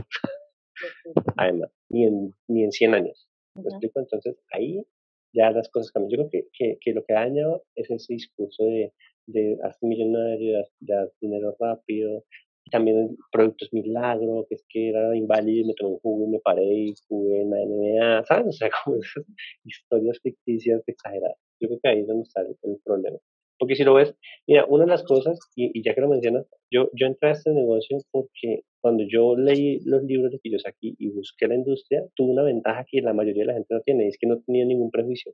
Además, 1.36 1.70
ni 1.88 2.04
en, 2.04 2.34
ni 2.48 2.64
en 2.64 2.72
100 2.72 2.94
años. 2.94 3.28
¿Me 3.56 3.62
explico? 3.62 3.98
Entonces, 3.98 4.36
ahí 4.52 4.84
ya 5.32 5.50
las 5.50 5.68
cosas 5.68 5.90
cambian. 5.90 6.10
Yo 6.10 6.16
creo 6.18 6.30
que, 6.30 6.48
que, 6.52 6.78
que 6.80 6.92
lo 6.92 7.04
que 7.04 7.14
daña 7.14 7.46
es 7.74 7.90
ese 7.90 8.14
discurso 8.14 8.64
de, 8.64 8.92
de 9.26 9.58
hacer 9.62 9.88
millonario, 9.88 10.64
de 10.80 10.94
hacer 10.94 11.12
dinero 11.20 11.56
rápido, 11.58 12.24
también 12.70 13.16
productos 13.32 13.72
milagro, 13.72 14.46
que 14.48 14.54
es 14.56 14.64
que 14.68 14.90
era 14.90 15.16
inválido 15.16 15.64
y 15.64 15.68
me 15.68 15.74
tomé 15.74 15.92
un 15.92 15.98
jugo 15.98 16.24
y 16.26 16.30
me 16.30 16.38
paré 16.40 16.64
y 16.64 16.94
jugué 17.08 17.42
en 17.42 17.50
la 17.50 17.58
NBA, 17.58 18.24
¿sabes? 18.24 18.46
O 18.46 18.52
sea, 18.52 18.70
como 18.84 18.96
esas 18.96 19.24
historias 19.64 20.18
ficticias 20.22 20.82
exageradas. 20.86 21.36
Yo 21.60 21.68
creo 21.68 21.80
que 21.82 21.88
ahí 21.88 22.00
es 22.00 22.06
donde 22.06 22.22
está 22.22 22.40
el, 22.40 22.56
problema. 22.84 23.18
Porque 23.58 23.76
si 23.76 23.84
lo 23.84 23.94
ves, 23.94 24.14
mira, 24.46 24.64
una 24.66 24.84
de 24.84 24.90
las 24.90 25.02
cosas, 25.02 25.38
y, 25.54 25.78
y 25.78 25.82
ya 25.82 25.94
que 25.94 26.00
lo 26.00 26.08
mencionas, 26.08 26.46
yo, 26.70 26.88
yo 26.94 27.06
entré 27.06 27.28
a 27.28 27.32
este 27.32 27.50
negocio 27.50 27.98
porque 28.10 28.62
cuando 28.80 29.04
yo 29.06 29.36
leí 29.36 29.80
los 29.84 30.02
libros 30.02 30.32
de 30.32 30.38
Kiyosaki 30.38 30.96
y 30.98 31.10
busqué 31.10 31.46
la 31.46 31.56
industria, 31.56 32.06
tuve 32.14 32.32
una 32.32 32.42
ventaja 32.42 32.86
que 32.90 33.02
la 33.02 33.12
mayoría 33.12 33.42
de 33.42 33.48
la 33.48 33.54
gente 33.54 33.74
no 33.74 33.80
tiene, 33.82 34.04
y 34.04 34.08
es 34.08 34.18
que 34.18 34.26
no 34.26 34.40
tenía 34.40 34.64
ningún 34.64 34.90
prejuicio. 34.90 35.32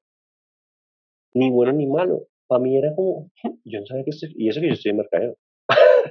Ni 1.34 1.50
bueno 1.50 1.72
ni 1.72 1.86
malo. 1.86 2.26
Para 2.48 2.62
mí 2.62 2.76
era 2.76 2.94
como, 2.94 3.30
yo 3.64 3.80
no 3.80 3.86
sabía 3.86 4.04
que 4.04 4.10
estoy, 4.10 4.32
y 4.36 4.48
eso 4.48 4.60
que 4.60 4.68
yo 4.68 4.72
estoy 4.72 4.90
en 4.90 4.96
mercadeo, 4.96 5.36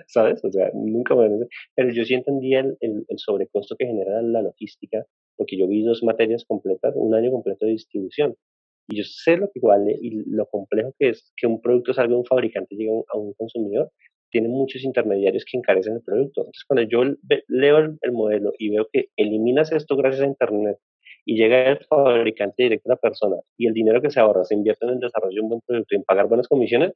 ¿sabes? 0.07 0.43
O 0.43 0.51
sea, 0.51 0.69
nunca 0.73 1.15
me... 1.15 1.29
Pero 1.75 1.91
yo 1.91 2.05
sí 2.05 2.13
entendía 2.13 2.59
el, 2.61 2.77
el, 2.79 3.05
el 3.07 3.19
sobrecosto 3.19 3.75
que 3.75 3.85
genera 3.85 4.21
la 4.21 4.41
logística, 4.41 5.05
porque 5.35 5.57
yo 5.57 5.67
vi 5.67 5.83
dos 5.83 6.03
materias 6.03 6.45
completas, 6.45 6.93
un 6.95 7.13
año 7.15 7.31
completo 7.31 7.65
de 7.65 7.73
distribución. 7.73 8.35
Y 8.87 8.97
yo 8.97 9.03
sé 9.03 9.37
lo 9.37 9.49
que 9.51 9.59
vale 9.61 9.97
y 9.99 10.11
lo 10.29 10.45
complejo 10.45 10.93
que 10.99 11.09
es 11.09 11.33
que 11.35 11.47
un 11.47 11.59
producto 11.61 11.93
salga 11.93 12.11
de 12.11 12.19
un 12.19 12.25
fabricante 12.25 12.75
y 12.75 12.77
llegue 12.77 12.91
a 12.91 13.17
un 13.17 13.33
consumidor 13.33 13.91
tiene 14.35 14.49
muchos 14.49 14.83
intermediarios 14.83 15.45
que 15.45 15.57
encarecen 15.57 15.93
el 15.93 16.01
producto. 16.01 16.41
Entonces, 16.41 16.65
cuando 16.67 16.89
yo 16.89 17.15
leo 17.47 17.77
el, 17.77 18.11
modelo 18.11 18.51
y 18.59 18.69
veo 18.69 18.85
que 18.91 19.05
eliminas 19.15 19.71
esto 19.71 19.95
gracias 19.95 20.23
a 20.23 20.27
Internet 20.27 20.77
y 21.23 21.37
llega 21.37 21.69
el 21.69 21.79
fabricante 21.85 22.63
directo 22.63 22.89
a 22.89 22.95
la 22.95 22.99
persona 22.99 23.37
y 23.57 23.67
el 23.67 23.73
dinero 23.73 24.01
que 24.01 24.11
se 24.11 24.19
ahorra 24.19 24.43
se 24.43 24.55
invierte 24.55 24.85
en 24.85 24.91
el 24.91 24.99
desarrollo 24.99 25.35
de 25.35 25.41
un 25.41 25.47
buen 25.47 25.61
producto 25.65 25.95
y 25.95 25.97
en 25.99 26.03
pagar 26.03 26.27
buenas 26.27 26.49
comisiones, 26.49 26.91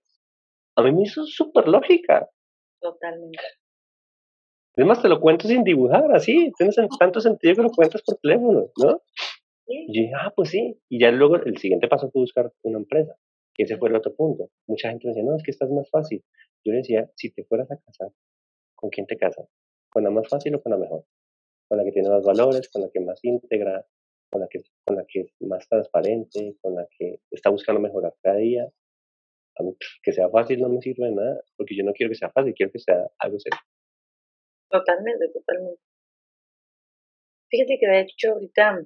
a 0.76 0.84
mí 0.84 0.92
me 0.92 1.04
hizo 1.04 1.26
súper 1.26 1.70
lógica. 1.70 2.28
Totalmente. 2.80 3.38
Además, 4.76 5.02
te 5.02 5.10
lo 5.10 5.20
cuento 5.20 5.48
sin 5.48 5.64
dibujar, 5.64 6.12
así, 6.14 6.52
tienes 6.58 6.78
tanto 6.98 7.20
sentido 7.20 7.56
que 7.56 7.62
lo 7.64 7.72
cuentas 7.72 8.02
por 8.02 8.18
teléfono, 8.18 8.70
¿no? 8.78 9.02
Y 9.68 9.88
yo 9.88 10.02
dije, 10.04 10.14
ah, 10.16 10.32
pues 10.36 10.50
sí. 10.50 10.80
Y 10.90 11.00
ya 11.00 11.12
luego 11.12 11.36
el 11.36 11.58
siguiente 11.58 11.88
paso 11.88 12.10
fue 12.12 12.22
buscar 12.22 12.52
una 12.64 12.80
empresa, 12.80 13.16
que 13.54 13.64
ese 13.64 13.78
fue 13.78 13.90
el 13.90 13.96
otro 13.96 14.16
punto. 14.16 14.50
Mucha 14.68 14.90
gente 14.90 15.08
me 15.08 15.14
decía, 15.14 15.24
no, 15.24 15.36
es 15.36 15.44
que 15.44 15.52
estás 15.52 15.70
más 15.70 15.90
fácil. 15.90 16.24
Yo 16.64 16.72
le 16.72 16.80
decía, 16.80 17.10
si 17.16 17.30
te 17.32 17.44
fueras 17.44 17.70
a 17.72 17.78
casar, 17.78 18.12
¿con 18.76 18.90
quién 18.90 19.06
te 19.06 19.18
casas? 19.18 19.48
¿Con 19.90 20.04
la 20.04 20.10
más 20.10 20.28
fácil 20.28 20.56
o 20.56 20.62
con 20.62 20.72
la 20.72 20.78
mejor? 20.78 21.06
¿Con 21.68 21.78
la 21.78 21.84
que 21.84 21.92
tiene 21.92 22.10
más 22.10 22.24
valores? 22.24 22.70
¿Con 22.70 22.82
la 22.82 22.90
que 22.90 23.00
más 23.00 23.20
íntegra? 23.24 23.86
¿Con 24.32 24.42
la 24.42 24.48
que, 24.48 24.62
con 24.86 24.96
la 24.96 25.06
que 25.06 25.22
es 25.22 25.34
más 25.42 25.68
transparente? 25.68 26.56
¿Con 26.62 26.76
la 26.76 26.88
que 26.98 27.20
está 27.32 27.50
buscando 27.50 27.82
mejorar 27.82 28.16
cada 28.22 28.38
día? 28.38 28.68
A 29.60 29.64
mí, 29.64 29.76
que 30.02 30.14
sea 30.14 30.30
fácil 30.30 30.60
no 30.62 30.70
me 30.70 30.82
sirve 30.82 31.08
de 31.08 31.16
nada, 31.16 31.42
porque 31.58 31.76
yo 31.76 31.84
no 31.84 31.92
quiero 31.94 32.10
que 32.10 32.16
sea 32.16 32.32
fácil, 32.32 32.54
quiero 32.56 32.72
que 32.72 32.80
sea 32.80 32.96
algo 33.20 33.38
serio. 33.40 33.60
Totalmente, 34.70 35.28
totalmente. 35.34 35.82
Fíjate 37.50 37.78
que 37.80 37.88
de 37.88 38.00
hecho 38.02 38.32
ahorita 38.34 38.80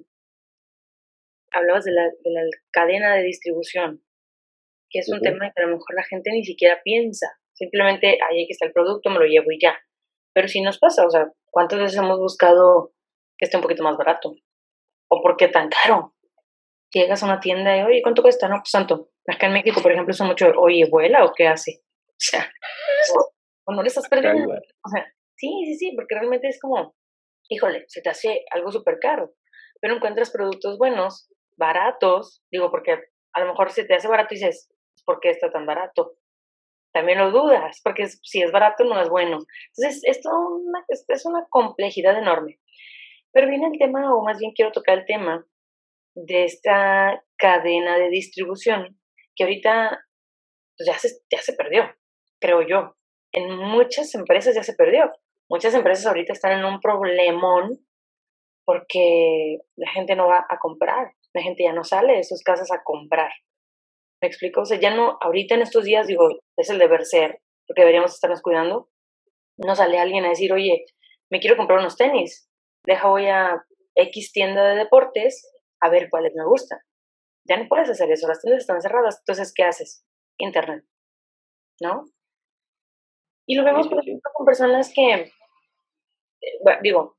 hablabas 1.52 1.84
de 1.84 1.92
la, 1.92 2.04
de 2.04 2.30
la 2.30 2.42
cadena 2.72 3.14
de 3.14 3.22
distribución, 3.22 4.02
que 4.90 5.00
es 5.00 5.08
un 5.08 5.20
tema 5.20 5.52
que 5.54 5.62
a 5.62 5.66
lo 5.66 5.76
mejor 5.76 5.94
la 5.94 6.04
gente 6.04 6.30
ni 6.32 6.44
siquiera 6.44 6.80
piensa. 6.82 7.28
Simplemente 7.52 8.18
ahí 8.28 8.46
está 8.48 8.66
el 8.66 8.72
producto, 8.72 9.10
me 9.10 9.18
lo 9.18 9.26
llevo 9.26 9.52
y 9.52 9.60
ya. 9.60 9.78
Pero 10.32 10.48
si 10.48 10.60
nos 10.60 10.78
pasa, 10.78 11.06
o 11.06 11.10
sea, 11.10 11.30
¿cuántas 11.50 11.78
veces 11.78 11.98
hemos 11.98 12.18
buscado 12.18 12.92
que 13.38 13.44
esté 13.44 13.56
un 13.56 13.62
poquito 13.62 13.84
más 13.84 13.96
barato? 13.96 14.34
¿O 15.08 15.22
por 15.22 15.36
qué 15.36 15.48
tan 15.48 15.68
caro? 15.68 16.14
Llegas 16.92 17.22
a 17.22 17.26
una 17.26 17.40
tienda 17.40 17.76
y, 17.76 17.82
oye, 17.82 18.02
¿cuánto 18.02 18.22
cuesta? 18.22 18.48
No, 18.48 18.56
pues 18.56 18.72
tanto. 18.72 19.10
Acá 19.26 19.46
en 19.46 19.54
México, 19.54 19.80
por 19.82 19.92
ejemplo, 19.92 20.12
son 20.12 20.28
mucho, 20.28 20.52
oye, 20.58 20.86
¿vuela 20.90 21.24
o 21.24 21.32
qué 21.34 21.46
hace? 21.46 21.80
O 22.08 22.16
sea, 22.18 22.50
o 23.66 23.74
no 23.74 23.82
le 23.82 23.88
estás 23.88 24.08
perdiendo. 24.08 24.52
O 24.52 24.88
sea, 24.88 25.06
sí, 25.36 25.48
sí, 25.66 25.74
sí, 25.76 25.92
porque 25.96 26.14
realmente 26.14 26.48
es 26.48 26.60
como, 26.60 26.94
híjole, 27.48 27.84
se 27.88 28.02
te 28.02 28.10
hace 28.10 28.44
algo 28.50 28.70
súper 28.70 28.98
caro. 29.00 29.32
Pero 29.80 29.96
encuentras 29.96 30.30
productos 30.30 30.78
buenos, 30.78 31.28
baratos, 31.56 32.42
digo, 32.50 32.70
porque 32.70 32.92
a 33.32 33.40
lo 33.40 33.46
mejor 33.46 33.70
se 33.70 33.84
te 33.84 33.94
hace 33.94 34.08
barato 34.08 34.34
y 34.34 34.38
dices, 34.38 34.70
¿por 35.04 35.20
qué 35.20 35.30
está 35.30 35.50
tan 35.50 35.66
barato? 35.66 36.16
también 36.94 37.18
lo 37.18 37.32
dudas, 37.32 37.80
porque 37.82 38.06
si 38.06 38.40
es 38.40 38.52
barato 38.52 38.84
no 38.84 39.00
es 39.02 39.08
bueno. 39.08 39.40
Entonces, 39.76 40.00
esto 40.04 40.30
una, 40.30 40.84
es 40.88 41.26
una 41.26 41.44
complejidad 41.50 42.16
enorme. 42.16 42.60
Pero 43.32 43.48
viene 43.48 43.66
el 43.66 43.78
tema, 43.78 44.14
o 44.14 44.22
más 44.22 44.38
bien 44.38 44.52
quiero 44.52 44.70
tocar 44.70 44.98
el 44.98 45.04
tema 45.04 45.44
de 46.14 46.44
esta 46.44 47.20
cadena 47.36 47.98
de 47.98 48.08
distribución, 48.10 48.96
que 49.36 49.44
ahorita 49.44 50.04
ya, 50.84 50.98
se, 50.98 51.08
ya 51.30 51.40
se 51.40 51.54
perdió, 51.54 51.84
creo 52.40 52.62
yo. 52.62 52.96
En 53.32 53.56
muchas 53.56 54.14
empresas 54.14 54.54
ya 54.54 54.62
se 54.62 54.74
perdió. 54.74 55.10
Muchas 55.50 55.74
empresas 55.74 56.06
ahorita 56.06 56.32
están 56.32 56.58
en 56.58 56.64
un 56.64 56.80
problemón 56.80 57.84
porque 58.64 59.58
la 59.76 59.90
gente 59.90 60.16
no 60.16 60.26
va 60.26 60.46
a 60.48 60.58
comprar, 60.58 61.12
la 61.34 61.42
gente 61.42 61.64
ya 61.64 61.72
no 61.72 61.84
sale 61.84 62.16
de 62.16 62.24
sus 62.24 62.42
casas 62.42 62.70
a 62.72 62.82
comprar. 62.82 63.30
¿Me 64.22 64.28
explico? 64.28 64.62
O 64.62 64.64
sea, 64.64 64.80
ya 64.80 64.94
no, 64.94 65.18
ahorita 65.20 65.54
en 65.54 65.62
estos 65.62 65.84
días, 65.84 66.06
digo, 66.06 66.28
es 66.56 66.70
el 66.70 66.78
deber 66.78 67.04
ser, 67.04 67.40
porque 67.66 67.82
deberíamos 67.82 68.14
estarnos 68.14 68.40
cuidando. 68.40 68.88
No 69.58 69.74
sale 69.74 69.98
alguien 69.98 70.24
a 70.24 70.30
decir, 70.30 70.52
oye, 70.52 70.86
me 71.30 71.40
quiero 71.40 71.56
comprar 71.56 71.80
unos 71.80 71.96
tenis. 71.96 72.48
Deja, 72.86 73.08
voy 73.08 73.26
a 73.26 73.62
X 73.94 74.32
tienda 74.32 74.64
de 74.64 74.76
deportes 74.76 75.50
a 75.80 75.90
ver 75.90 76.08
cuáles 76.08 76.32
me 76.34 76.44
gustan. 76.46 76.78
Ya 77.46 77.56
no 77.56 77.68
puedes 77.68 77.90
hacer 77.90 78.10
eso, 78.10 78.26
las 78.26 78.40
tiendas 78.40 78.62
están 78.62 78.80
cerradas. 78.80 79.18
Entonces, 79.20 79.52
¿qué 79.54 79.64
haces? 79.64 80.04
Internet. 80.38 80.84
¿No? 81.80 82.04
Y 83.46 83.56
lo 83.56 83.64
vemos, 83.64 83.88
por 83.88 84.00
ejemplo, 84.00 84.30
con 84.32 84.46
personas 84.46 84.92
que, 84.94 85.12
eh, 85.12 85.32
bueno, 86.62 86.80
digo, 86.82 87.16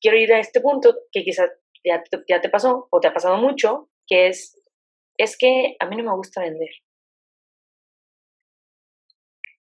quiero 0.00 0.16
ir 0.16 0.32
a 0.32 0.38
este 0.38 0.60
punto 0.60 0.94
que 1.10 1.24
quizás 1.24 1.50
ya 1.84 2.02
ya 2.28 2.40
te 2.40 2.48
pasó 2.48 2.88
o 2.90 3.00
te 3.00 3.08
ha 3.08 3.12
pasado 3.14 3.38
mucho, 3.38 3.88
que 4.06 4.28
es 4.28 4.58
es 5.18 5.36
que 5.36 5.76
a 5.80 5.86
mí 5.86 5.96
no 5.96 6.04
me 6.04 6.16
gusta 6.16 6.42
vender. 6.42 6.70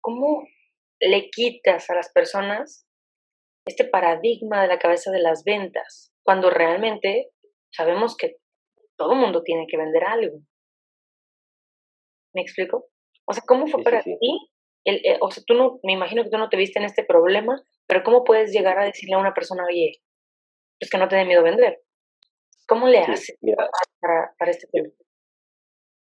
¿Cómo 0.01 0.45
le 0.99 1.29
quitas 1.29 1.89
a 1.89 1.95
las 1.95 2.11
personas 2.11 2.87
este 3.65 3.85
paradigma 3.85 4.61
de 4.61 4.67
la 4.67 4.77
cabeza 4.77 5.11
de 5.11 5.21
las 5.21 5.43
ventas 5.43 6.13
cuando 6.23 6.49
realmente 6.49 7.31
sabemos 7.71 8.15
que 8.15 8.37
todo 8.97 9.15
mundo 9.15 9.43
tiene 9.43 9.67
que 9.67 9.77
vender 9.77 10.03
algo? 10.03 10.39
¿Me 12.33 12.41
explico? 12.41 12.87
O 13.25 13.33
sea, 13.33 13.43
¿cómo 13.47 13.67
fue 13.67 13.83
para 13.83 14.01
ti? 14.01 14.17
El, 14.83 14.97
eh, 14.97 15.17
o 15.21 15.31
sea, 15.31 15.43
tú 15.45 15.55
no, 15.55 15.79
me 15.83 15.93
imagino 15.93 16.23
que 16.23 16.29
tú 16.29 16.37
no 16.37 16.49
te 16.49 16.57
viste 16.57 16.79
en 16.79 16.85
este 16.85 17.03
problema, 17.03 17.61
pero 17.87 18.03
¿cómo 18.03 18.23
puedes 18.23 18.51
llegar 18.51 18.77
a 18.77 18.85
decirle 18.85 19.15
a 19.15 19.19
una 19.19 19.33
persona, 19.33 19.65
oye, 19.65 19.93
es 20.79 20.89
que 20.89 20.97
no 20.97 21.07
te 21.07 21.15
dé 21.15 21.25
miedo 21.25 21.43
vender? 21.43 21.81
¿Cómo 22.67 22.87
le 22.87 22.99
haces 22.99 23.37
para, 23.99 24.33
para, 24.37 24.51
este 24.51 24.67
tema? 24.71 24.89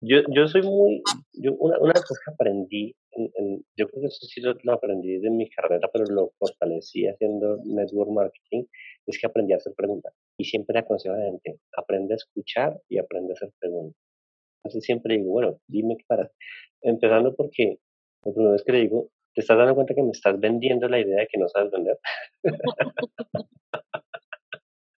Yo, 0.00 0.18
yo 0.28 0.46
soy 0.46 0.62
muy, 0.62 1.02
yo 1.32 1.54
una, 1.54 1.78
una 1.78 1.92
cosa 1.92 2.20
que 2.24 2.32
aprendí, 2.32 2.94
en, 3.12 3.64
yo 3.76 3.88
creo 3.88 4.02
que 4.02 4.06
eso 4.06 4.26
sí 4.26 4.40
lo, 4.40 4.72
aprendí 4.72 5.18
de 5.18 5.30
mi 5.30 5.48
carrera, 5.50 5.88
pero 5.92 6.04
lo 6.06 6.30
fortalecí 6.38 7.06
haciendo 7.06 7.58
network 7.64 8.10
marketing, 8.10 8.64
es 9.06 9.18
que 9.18 9.26
aprendí 9.26 9.52
a 9.52 9.56
hacer 9.56 9.74
preguntas. 9.76 10.14
Y 10.38 10.44
siempre 10.44 10.78
aconsejo 10.78 11.14
a 11.14 11.18
la 11.18 11.24
gente, 11.24 11.58
aprende 11.76 12.14
a 12.14 12.16
escuchar 12.16 12.80
y 12.88 12.98
aprende 12.98 13.32
a 13.32 13.34
hacer 13.34 13.50
preguntas. 13.58 14.00
Entonces 14.58 14.84
siempre 14.84 15.16
digo, 15.16 15.30
bueno, 15.30 15.60
dime 15.66 15.96
qué 15.96 16.04
para. 16.06 16.30
Empezando 16.80 17.34
porque 17.34 17.78
la 18.24 18.32
primera 18.32 18.52
vez 18.52 18.62
que 18.64 18.72
le 18.72 18.80
digo, 18.80 19.10
¿te 19.34 19.40
estás 19.40 19.58
dando 19.58 19.74
cuenta 19.74 19.94
que 19.94 20.02
me 20.02 20.10
estás 20.10 20.38
vendiendo 20.38 20.88
la 20.88 21.00
idea 21.00 21.20
de 21.20 21.26
que 21.26 21.38
no 21.38 21.48
sabes 21.48 21.72
vender? 21.72 21.98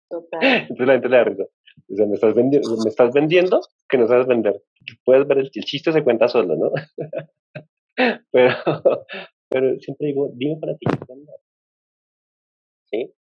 Total. 0.09 0.39
Entonces 0.69 0.87
la 0.87 0.93
gente 0.93 1.09
le 1.09 1.17
da 1.17 1.23
risa. 1.23 1.43
O 1.43 1.95
sea, 1.95 2.05
me 2.05 2.15
estás, 2.15 2.33
vendiendo, 2.33 2.77
me 2.83 2.89
estás 2.89 3.13
vendiendo 3.13 3.61
que 3.87 3.97
no 3.97 4.07
sabes 4.07 4.27
vender. 4.27 4.61
Puedes 5.05 5.27
ver, 5.27 5.37
el, 5.39 5.49
chiste 5.49 5.91
se 5.91 6.03
cuenta 6.03 6.27
solo, 6.27 6.55
¿no? 6.55 6.71
pero, 8.31 8.53
pero 9.49 9.79
siempre 9.79 10.07
digo, 10.07 10.31
dime 10.33 10.57
para 10.59 10.75
ti 10.75 10.85
qué 10.85 11.05
vender. 11.07 11.35
¿Sí? 12.91 13.13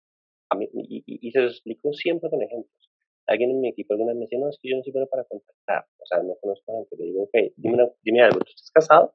Mí, 0.57 0.69
y, 0.73 1.03
y, 1.07 1.31
se 1.31 1.41
lo 1.41 1.49
explico 1.49 1.93
siempre 1.93 2.31
con 2.31 2.43
ejemplos. 2.43 2.91
Alguien 3.27 3.51
en 3.51 3.61
mi 3.61 3.69
equipo 3.69 3.93
alguna 3.93 4.13
vez 4.13 4.19
me 4.19 4.25
decía, 4.25 4.39
no, 4.39 4.49
es 4.49 4.59
que 4.61 4.71
yo 4.71 4.77
no 4.77 4.83
soy 4.83 4.93
bueno 4.93 5.07
para 5.09 5.25
contactar. 5.25 5.87
O 5.99 6.07
sea, 6.07 6.23
no 6.23 6.35
conozco 6.41 6.73
a 6.73 6.77
gente. 6.77 6.97
Le 6.97 7.05
digo, 7.05 7.23
ok, 7.25 7.53
dime, 7.57 7.91
dime 8.03 8.23
algo. 8.23 8.41
¿Tú 8.41 8.53
estás 8.55 8.71
casado? 8.71 9.15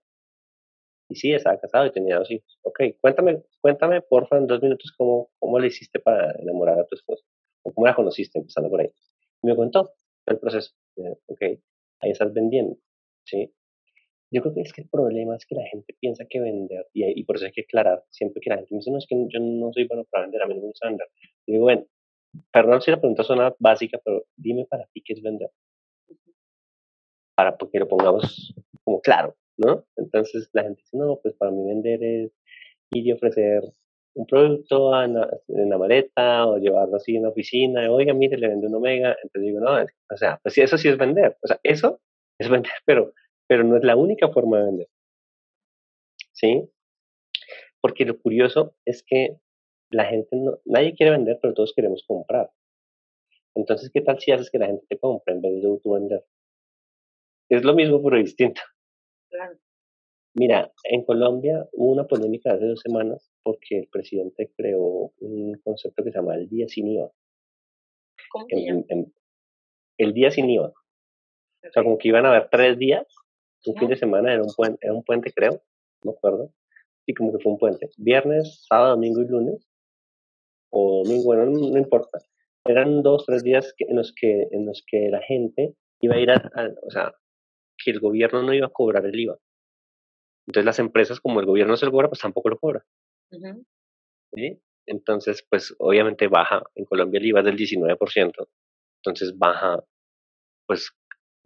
Y 1.09 1.15
sí, 1.15 1.34
estaba 1.34 1.59
casado 1.59 1.86
y 1.88 1.91
tenía 1.91 2.17
dos 2.17 2.29
hijos. 2.31 2.59
Ok, 2.61 2.79
cuéntame, 3.01 3.43
cuéntame, 3.61 4.01
porfa, 4.01 4.38
en 4.38 4.47
dos 4.47 4.61
minutos, 4.61 4.93
cómo, 4.97 5.31
cómo 5.39 5.59
le 5.59 5.67
hiciste 5.67 5.99
para 5.99 6.31
enamorar 6.39 6.79
a 6.79 6.86
tu 6.86 6.95
esposa. 6.95 7.23
O 7.63 7.73
cómo 7.73 7.88
la 7.88 7.95
conociste, 7.95 8.39
empezando 8.39 8.69
por 8.69 8.81
ahí. 8.81 8.91
Y 9.41 9.47
me 9.47 9.55
contó 9.55 9.93
el 10.27 10.39
proceso. 10.39 10.73
Ok, 11.27 11.41
ahí 11.41 12.11
estás 12.11 12.34
vendiendo. 12.34 12.77
¿sí? 13.25 13.51
Yo 14.34 14.41
creo 14.41 14.53
que 14.53 14.61
es 14.61 14.73
que 14.73 14.81
el 14.81 14.89
problema 14.89 15.36
es 15.36 15.45
que 15.45 15.55
la 15.55 15.65
gente 15.67 15.95
piensa 15.99 16.25
que 16.27 16.39
vender, 16.39 16.88
y, 16.93 17.19
y 17.19 17.23
por 17.23 17.36
eso 17.36 17.45
hay 17.45 17.51
que 17.51 17.61
aclarar, 17.61 18.03
siempre 18.09 18.41
que 18.41 18.49
la 18.49 18.57
gente 18.57 18.73
me 18.73 18.79
dice, 18.79 18.91
no, 18.91 18.97
es 18.97 19.05
que 19.07 19.15
yo 19.29 19.39
no 19.39 19.71
soy 19.71 19.86
bueno 19.88 20.05
para 20.09 20.23
vender, 20.23 20.41
a 20.41 20.47
mí 20.47 20.55
no 20.55 20.61
me 20.61 20.67
gusta 20.67 20.88
vender. 20.88 21.07
Y 21.45 21.53
digo, 21.53 21.65
bueno, 21.65 21.86
perdón 22.51 22.81
si 22.81 22.91
la 22.91 22.99
pregunta 22.99 23.23
suena 23.23 23.53
básica, 23.59 23.99
pero 24.03 24.25
dime 24.36 24.65
para 24.65 24.86
ti 24.93 25.01
qué 25.05 25.13
es 25.13 25.21
vender. 25.21 25.49
Para 27.36 27.57
que 27.71 27.79
lo 27.79 27.88
pongamos 27.88 28.53
como 28.84 29.01
claro, 29.01 29.36
¿no? 29.57 29.86
Entonces 29.95 30.49
la 30.53 30.63
gente 30.63 30.81
dice, 30.81 30.97
no, 30.97 31.19
pues 31.21 31.36
para 31.36 31.51
mí 31.51 31.63
vender 31.65 32.03
es 32.03 32.31
ir 32.91 33.07
y 33.07 33.11
ofrecer 33.11 33.63
un 34.15 34.27
producto 34.27 35.01
en 35.03 35.15
la, 35.15 35.77
maleta 35.77 36.45
o 36.45 36.57
llevarlo 36.57 36.97
así 36.97 37.15
en 37.15 37.23
la 37.23 37.29
oficina, 37.29 37.91
oiga, 37.91 38.13
mire, 38.13 38.38
le 38.38 38.47
vende 38.47 38.67
un 38.67 38.75
omega, 38.75 39.15
entonces 39.23 39.41
digo, 39.41 39.59
no, 39.59 39.71
o 39.81 40.17
sea, 40.17 40.39
pues 40.43 40.57
eso 40.57 40.77
sí 40.77 40.88
es 40.88 40.97
vender, 40.97 41.36
o 41.41 41.47
sea, 41.47 41.59
eso 41.63 41.99
es 42.38 42.49
vender, 42.49 42.71
pero, 42.86 43.13
pero 43.47 43.63
no 43.63 43.77
es 43.77 43.83
la 43.83 43.95
única 43.95 44.29
forma 44.29 44.59
de 44.59 44.65
vender, 44.65 44.87
¿sí? 46.31 46.69
Porque 47.81 48.05
lo 48.05 48.19
curioso 48.19 48.75
es 48.85 49.03
que 49.03 49.37
la 49.89 50.05
gente, 50.05 50.35
no, 50.35 50.59
nadie 50.65 50.95
quiere 50.95 51.11
vender, 51.11 51.39
pero 51.41 51.53
todos 51.53 51.73
queremos 51.75 52.03
comprar. 52.07 52.51
Entonces, 53.55 53.91
¿qué 53.93 54.01
tal 54.01 54.19
si 54.19 54.31
haces 54.31 54.49
que 54.49 54.57
la 54.57 54.67
gente 54.67 54.85
te 54.89 54.97
compre 54.97 55.33
en 55.33 55.41
vez 55.41 55.61
de 55.61 55.79
tú 55.83 55.93
vender? 55.93 56.25
Es 57.49 57.63
lo 57.63 57.75
mismo, 57.75 58.01
pero 58.01 58.17
distinto. 58.17 58.61
Claro. 59.29 59.57
Mira, 60.35 60.73
en 60.85 61.05
Colombia 61.05 61.67
hubo 61.73 61.91
una 61.91 62.07
polémica 62.07 62.53
hace 62.53 62.65
dos 62.65 62.79
semanas 62.79 63.31
porque 63.43 63.77
el 63.77 63.87
presidente 63.87 64.51
creó 64.57 65.13
un 65.19 65.59
concepto 65.63 66.03
que 66.03 66.11
se 66.11 66.17
llama 66.17 66.35
el 66.35 66.49
día 66.49 66.67
sin 66.67 66.87
IVA. 66.87 67.11
¿Cómo 68.31 68.47
el 69.97 70.13
día 70.13 70.31
sin 70.31 70.49
IVA. 70.49 70.67
O 70.67 71.71
sea, 71.71 71.83
como 71.83 71.97
que 71.97 72.07
iban 72.09 72.25
a 72.25 72.29
haber 72.29 72.49
tres 72.49 72.77
días, 72.77 73.05
un 73.66 73.78
fin 73.78 73.89
de 73.89 73.95
semana, 73.95 74.34
era 74.34 74.43
un, 74.43 74.53
puente, 74.53 74.80
era 74.82 74.93
un 74.93 75.03
puente, 75.03 75.32
creo, 75.34 75.61
no 76.03 76.11
me 76.11 76.18
acuerdo. 76.18 76.51
Y 77.05 77.14
como 77.14 77.32
que 77.32 77.43
fue 77.43 77.51
un 77.51 77.57
puente. 77.57 77.89
Viernes, 77.97 78.66
sábado, 78.68 78.91
domingo 78.91 79.22
y 79.22 79.28
lunes. 79.28 79.68
O 80.72 81.03
domingo, 81.03 81.24
bueno, 81.24 81.45
no, 81.45 81.78
importa. 81.78 82.20
Eran 82.66 83.03
dos, 83.03 83.26
tres 83.26 83.43
días 83.43 83.74
en 83.78 83.97
los 83.97 84.14
que, 84.14 84.47
en 84.51 84.66
los 84.66 84.84
que 84.88 85.09
la 85.09 85.22
gente 85.22 85.76
iba 86.01 86.16
a 86.16 86.20
ir 86.20 86.32
a, 86.32 86.51
o 86.82 86.91
sea, 86.91 87.14
que 87.78 87.91
el 87.91 87.99
gobierno 87.99 88.41
no 88.41 88.53
iba 88.53 88.68
a 88.68 88.72
cobrar 88.72 89.05
el 89.05 89.20
IVA. 89.20 89.38
Entonces 90.47 90.66
las 90.66 90.80
empresas, 90.80 91.20
como 91.20 91.39
el 91.39 91.45
gobierno 91.45 91.76
se 91.78 91.86
lo 91.86 91.91
cobra, 91.91 92.09
pues 92.09 92.22
tampoco 92.22 92.49
lo 92.49 92.59
cobra. 92.59 92.86
¿Sí? 94.34 94.61
Entonces, 94.86 95.45
pues 95.49 95.74
obviamente 95.80 96.28
baja, 96.28 96.64
en 96.76 96.86
Colombia 96.86 97.20
el 97.20 97.28
IVA 97.28 97.39
es 97.39 97.45
del 97.45 97.57
19%, 97.57 98.47
entonces 98.97 99.38
baja, 99.38 99.84
pues 100.68 100.91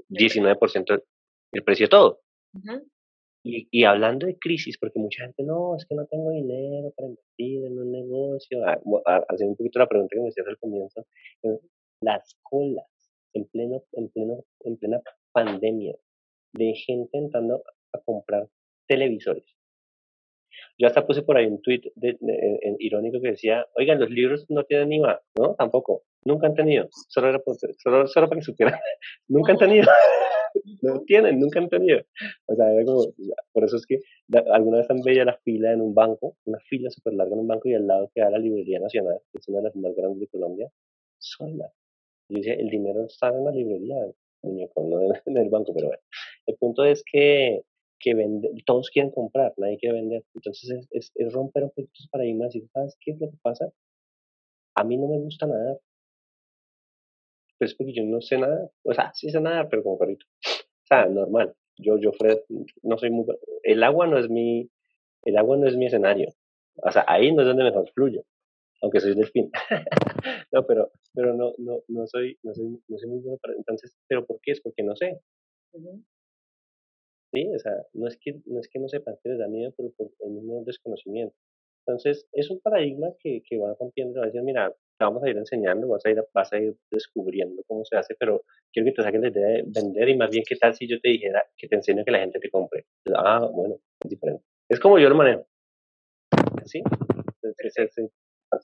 19% 0.09 1.03
el 1.51 1.63
precio 1.63 1.85
de 1.85 1.89
todo. 1.89 2.21
y, 3.43 3.67
y, 3.71 3.83
hablando 3.83 4.27
de 4.27 4.37
crisis, 4.37 4.77
porque 4.77 4.99
mucha 4.99 5.23
gente, 5.23 5.43
no, 5.43 5.75
es 5.75 5.85
que 5.85 5.95
no 5.95 6.05
tengo 6.05 6.31
dinero 6.31 6.91
para 6.95 7.09
invertir 7.09 7.65
en 7.65 7.79
un 7.79 7.91
negocio, 7.91 8.65
ah, 8.65 9.25
haciendo 9.29 9.51
un 9.51 9.57
poquito 9.57 9.79
la 9.79 9.87
pregunta 9.87 10.15
que 10.15 10.21
me 10.21 10.29
hacías 10.29 10.47
al 10.47 10.57
comienzo, 10.57 11.05
eh, 11.43 11.59
las 12.01 12.37
colas 12.43 12.85
en 13.33 13.45
pleno, 13.45 13.83
en 13.93 14.09
pleno, 14.09 14.43
en 14.61 14.77
plena 14.77 15.01
pandemia 15.31 15.95
de 16.53 16.73
gente 16.73 17.17
entrando 17.17 17.63
a 17.93 17.99
comprar 17.99 18.47
televisores. 18.87 19.57
Yo 20.79 20.87
hasta 20.87 21.05
puse 21.05 21.21
por 21.23 21.37
ahí 21.37 21.45
un 21.45 21.61
tweet 21.61 21.81
de, 21.95 22.17
en, 22.19 22.75
irónico 22.79 23.21
que 23.21 23.31
decía, 23.31 23.65
oigan, 23.75 23.99
los 23.99 24.09
libros 24.09 24.45
no 24.49 24.63
tienen 24.63 24.93
IVA, 24.93 25.21
¿no? 25.37 25.55
Tampoco, 25.55 26.03
nunca 26.23 26.47
han 26.47 26.55
tenido, 26.55 26.87
solo, 27.09 27.29
era 27.29 27.41
solo, 27.77 28.07
solo 28.07 28.27
para 28.27 28.39
que 28.39 28.45
supieran, 28.45 28.79
nunca 29.27 29.51
han 29.51 29.57
tenido, 29.57 29.87
no 30.81 31.01
tienen, 31.01 31.39
nunca 31.39 31.59
han 31.59 31.69
tenido. 31.69 31.99
O 32.47 32.55
sea, 32.55 32.67
por 33.53 33.63
eso 33.63 33.77
es 33.77 33.85
que 33.85 33.99
alguna 34.51 34.77
vez 34.77 34.89
han 34.89 35.01
veía 35.01 35.25
la 35.25 35.37
fila 35.37 35.73
en 35.73 35.81
un 35.81 35.93
banco, 35.93 36.37
una 36.45 36.59
fila 36.59 36.89
súper 36.89 37.13
larga 37.13 37.33
en 37.33 37.39
un 37.39 37.47
banco 37.47 37.69
y 37.69 37.73
al 37.73 37.87
lado 37.87 38.11
queda 38.13 38.29
la 38.29 38.39
Librería 38.39 38.79
Nacional, 38.79 39.19
que 39.31 39.39
es 39.39 39.47
una 39.47 39.59
de 39.59 39.63
las 39.65 39.75
más 39.75 39.95
grandes 39.95 40.21
de 40.21 40.27
Colombia, 40.27 40.69
sola. 41.17 41.71
Yo 42.29 42.37
decía, 42.37 42.55
el 42.55 42.69
dinero 42.69 43.05
está 43.05 43.29
en 43.29 43.45
la 43.45 43.51
librería, 43.51 43.95
muñeco, 44.41 44.83
no 44.83 45.01
en 45.25 45.37
el 45.37 45.49
banco, 45.49 45.73
pero 45.73 45.87
bueno. 45.87 46.03
El 46.45 46.55
punto 46.55 46.83
es 46.83 47.03
que 47.09 47.63
que 47.99 48.13
vende, 48.13 48.49
todos 48.65 48.89
quieren 48.89 49.11
comprar, 49.11 49.53
nadie 49.57 49.77
quiere 49.77 49.95
vender. 49.95 50.23
Entonces 50.33 50.87
es, 50.91 51.11
romper 51.33 51.63
un 51.63 51.69
poquito 51.69 51.91
esos 51.93 52.09
paradigmas 52.09 52.55
y 52.55 52.61
¿sabes 52.67 52.97
qué 53.01 53.11
es 53.11 53.19
lo 53.19 53.29
que 53.29 53.37
pasa? 53.41 53.71
A 54.75 54.83
mí 54.83 54.97
no 54.97 55.07
me 55.07 55.19
gusta 55.19 55.47
nadar. 55.47 55.79
Pues 57.57 57.75
porque 57.75 57.93
yo 57.93 58.03
no 58.03 58.21
sé 58.21 58.37
nada. 58.37 58.69
O 58.83 58.93
sea, 58.93 59.11
sí 59.13 59.29
sé 59.29 59.41
nadar, 59.41 59.67
pero 59.69 59.83
como 59.83 59.97
perrito. 59.97 60.25
O 60.45 60.87
sea, 60.87 61.07
normal. 61.07 61.55
Yo, 61.77 61.97
yo, 61.97 62.11
Fred, 62.13 62.39
no 62.83 62.97
soy 62.97 63.11
muy... 63.11 63.25
El 63.63 63.83
agua 63.83 64.07
no 64.07 64.17
es 64.17 64.29
mi... 64.29 64.69
El 65.23 65.37
agua 65.37 65.57
no 65.57 65.67
es 65.67 65.75
mi 65.75 65.87
escenario. 65.87 66.29
O 66.75 66.91
sea, 66.91 67.03
ahí 67.07 67.31
no 67.33 67.41
es 67.41 67.47
donde 67.47 67.63
mejor 67.63 67.89
fluyo. 67.91 68.23
Aunque 68.81 68.99
soy 68.99 69.15
delfín. 69.15 69.51
no, 70.51 70.65
pero, 70.65 70.91
pero 71.13 71.33
no, 71.33 71.53
no, 71.57 71.81
no 71.87 72.07
soy, 72.07 72.37
no 72.43 72.53
soy, 72.53 72.79
no 72.87 72.97
soy 72.97 73.09
muy 73.09 73.19
bueno 73.19 73.39
para... 73.41 73.55
Entonces, 73.55 73.95
¿pero 74.07 74.25
por 74.25 74.39
qué? 74.41 74.51
Es 74.51 74.61
porque 74.61 74.83
no 74.83 74.95
sé. 74.95 75.19
¿sí? 77.33 77.49
O 77.55 77.59
sea, 77.59 77.73
no 77.93 78.07
es 78.07 78.17
que 78.17 78.41
no, 78.45 78.59
es 78.59 78.67
que 78.69 78.79
no 78.79 78.87
sepan 78.87 79.17
que 79.21 79.29
les 79.29 79.39
da 79.39 79.47
miedo, 79.47 79.73
pero 79.75 79.91
por 79.91 80.11
el 80.19 80.31
mismo 80.31 80.63
desconocimiento. 80.63 81.35
Entonces, 81.85 82.27
es 82.33 82.49
un 82.49 82.59
paradigma 82.59 83.09
que, 83.19 83.41
que 83.47 83.57
va 83.57 83.75
rompiendo, 83.79 84.19
va 84.19 84.25
a 84.25 84.27
decir, 84.27 84.41
mira, 84.43 84.75
te 84.97 85.05
vamos 85.05 85.23
a 85.23 85.29
ir 85.29 85.37
enseñando, 85.37 85.87
vas 85.87 86.05
a 86.05 86.09
ir, 86.09 86.23
vas 86.33 86.51
a 86.53 86.57
ir 86.57 86.75
descubriendo 86.89 87.63
cómo 87.67 87.85
se 87.85 87.97
hace, 87.97 88.15
pero 88.19 88.43
quiero 88.71 88.87
que 88.87 88.93
te 88.93 89.03
saquen 89.03 89.21
la 89.21 89.29
idea 89.29 89.47
de 89.47 89.63
vender 89.67 90.09
y 90.09 90.17
más 90.17 90.29
bien, 90.29 90.43
¿qué 90.47 90.55
tal 90.55 90.73
si 90.73 90.87
yo 90.87 90.99
te 90.99 91.09
dijera 91.09 91.43
que 91.55 91.67
te 91.67 91.75
enseño 91.75 92.03
que 92.03 92.11
la 92.11 92.19
gente 92.19 92.39
te 92.39 92.49
compre? 92.49 92.85
Ah, 93.15 93.47
bueno, 93.51 93.75
es 94.03 94.09
diferente. 94.09 94.43
Es 94.69 94.79
como 94.79 94.99
yo 94.99 95.09
lo 95.09 95.15
manejo. 95.15 95.47
¿Sí? 96.65 96.81
Es, 97.41 97.77
es, 97.77 97.97
es, 97.97 98.11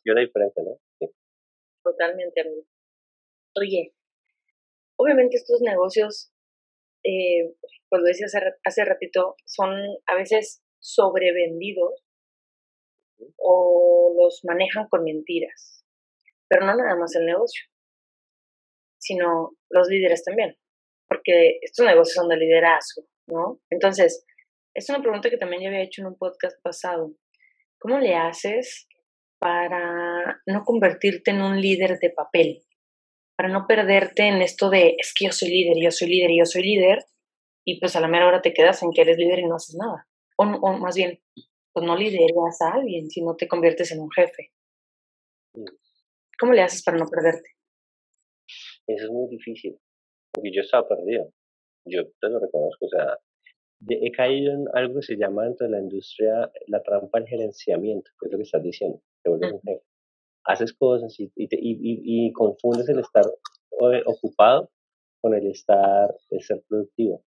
diferente, 0.03 0.63
¿no? 0.63 0.77
Sí. 0.99 1.07
Totalmente, 1.83 2.41
amigo. 2.41 2.63
Oye, 3.55 3.93
obviamente 4.97 5.37
estos 5.37 5.61
negocios 5.61 6.33
eh, 7.03 7.53
pues 7.89 8.01
lo 8.01 8.07
decía 8.07 8.27
hace, 8.65 8.85
ratito, 8.85 9.35
son 9.45 9.75
a 10.07 10.15
veces 10.15 10.63
sobrevendidos 10.79 12.03
o 13.37 14.13
los 14.17 14.41
manejan 14.45 14.87
con 14.89 15.03
mentiras. 15.03 15.82
Pero 16.53 16.67
no 16.67 16.75
nada 16.75 16.95
más 16.95 17.15
el 17.15 17.25
negocio, 17.25 17.65
sino 18.99 19.53
los 19.71 19.87
líderes 19.87 20.23
también, 20.23 20.55
porque 21.09 21.57
estos 21.61 21.85
negocios 21.85 22.13
son 22.13 22.29
de 22.29 22.37
liderazgo, 22.37 23.03
¿no? 23.27 23.59
Entonces, 23.71 24.23
es 24.75 24.89
una 24.89 25.01
pregunta 25.01 25.31
que 25.31 25.37
también 25.37 25.63
yo 25.63 25.69
había 25.69 25.81
hecho 25.81 26.01
en 26.01 26.09
un 26.09 26.17
podcast 26.17 26.61
pasado. 26.61 27.11
¿Cómo 27.79 27.99
le 27.99 28.15
haces 28.15 28.87
para 29.39 30.41
no 30.45 30.63
convertirte 30.63 31.31
en 31.31 31.41
un 31.41 31.59
líder 31.59 31.97
de 31.97 32.11
papel? 32.11 32.63
para 33.35 33.49
no 33.49 33.65
perderte 33.67 34.27
en 34.27 34.41
esto 34.41 34.69
de 34.69 34.95
es 34.97 35.13
que 35.13 35.25
yo 35.25 35.31
soy 35.31 35.49
líder, 35.49 35.75
yo 35.81 35.91
soy 35.91 36.07
líder, 36.07 36.31
yo 36.37 36.45
soy 36.45 36.63
líder, 36.63 37.05
y 37.65 37.79
pues 37.79 37.95
a 37.95 38.01
la 38.01 38.07
mera 38.07 38.27
hora 38.27 38.41
te 38.41 38.53
quedas 38.53 38.83
en 38.83 38.91
que 38.91 39.01
eres 39.01 39.17
líder 39.17 39.39
y 39.39 39.47
no 39.47 39.55
haces 39.55 39.75
nada. 39.75 40.07
O, 40.37 40.45
más 40.77 40.95
bien, 40.95 41.19
pues 41.73 41.85
no 41.85 41.95
lideras 41.95 42.61
a 42.61 42.73
alguien 42.73 43.09
si 43.09 43.21
no 43.21 43.35
te 43.35 43.47
conviertes 43.47 43.91
en 43.91 44.01
un 44.01 44.11
jefe. 44.11 44.51
¿Cómo 46.39 46.53
le 46.53 46.61
haces 46.61 46.83
para 46.83 46.97
no 46.97 47.05
perderte? 47.07 47.49
Eso 48.87 49.05
es 49.05 49.11
muy 49.11 49.29
difícil, 49.29 49.77
porque 50.33 50.51
yo 50.53 50.61
estaba 50.61 50.87
perdido. 50.87 51.31
Yo 51.85 52.03
te 52.19 52.29
lo 52.29 52.39
reconozco, 52.39 52.85
o 52.85 52.89
sea, 52.89 53.17
he 53.89 54.11
caído 54.11 54.53
en 54.53 54.65
algo 54.73 54.95
que 54.95 55.01
se 55.01 55.17
llama 55.17 55.43
dentro 55.43 55.67
de 55.67 55.71
la 55.71 55.79
industria 55.79 56.49
la 56.67 56.81
trampa 56.81 57.19
del 57.19 57.27
gerenciamiento, 57.27 58.09
que 58.19 58.27
es 58.27 58.31
lo 58.31 58.37
que 58.37 58.43
estás 58.43 58.63
diciendo, 58.63 59.01
te 59.21 59.29
vuelves 59.29 59.53
un 59.53 59.61
jefe. 59.61 59.83
Haces 60.45 60.73
cosas 60.73 61.17
y, 61.19 61.31
y, 61.35 61.47
y, 61.49 62.27
y 62.27 62.31
confundes 62.33 62.87
el 62.89 62.99
estar 62.99 63.25
eh, 63.25 64.03
ocupado 64.05 64.69
con 65.21 65.33
el 65.33 65.47
estar, 65.47 66.13
el 66.29 66.41
ser 66.41 66.63
productivo. 66.67 67.23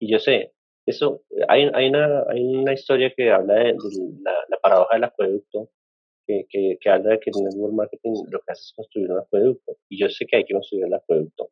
Y 0.00 0.12
yo 0.12 0.18
sé, 0.18 0.52
eso, 0.86 1.22
hay, 1.48 1.68
hay, 1.74 1.88
una, 1.88 2.24
hay 2.28 2.42
una 2.42 2.72
historia 2.72 3.12
que 3.16 3.30
habla 3.30 3.54
de, 3.54 3.76
la, 4.22 4.34
la, 4.48 4.58
paradoja 4.58 4.94
del 4.94 5.04
acueducto, 5.04 5.70
que, 6.26 6.46
que, 6.48 6.78
que, 6.80 6.90
habla 6.90 7.10
de 7.10 7.20
que 7.20 7.30
en 7.34 7.44
network 7.44 7.74
marketing 7.74 8.12
lo 8.30 8.40
que 8.40 8.52
hace 8.52 8.62
es 8.62 8.72
construir 8.74 9.10
un 9.10 9.18
acueducto. 9.18 9.76
Y 9.88 9.98
yo 9.98 10.08
sé 10.08 10.26
que 10.26 10.36
hay 10.36 10.44
que 10.44 10.54
construir 10.54 10.86
el 10.86 10.94
acueducto. 10.94 11.50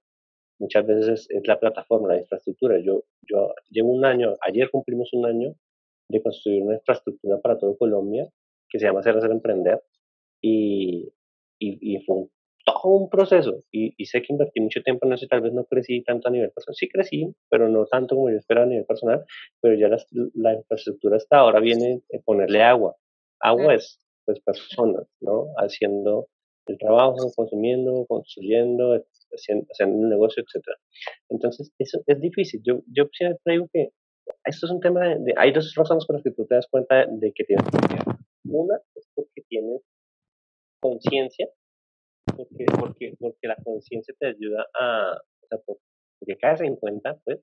Muchas 0.58 0.86
veces 0.86 1.26
es, 1.30 1.46
la 1.46 1.58
plataforma, 1.58 2.08
la 2.08 2.18
infraestructura. 2.18 2.78
Yo, 2.80 3.04
yo 3.22 3.54
llevo 3.70 3.90
un 3.90 4.04
año, 4.04 4.36
ayer 4.42 4.70
cumplimos 4.70 5.12
un 5.12 5.26
año 5.26 5.54
de 6.08 6.22
construir 6.22 6.62
una 6.62 6.74
infraestructura 6.74 7.38
para 7.40 7.58
todo 7.58 7.76
Colombia 7.76 8.28
que 8.68 8.78
se 8.78 8.86
llama 8.86 9.02
Ser 9.02 9.16
Hacer 9.16 9.30
Emprender. 9.30 9.82
Y, 10.42 11.12
y, 11.58 11.94
y 11.94 12.00
fue 12.04 12.16
un 12.16 12.30
todo 12.64 12.92
un 12.92 13.10
proceso 13.10 13.62
y, 13.70 13.94
y, 13.96 14.06
sé 14.06 14.22
que 14.22 14.32
invertí 14.32 14.60
mucho 14.60 14.82
tiempo 14.82 15.06
en 15.06 15.14
eso 15.14 15.24
y 15.24 15.28
tal 15.28 15.40
vez 15.40 15.52
no 15.52 15.64
crecí 15.64 16.02
tanto 16.02 16.28
a 16.28 16.30
nivel 16.30 16.50
personal. 16.50 16.76
Sí 16.76 16.88
crecí, 16.88 17.34
pero 17.48 17.68
no 17.68 17.86
tanto 17.86 18.14
como 18.14 18.30
yo 18.30 18.36
esperaba 18.36 18.66
a 18.66 18.68
nivel 18.68 18.84
personal, 18.84 19.24
pero 19.60 19.74
ya 19.74 19.88
la, 20.34 20.54
infraestructura 20.54 21.16
hasta 21.16 21.38
ahora 21.38 21.60
viene 21.60 22.02
de 22.08 22.20
ponerle 22.20 22.62
agua. 22.62 22.96
Agua 23.40 23.74
es 23.74 23.98
personas, 24.40 25.06
¿no? 25.20 25.46
Haciendo 25.56 26.28
el 26.66 26.78
trabajo, 26.78 27.32
consumiendo, 27.34 28.06
construyendo, 28.06 29.02
haciendo, 29.32 29.66
haciendo 29.70 29.96
un 29.98 30.08
negocio, 30.08 30.42
etc. 30.42 30.64
Entonces, 31.28 31.72
eso 31.78 32.00
es 32.06 32.20
difícil. 32.20 32.60
Yo, 32.64 32.80
yo 32.86 33.04
siempre 33.12 33.54
digo 33.54 33.68
que 33.72 33.90
esto 34.44 34.66
es 34.66 34.72
un 34.72 34.80
tema 34.80 35.16
de, 35.16 35.34
hay 35.36 35.52
dos 35.52 35.74
razones 35.74 36.06
por 36.06 36.16
las 36.16 36.22
que 36.22 36.30
tú 36.30 36.46
te 36.46 36.54
das 36.54 36.66
cuenta 36.70 37.06
de 37.06 37.32
que 37.32 37.44
tienes 37.44 37.64
Una 38.44 38.78
es 38.94 39.08
porque 39.14 39.42
tienes 39.48 39.82
conciencia 40.80 41.48
porque, 42.36 42.64
porque, 42.78 43.14
porque 43.18 43.48
la 43.48 43.56
conciencia 43.56 44.14
te 44.18 44.28
ayuda 44.28 44.66
a, 44.78 45.16
o 45.42 45.46
sea, 45.46 45.58
porque 45.66 46.36
caes 46.38 46.60
en 46.60 46.76
cuenta, 46.76 47.18
pues, 47.24 47.40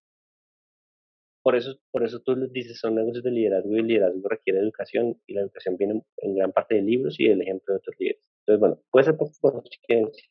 por 1.47 1.55
eso, 1.55 1.79
por 1.91 2.03
eso 2.03 2.19
tú 2.19 2.35
dices, 2.51 2.77
son 2.77 2.95
negocios 2.95 3.23
de 3.23 3.31
liderazgo 3.31 3.73
y 3.73 3.79
el 3.79 3.87
liderazgo 3.87 4.27
requiere 4.27 4.59
educación 4.59 5.17
y 5.25 5.33
la 5.33 5.43
educación 5.43 5.77
viene 5.77 6.03
en 6.17 6.35
gran 6.35 6.51
parte 6.51 6.75
de 6.75 6.81
libros 6.81 7.17
y 7.21 7.29
del 7.29 7.41
ejemplo 7.41 7.73
de 7.73 7.77
otros 7.77 7.95
líderes. 7.97 8.21
Entonces, 8.41 8.59
bueno, 8.59 8.81
puede 8.91 9.05
ser 9.05 9.15
por 9.15 9.29
conciencia, 9.39 10.25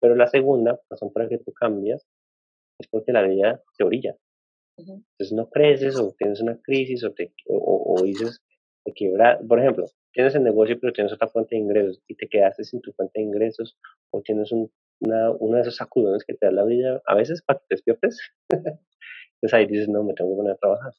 pero 0.00 0.14
la 0.14 0.26
segunda 0.26 0.80
razón 0.88 1.12
para 1.12 1.28
que 1.28 1.36
tú 1.36 1.52
cambias 1.52 2.08
es 2.78 2.88
porque 2.88 3.12
la 3.12 3.20
vida 3.24 3.62
te 3.76 3.84
orilla. 3.84 4.16
Entonces 4.78 5.32
no 5.32 5.50
creces 5.50 5.96
o 6.00 6.14
tienes 6.16 6.40
una 6.40 6.58
crisis 6.62 7.04
o, 7.04 7.12
te, 7.12 7.34
o, 7.46 7.96
o 7.98 8.02
dices, 8.02 8.42
te 8.86 8.94
quiebra, 8.94 9.38
por 9.46 9.60
ejemplo, 9.60 9.84
tienes 10.14 10.34
el 10.34 10.44
negocio 10.44 10.78
pero 10.80 10.94
tienes 10.94 11.12
otra 11.12 11.28
fuente 11.28 11.56
de 11.56 11.60
ingresos 11.60 12.02
y 12.08 12.14
te 12.14 12.26
quedaste 12.26 12.64
sin 12.64 12.80
tu 12.80 12.90
fuente 12.94 13.20
de 13.20 13.26
ingresos 13.26 13.76
o 14.12 14.22
tienes 14.22 14.50
un, 14.50 14.72
una, 15.00 15.30
uno 15.30 15.56
de 15.56 15.60
esos 15.60 15.76
sacudones 15.76 16.24
que 16.24 16.32
te 16.32 16.46
da 16.46 16.52
la 16.52 16.64
vida, 16.64 17.02
a 17.04 17.14
veces 17.14 17.42
para 17.42 17.58
que 17.58 17.66
te 17.68 17.74
despiertes. 17.74 18.18
Entonces 19.44 19.58
ahí 19.58 19.66
dices, 19.66 19.90
no, 19.90 20.02
me 20.02 20.14
tengo 20.14 20.30
que 20.30 20.36
poner 20.36 20.52
a 20.52 20.56
trabajar. 20.56 20.92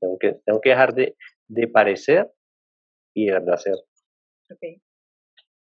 tengo, 0.00 0.18
que, 0.18 0.32
tengo 0.44 0.60
que 0.60 0.70
dejar 0.70 0.94
de, 0.94 1.16
de 1.46 1.68
parecer 1.68 2.28
y 3.14 3.26
de 3.26 3.52
hacer. 3.52 3.76
Okay. 4.50 4.82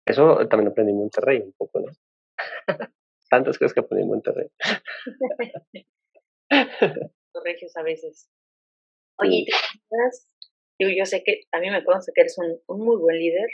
Eso 0.06 0.48
también 0.48 0.72
aprendí 0.72 0.92
en 0.92 1.00
Monterrey 1.00 1.42
un 1.42 1.54
poco, 1.54 1.80
¿no? 1.80 1.92
Tantas 3.32 3.58
cosas 3.58 3.74
que 3.74 3.80
aprendí 3.80 4.04
en 4.04 4.10
Monterrey. 4.10 4.48
Regios 7.44 7.76
a 7.76 7.82
veces. 7.82 8.30
Oye, 9.18 9.46
¿te 9.48 9.56
acuerdas 9.86 10.28
yo 10.80 11.06
sé 11.06 11.24
que 11.24 11.42
a 11.52 11.60
mí 11.60 11.72
me 11.72 11.84
consta 11.84 12.12
que 12.14 12.22
eres 12.22 12.38
un, 12.38 12.60
muy 12.80 12.98
buen 12.98 13.18
líder, 13.18 13.50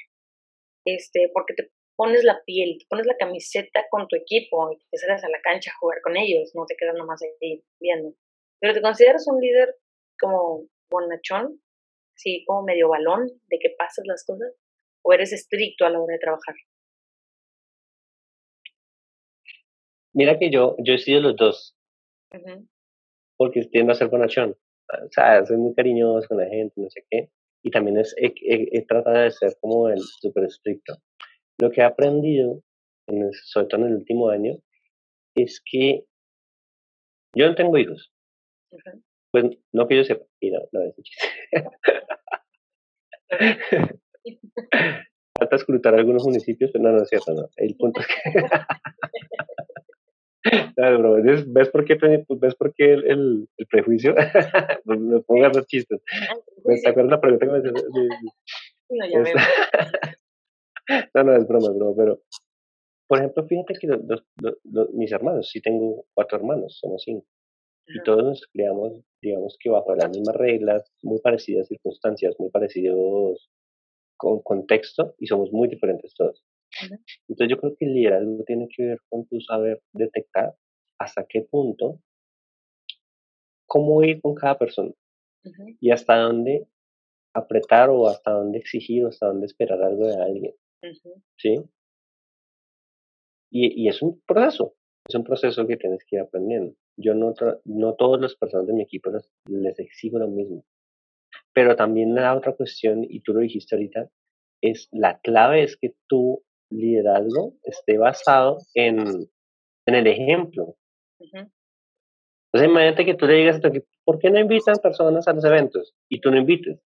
este, 0.86 1.30
porque 1.34 1.54
te 1.54 1.72
pones 1.98 2.24
la 2.24 2.42
piel, 2.46 2.78
pones 2.90 3.06
la 3.06 3.18
camiseta 3.18 3.86
con 3.90 4.08
tu 4.08 4.16
equipo 4.16 4.72
y 4.72 4.78
te 4.90 4.98
sales 4.98 5.24
a 5.24 5.30
la 5.30 5.42
cancha 5.42 5.72
a 5.72 5.78
jugar 5.80 6.00
con 6.02 6.16
ellos, 6.16 6.52
no 6.56 6.66
te 6.66 6.76
quedas 6.78 6.96
nomás 6.96 7.22
ahí 7.22 7.64
viendo. 7.80 8.14
Pero 8.62 8.74
te 8.74 8.82
consideras 8.82 9.28
un 9.28 9.42
líder 9.42 9.76
como 10.20 10.68
bonachón, 10.90 11.62
así 12.16 12.46
como 12.46 12.64
medio 12.64 12.90
balón 12.90 13.28
de 13.48 13.60
que 13.60 13.76
pasas 13.78 14.06
las 14.06 14.24
cosas, 14.26 14.56
o 15.04 15.14
eres 15.14 15.34
estricto 15.34 15.86
a 15.86 15.90
la 15.90 16.00
hora 16.00 16.14
de 16.14 16.20
trabajar. 16.20 16.56
Mira 20.14 20.40
que 20.40 20.50
yo, 20.50 20.76
yo 20.80 20.94
he 20.94 20.98
sido 20.98 21.20
los 21.20 21.36
dos. 21.36 21.76
Porque 23.38 23.62
tiendo 23.72 23.92
a 23.92 23.96
ser 23.96 24.08
bonachón 24.08 24.56
o 24.90 25.12
sea, 25.12 25.46
soy 25.46 25.58
muy 25.58 25.74
cariñoso 25.74 26.28
con 26.28 26.38
la 26.38 26.48
gente, 26.48 26.74
no 26.78 26.90
sé 26.90 27.06
qué, 27.10 27.30
y 27.64 27.72
también 27.72 27.98
es, 27.98 28.16
he, 28.18 28.86
tratado 28.86 29.20
de 29.20 29.32
ser 29.32 29.58
como 29.60 29.90
el 29.90 30.00
súper 30.00 30.46
estricto. 30.46 30.96
Lo 31.60 31.72
que 31.72 31.82
he 31.82 31.84
aprendido, 31.84 32.62
en 33.08 33.32
sobre 33.34 33.68
todo 33.68 33.82
en 33.82 33.88
el 33.88 33.96
último 33.96 34.30
año, 34.30 34.58
es 35.36 35.62
que 35.64 36.06
yo 37.36 37.48
no 37.48 37.56
tengo 37.56 37.78
hijos. 37.78 38.12
Pues 39.32 39.46
no 39.72 39.88
que 39.88 39.98
yo 39.98 40.04
sepa, 40.04 40.26
y 40.40 40.52
no, 40.52 40.60
no 40.72 40.82
es 40.84 40.98
un 40.98 41.04
chiste. 41.04 41.28
Falta 45.38 45.56
escrutar 45.56 45.94
algunos 45.94 46.24
municipios, 46.24 46.72
pero 46.72 46.84
no, 46.84 46.92
no 46.92 47.04
es 47.04 47.10
cierto, 47.10 47.34
no. 47.34 47.50
El 47.58 47.76
punto 47.76 48.02
es 48.02 48.08
que... 48.08 48.14
Claro, 50.76 51.22
¿Ves, 51.22 51.70
por 51.70 51.84
qué, 51.84 51.98
ves 52.40 52.56
por 52.56 52.74
qué 52.74 52.94
el, 52.94 53.50
el, 53.58 53.68
prejuicio? 53.70 54.16
me 54.86 55.44
a 55.44 55.48
hacer 55.50 55.66
chistes. 55.66 56.02
¿Te 56.84 56.90
acuerdas 56.90 57.12
la 57.12 57.20
pregunta 57.20 57.46
que 57.46 57.52
me 57.52 57.60
hiciste? 57.60 57.82
No, 58.90 59.06
ya 59.10 59.20
veo. 59.20 59.36
No, 61.14 61.24
no, 61.24 61.36
es 61.36 61.48
broma, 61.48 61.68
es 61.68 61.76
broma, 61.76 61.96
pero 61.96 62.22
por 63.08 63.20
ejemplo, 63.20 63.46
fíjate 63.48 63.74
que 63.80 63.88
los, 63.88 64.24
los, 64.66 64.94
mis 64.94 65.12
hermanos, 65.12 65.50
sí 65.50 65.62
tengo 65.62 66.06
cuatro 66.14 66.38
hermanos, 66.38 66.78
somos 66.80 67.04
cinco, 67.04 67.26
y 67.88 68.04
todos 68.04 68.24
nos 68.24 68.48
criamos, 68.52 69.02
digamos 69.22 69.58
que 69.60 69.70
bajo 69.70 69.96
las 69.96 70.10
mismas 70.10 70.36
reglas, 70.36 70.92
muy 71.04 71.20
parecidas 71.22 71.70
circunstancias, 71.70 72.36
muy 72.38 72.50
parecidos 72.50 73.50
con 74.18 74.42
contexto, 74.42 75.16
y 75.20 75.28
somos 75.28 75.52
muy 75.54 75.70
diferentes 75.70 76.14
todos. 76.16 76.44
Entonces 77.30 77.50
yo 77.50 77.58
creo 77.58 77.76
que 77.78 77.86
el 77.86 77.94
liderazgo 77.94 78.44
tiene 78.46 78.68
que 78.76 78.84
ver 78.84 78.98
con 79.10 79.26
tu 79.28 79.40
saber 79.40 79.82
detectar 79.94 80.56
hasta 81.00 81.26
qué 81.26 81.42
punto, 81.42 82.02
cómo 83.66 84.04
ir 84.04 84.22
con 84.22 84.36
cada 84.36 84.58
persona 84.58 84.92
y 85.80 85.92
hasta 85.92 86.18
dónde 86.18 86.68
apretar 87.34 87.90
o 87.90 88.08
hasta 88.08 88.32
dónde 88.32 88.58
exigir 88.58 89.06
o 89.06 89.10
hasta 89.10 89.28
dónde 89.28 89.46
esperar 89.46 89.82
algo 89.82 90.08
de 90.08 90.22
alguien. 90.22 90.54
¿Sí? 91.38 91.56
Y, 93.50 93.84
y, 93.84 93.88
es 93.88 94.02
un 94.02 94.22
proceso, 94.22 94.76
es 95.08 95.16
un 95.16 95.24
proceso 95.24 95.66
que 95.66 95.78
tienes 95.78 96.04
que 96.06 96.18
ir 96.18 96.22
aprendiendo. 96.22 96.76
Yo 96.98 97.14
no, 97.14 97.34
no 97.66 97.96
todas 97.96 98.22
las 98.22 98.36
personas 98.36 98.68
de 98.68 98.74
mi 98.74 98.84
equipo 98.84 99.10
les, 99.10 99.30
les 99.46 99.80
exijo 99.80 100.20
lo 100.20 100.28
mismo. 100.28 100.66
Pero 101.54 101.76
también 101.76 102.14
la 102.14 102.36
otra 102.36 102.54
cuestión, 102.54 103.04
y 103.04 103.22
tú 103.22 103.34
lo 103.34 103.40
dijiste 103.40 103.76
ahorita, 103.76 104.10
es 104.62 104.90
la 104.92 105.20
clave 105.20 105.64
es 105.64 105.78
que 105.78 105.96
tú 106.08 106.44
liderazgo 106.70 107.56
esté 107.64 107.98
basado 107.98 108.58
en, 108.74 109.30
en 109.86 109.96
el 109.96 110.08
ejemplo. 110.08 110.76
Entonces 111.20 112.70
imagínate 112.70 113.06
que 113.06 113.16
tú 113.16 113.26
le 113.26 113.36
digas 113.36 113.58
a 113.58 113.62
tu 113.62 113.68
equipo, 113.70 113.88
¿por 114.04 114.20
qué 114.20 114.30
no 114.30 114.40
invitan 114.40 114.76
personas 114.82 115.28
a 115.28 115.34
los 115.34 115.46
eventos? 115.46 115.96
Y 116.10 116.20
tú 116.20 116.32
no 116.32 116.38
invites. 116.38 116.80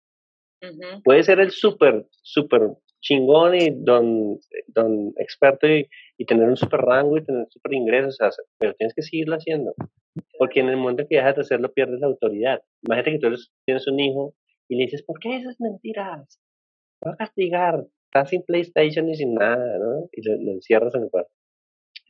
Puede 1.03 1.23
ser 1.23 1.39
el 1.39 1.51
súper, 1.51 2.07
súper 2.21 2.61
chingón 3.01 3.55
y 3.55 3.69
don, 3.71 4.39
don 4.67 5.13
experto 5.17 5.67
y, 5.67 5.87
y 6.17 6.25
tener 6.25 6.49
un 6.49 6.57
súper 6.57 6.81
rango 6.81 7.17
y 7.17 7.23
tener 7.23 7.47
súper 7.49 7.73
ingresos, 7.73 8.17
pero 8.57 8.73
tienes 8.75 8.93
que 8.93 9.01
seguirlo 9.01 9.35
haciendo. 9.35 9.73
Porque 10.37 10.59
en 10.59 10.69
el 10.69 10.77
momento 10.77 11.05
que 11.07 11.17
dejas 11.17 11.35
de 11.35 11.41
hacerlo 11.41 11.71
pierdes 11.71 11.99
la 11.99 12.07
autoridad. 12.07 12.61
Imagínate 12.83 13.11
que 13.11 13.19
tú 13.19 13.35
tienes 13.65 13.87
un 13.87 13.99
hijo 13.99 14.33
y 14.67 14.75
le 14.75 14.83
dices, 14.83 15.03
¿por 15.03 15.19
qué 15.19 15.37
esas 15.37 15.59
mentiras? 15.59 16.39
Voy 17.01 17.13
a 17.13 17.17
castigar 17.17 17.85
está 18.09 18.25
sin 18.25 18.43
PlayStation 18.43 19.07
y 19.09 19.15
sin 19.15 19.35
nada, 19.35 19.77
¿no? 19.77 20.09
Y 20.11 20.27
lo, 20.27 20.51
encierras 20.51 20.93
en 20.95 21.03
el 21.03 21.09
cuarto. 21.09 21.31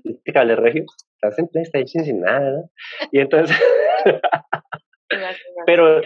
Este 0.04 0.32
cable 0.32 0.56
regio, 0.56 0.86
está 1.16 1.32
sin 1.32 1.48
PlayStation 1.48 2.04
y 2.04 2.06
sin 2.06 2.22
nada, 2.22 2.52
¿no? 2.52 2.72
Y 3.12 3.20
entonces, 3.20 3.58
pero 5.66 6.02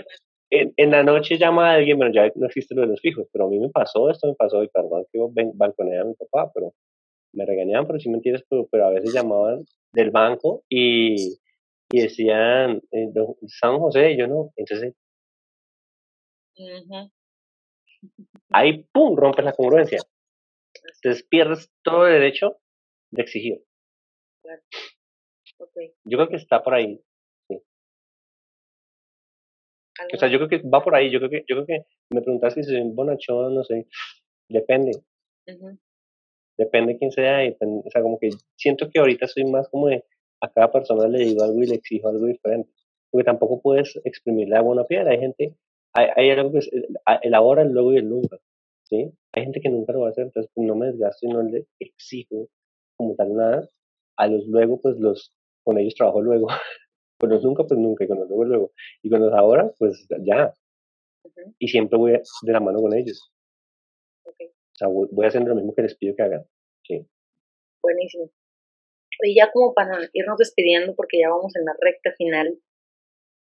en, 0.62 0.74
en, 0.78 0.91
la 0.91 1.04
noche 1.04 1.38
llama 1.38 1.72
a 1.72 1.74
alguien, 1.76 1.97
bueno, 1.97 2.14
ya 2.14 2.32
no 2.36 2.45
existe 2.47 2.76
lo 2.76 2.82
de 2.82 2.88
los 2.88 3.01
fijos, 3.01 3.28
pero 3.32 3.45
a 3.45 3.49
mí 3.49 3.60
me 3.60 3.70
pasó 3.70 4.10
esto, 4.10 4.28
me 4.28 4.36
pasó, 4.36 4.64
y 4.64 4.68
perdón 4.68 5.06
que 5.12 5.20
balconeé 5.54 5.99
a 5.99 6.06
mi 6.06 6.14
papá, 6.16 6.51
pero 6.54 6.74
me 7.34 7.45
regañaban 7.45 7.88
por 7.88 7.99
si 8.01 8.10
mentiras, 8.10 8.43
pero, 8.49 8.68
pero 8.72 8.88
a 8.88 8.91
veces 8.91 9.14
llamaban 9.14 9.66
del 9.91 10.12
banco 10.12 10.64
y, 10.70 11.38
y 11.91 12.01
decían 12.01 12.82
eh, 12.91 13.10
San 13.47 13.80
José, 13.80 14.12
y 14.12 14.18
yo 14.18 14.28
no, 14.28 14.51
entonces 14.56 14.93
ahí 18.49 18.84
pum, 18.91 19.16
rompes 19.16 19.45
la 19.45 19.54
congruencia. 19.54 19.99
Entonces 20.95 21.26
pierdes 21.30 21.72
todo 21.84 22.08
el 22.08 22.14
derecho 22.14 22.58
de 23.12 23.22
exigir. 23.22 23.64
Claro. 24.41 24.62
Okay. 25.58 25.93
Yo 26.04 26.18
creo 26.18 26.30
que 26.30 26.36
está 26.36 26.64
por 26.64 26.74
ahí. 26.74 27.01
O 30.12 30.18
sea, 30.18 30.30
yo 30.30 30.38
creo 30.39 30.49
que 30.49 30.68
va 30.68 30.84
por 30.84 30.95
ahí. 30.95 31.12
Yo 31.12 31.20
creo 31.20 31.30
que, 31.30 31.43
yo 31.47 31.56
creo 31.56 31.66
que 31.66 31.86
me 32.10 32.22
preguntas 32.22 32.54
si 32.54 32.64
soy 32.64 32.82
un 32.82 32.95
bonachón, 32.95 33.56
no 33.56 33.64
sé. 33.64 33.88
Depende. 34.49 34.91
Depende 36.58 36.93
de 36.93 36.99
quién 36.99 37.12
sea. 37.12 37.39
o 37.60 37.89
sea, 37.89 38.01
como 38.01 38.20
que 38.20 38.30
siento 38.56 38.89
que 38.89 38.99
ahorita 38.99 39.28
soy 39.28 39.45
más 39.45 39.68
como 39.70 39.88
de 39.88 40.04
a 40.41 40.51
cada 40.51 40.72
persona 40.72 41.08
le 41.08 41.20
digo 41.20 41.43
algo 41.43 41.64
y 41.64 41.68
le 41.68 41.76
exijo 41.76 42.10
algo 42.10 42.26
diferente. 42.26 42.70
Porque 43.10 43.26
tampoco 43.26 43.62
puedes 43.62 43.99
exprimir 44.04 44.49
la 44.49 44.62
buena 44.62 44.84
piedra. 44.86 45.12
Hay 45.12 45.20
gente, 45.20 45.56
hay, 45.93 46.08
hay 46.16 46.32
algo 46.32 46.51
que 46.51 46.60
es 46.60 46.70
el, 46.72 47.36
ahora, 47.36 47.62
el 47.62 47.70
luego 47.70 47.93
y 47.93 47.97
el 47.97 48.10
nunca. 48.10 48.38
¿sí? 48.84 49.12
Hay 49.34 49.43
gente 49.43 49.62
que 49.62 49.70
nunca 49.70 49.93
lo 49.93 50.01
va 50.01 50.08
a 50.08 50.12
hacer, 50.12 50.26
entonces 50.26 50.51
pues, 50.54 50.68
no 50.68 50.76
me 50.76 50.88
desgasto 50.88 51.26
y 51.26 51.30
no 51.30 51.41
le 51.43 51.66
exijo 51.80 52.49
como 52.97 53.16
tal 53.16 53.34
nada. 53.36 53.70
A 54.18 54.28
los 54.28 54.45
luego, 54.47 54.80
pues 54.80 54.97
los, 54.99 55.34
con 55.64 55.78
ellos 55.80 55.95
trabajo 55.95 56.22
luego. 56.22 56.47
con 57.24 57.30
los 57.30 57.41
nunca, 57.41 57.63
pues 57.63 57.80
nunca, 57.80 58.03
y 58.03 58.07
con 58.09 58.19
los 58.19 58.28
luego, 58.28 58.43
luego. 58.43 58.71
Y 59.01 59.09
con 59.09 59.21
los 59.21 59.32
ahora, 59.34 59.71
pues 59.80 60.05
ya. 60.26 60.53
Y 61.57 61.69
siempre 61.69 61.97
voy 61.97 62.11
de 62.11 62.51
la 62.51 62.59
mano 62.59 62.82
con 62.82 62.93
ellos. 62.93 63.32
O 64.26 64.34
sea, 64.74 64.89
voy, 64.89 65.24
a 65.24 65.30
hacer 65.30 65.41
lo 65.43 65.55
mismo 65.55 65.74
que 65.74 65.84
les 65.84 65.95
pido 65.95 66.15
que 66.17 66.24
hagan. 66.24 66.43
Sí. 66.86 67.07
Buenísimo. 67.82 68.30
Y 69.21 69.36
ya 69.36 69.49
como 69.53 69.74
para 69.74 69.99
irnos 70.11 70.38
despidiendo, 70.38 70.95
porque 70.95 71.19
ya 71.21 71.30
vamos 71.30 71.55
en 71.55 71.63
la 71.63 71.74
recta 71.80 72.11
final. 72.17 72.59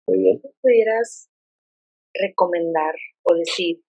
Muy 0.08 0.20
bien. 0.20 0.40
¿Qué 0.44 0.50
pudieras 0.62 1.32
recomendar 2.14 2.94
o 3.24 3.34
decir 3.34 3.82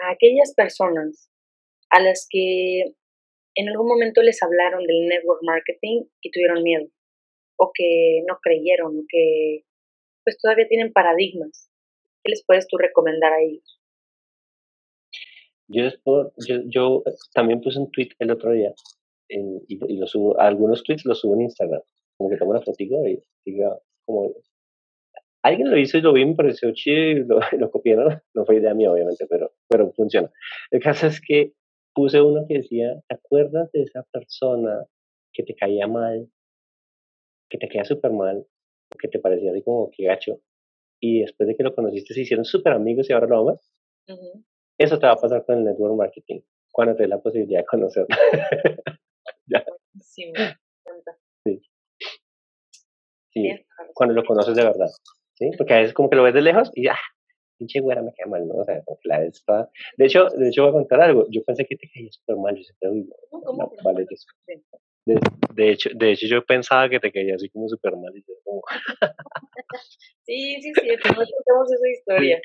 a 0.00 0.12
aquellas 0.12 0.54
personas 0.54 1.28
a 1.90 2.00
las 2.00 2.28
que 2.30 2.94
en 3.56 3.68
algún 3.68 3.88
momento 3.88 4.22
les 4.22 4.40
hablaron 4.44 4.86
del 4.86 5.08
network 5.08 5.40
marketing 5.42 6.04
y 6.22 6.30
tuvieron 6.30 6.62
miedo, 6.62 6.86
o 7.58 7.72
que 7.74 8.22
no 8.26 8.38
creyeron, 8.42 9.04
que 9.08 9.64
pues 10.24 10.38
todavía 10.38 10.68
tienen 10.68 10.92
paradigmas? 10.92 11.70
¿Qué 12.22 12.30
les 12.30 12.44
puedes 12.44 12.66
tú 12.66 12.76
recomendar 12.78 13.32
a 13.32 13.40
ellos? 13.40 13.80
Yo, 15.68 15.82
yo, 16.46 16.62
yo 16.66 17.02
también 17.34 17.60
puse 17.60 17.78
un 17.78 17.90
tweet 17.90 18.10
el 18.18 18.30
otro 18.30 18.52
día 18.52 18.72
y, 19.28 19.96
lo 19.96 20.06
subo, 20.06 20.40
algunos 20.40 20.82
tweets 20.82 21.04
los 21.04 21.20
subo 21.20 21.34
en 21.34 21.42
Instagram, 21.42 21.82
como 22.16 22.30
que 22.30 22.36
tomo 22.36 22.52
una 22.52 22.62
fotito 22.62 23.06
y 23.06 23.22
diga 23.44 23.78
como 24.06 24.34
alguien 25.42 25.70
lo 25.70 25.78
hizo 25.78 25.98
y 25.98 26.00
lo 26.00 26.12
vi, 26.12 26.24
me 26.24 26.34
pareció 26.34 26.72
chido 26.72 26.98
y 26.98 27.14
lo, 27.24 27.40
lo 27.58 27.70
copié, 27.70 27.96
¿no? 27.96 28.08
No 28.34 28.44
fue 28.44 28.56
idea 28.56 28.74
mía, 28.74 28.90
obviamente, 28.90 29.26
pero, 29.28 29.52
pero 29.68 29.92
funciona. 29.92 30.30
El 30.70 30.80
caso 30.80 31.06
es 31.06 31.20
que 31.20 31.52
puse 31.94 32.20
uno 32.20 32.46
que 32.48 32.58
decía, 32.58 33.00
¿te 33.08 33.14
acuerdas 33.14 33.70
de 33.72 33.82
esa 33.82 34.04
persona 34.12 34.84
que 35.32 35.42
te 35.42 35.54
caía 35.54 35.86
mal, 35.86 36.28
que 37.48 37.58
te 37.58 37.68
caía 37.68 37.84
súper 37.84 38.12
mal, 38.12 38.46
que 39.00 39.08
te 39.08 39.18
parecía 39.18 39.50
así 39.50 39.62
como 39.62 39.90
que 39.90 40.04
gacho, 40.04 40.40
y 41.00 41.20
después 41.20 41.48
de 41.48 41.56
que 41.56 41.62
lo 41.62 41.74
conociste 41.74 42.14
se 42.14 42.22
hicieron 42.22 42.44
súper 42.44 42.72
amigos 42.72 43.08
y 43.08 43.12
ahora 43.12 43.26
lo 43.26 43.38
amas? 43.38 43.72
Eso 44.78 44.98
te 44.98 45.06
va 45.06 45.12
a 45.12 45.16
pasar 45.16 45.44
con 45.44 45.58
el 45.58 45.64
network 45.64 45.96
marketing, 45.96 46.40
cuando 46.72 46.96
te 46.96 47.04
dé 47.04 47.08
la 47.08 47.20
posibilidad 47.20 47.60
de 47.60 47.66
conocerlo. 47.66 48.08
Sí. 50.00 50.32
Sí. 53.30 53.50
Cuando 53.94 54.14
lo 54.14 54.24
conoces 54.24 54.54
de 54.54 54.64
verdad. 54.64 54.88
¿sí? 55.34 55.50
Porque 55.56 55.74
a 55.74 55.78
veces 55.78 55.94
como 55.94 56.10
que 56.10 56.16
lo 56.16 56.22
ves 56.24 56.34
de 56.34 56.42
lejos 56.42 56.70
y 56.74 56.84
ya, 56.84 56.92
ah, 56.92 57.14
pinche 57.56 57.80
güera 57.80 58.02
me 58.02 58.12
queda 58.12 58.26
mal, 58.28 58.46
¿no? 58.46 58.56
O 58.56 58.64
sea, 58.64 58.82
como 58.84 58.98
que 59.00 59.08
la 59.08 59.30
toda... 59.46 59.70
De 59.96 60.06
hecho, 60.06 60.26
de 60.26 60.48
hecho 60.48 60.62
voy 60.62 60.70
a 60.70 60.74
contar 60.74 61.00
algo. 61.00 61.26
Yo 61.30 61.42
pensé 61.44 61.64
que 61.66 61.76
te 61.76 61.88
caía 61.88 62.10
súper 62.10 62.36
mal, 62.36 62.56
yo 62.56 62.62
siempre 62.62 62.90
digo, 62.90 63.16
no, 63.32 63.72
vale, 63.84 64.06
de, 65.08 65.20
de, 65.54 65.70
hecho, 65.70 65.90
de 65.94 66.12
hecho, 66.12 66.26
yo 66.26 66.44
pensaba 66.44 66.88
que 66.88 67.00
te 67.00 67.10
caía 67.10 67.34
así 67.34 67.48
como 67.48 67.68
súper 67.68 67.96
mal 67.96 68.14
y 68.14 68.20
yo 68.20 68.34
como... 68.44 68.62
sí, 70.26 70.60
sí, 70.60 70.72
sí, 70.74 70.88
no 70.88 71.14
contamos 71.14 71.72
esa 71.72 71.88
historia. 71.88 72.40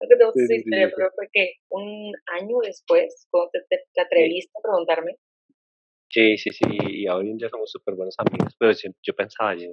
No 0.00 0.08
contamos 0.08 0.36
esa 0.36 0.54
historia, 0.54 0.90
pero 0.96 1.10
fue 1.14 1.28
que 1.32 1.52
un 1.68 2.12
año 2.40 2.56
después, 2.62 3.26
cuando 3.30 3.50
te, 3.52 3.84
te, 3.92 4.00
atreviste 4.00 4.52
a 4.58 4.62
preguntarme. 4.62 5.16
Sí, 6.08 6.38
sí, 6.38 6.50
sí, 6.50 6.64
y 6.70 7.06
ahora 7.06 7.28
ya 7.36 7.48
somos 7.50 7.70
súper 7.70 7.94
buenos 7.94 8.14
amigos, 8.18 8.54
pero 8.58 8.72
yo 9.02 9.14
pensaba, 9.14 9.54
yo, 9.54 9.72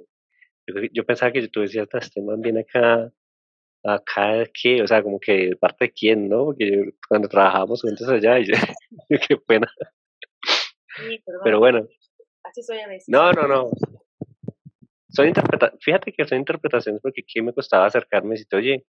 yo, 0.92 1.04
pensaba 1.04 1.32
que 1.32 1.48
tú 1.48 1.60
decías, 1.60 1.88
este 1.92 2.20
man 2.20 2.40
viene 2.40 2.60
acá, 2.60 3.10
acá, 3.84 4.44
¿qué? 4.52 4.82
O 4.82 4.86
sea, 4.86 5.02
como 5.02 5.18
que 5.20 5.52
parte 5.58 5.86
de 5.86 5.92
quién, 5.92 6.28
¿no? 6.28 6.46
Porque 6.46 6.90
cuando 7.08 7.28
trabajábamos 7.28 7.80
juntos 7.80 8.08
allá, 8.08 8.38
y 8.40 8.46
qué 9.28 9.36
pena. 9.46 9.68
Sí, 10.96 11.22
pero 11.44 11.58
bueno. 11.58 11.86
Soy 12.62 12.78
a. 12.78 12.88
No, 13.08 13.32
no, 13.32 13.48
no. 13.48 13.70
Son 15.10 15.28
interpreta 15.28 15.72
Fíjate 15.80 16.12
que 16.12 16.26
son 16.26 16.38
interpretaciones 16.38 17.00
porque 17.00 17.22
aquí 17.22 17.40
me 17.40 17.52
costaba 17.52 17.86
acercarme 17.86 18.30
y 18.30 18.30
decirte, 18.32 18.56
oye, 18.56 18.86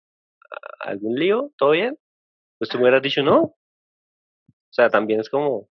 ¿algún 0.81 1.15
lío? 1.17 1.53
¿Todo 1.57 1.71
bien? 1.71 1.99
Pues 2.59 2.71
tú 2.71 2.79
me 2.79 2.85
hubieras 2.85 3.03
dicho 3.03 3.23
no. 3.23 3.43
O 3.43 4.73
sea, 4.73 4.89
también 4.89 5.21
es 5.21 5.29
como 5.29 5.69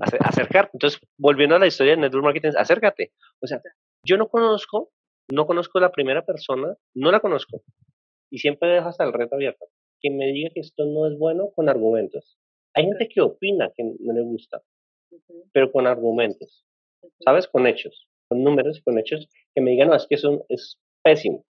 acercar. 0.00 0.70
Entonces, 0.72 1.00
volviendo 1.18 1.56
a 1.56 1.58
la 1.58 1.66
historia 1.66 1.94
de 1.94 2.02
Network 2.02 2.24
Marketing, 2.24 2.52
acércate. 2.56 3.12
O 3.40 3.46
sea, 3.46 3.60
yo 4.04 4.16
no 4.16 4.28
conozco 4.28 4.92
no 5.30 5.46
conozco 5.46 5.78
la 5.80 5.92
primera 5.92 6.24
persona, 6.24 6.76
no 6.94 7.12
la 7.12 7.20
conozco. 7.20 7.62
Y 8.30 8.38
siempre 8.38 8.68
dejo 8.68 8.88
hasta 8.88 9.04
el 9.04 9.12
reto 9.12 9.36
abierto. 9.36 9.66
Que 10.00 10.10
me 10.10 10.26
diga 10.26 10.50
que 10.52 10.60
esto 10.60 10.84
no 10.86 11.06
es 11.06 11.18
bueno 11.18 11.50
con 11.54 11.68
argumentos. 11.68 12.38
Hay 12.74 12.84
gente 12.84 13.08
que 13.08 13.20
opina 13.20 13.72
que 13.76 13.84
no 13.84 14.12
le 14.12 14.22
gusta, 14.22 14.62
pero 15.52 15.70
con 15.72 15.86
argumentos, 15.86 16.64
¿sabes? 17.24 17.48
Con 17.48 17.66
hechos, 17.66 18.08
con 18.28 18.42
números 18.42 18.78
y 18.78 18.82
con 18.82 18.98
hechos, 18.98 19.28
que 19.54 19.60
me 19.60 19.72
digan, 19.72 19.88
no, 19.88 19.96
es 19.96 20.06
que 20.06 20.14
eso 20.16 20.44
es 20.48 20.78
pésimo. 21.02 21.44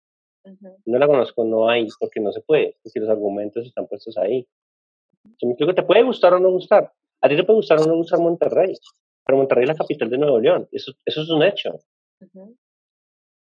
No 0.85 0.97
la 0.97 1.07
conozco, 1.07 1.43
no 1.43 1.69
hay, 1.69 1.87
porque 1.99 2.19
no 2.19 2.31
se 2.31 2.41
puede, 2.41 2.77
porque 2.81 2.99
los 2.99 3.09
argumentos 3.09 3.67
están 3.67 3.87
puestos 3.87 4.17
ahí. 4.17 4.47
Yo 5.39 5.47
me 5.47 5.55
que 5.55 5.73
te 5.73 5.83
puede 5.83 6.03
gustar 6.03 6.33
o 6.33 6.39
no 6.39 6.49
gustar. 6.49 6.91
A 7.21 7.29
ti 7.29 7.35
te 7.35 7.43
puede 7.43 7.57
gustar 7.57 7.79
o 7.79 7.85
no 7.85 7.95
gustar 7.95 8.19
Monterrey, 8.19 8.73
pero 9.25 9.37
Monterrey 9.37 9.63
es 9.63 9.69
la 9.69 9.75
capital 9.75 10.09
de 10.09 10.17
Nuevo 10.17 10.39
León, 10.39 10.67
eso, 10.71 10.93
eso 11.05 11.21
es 11.21 11.29
un 11.29 11.43
hecho 11.43 11.79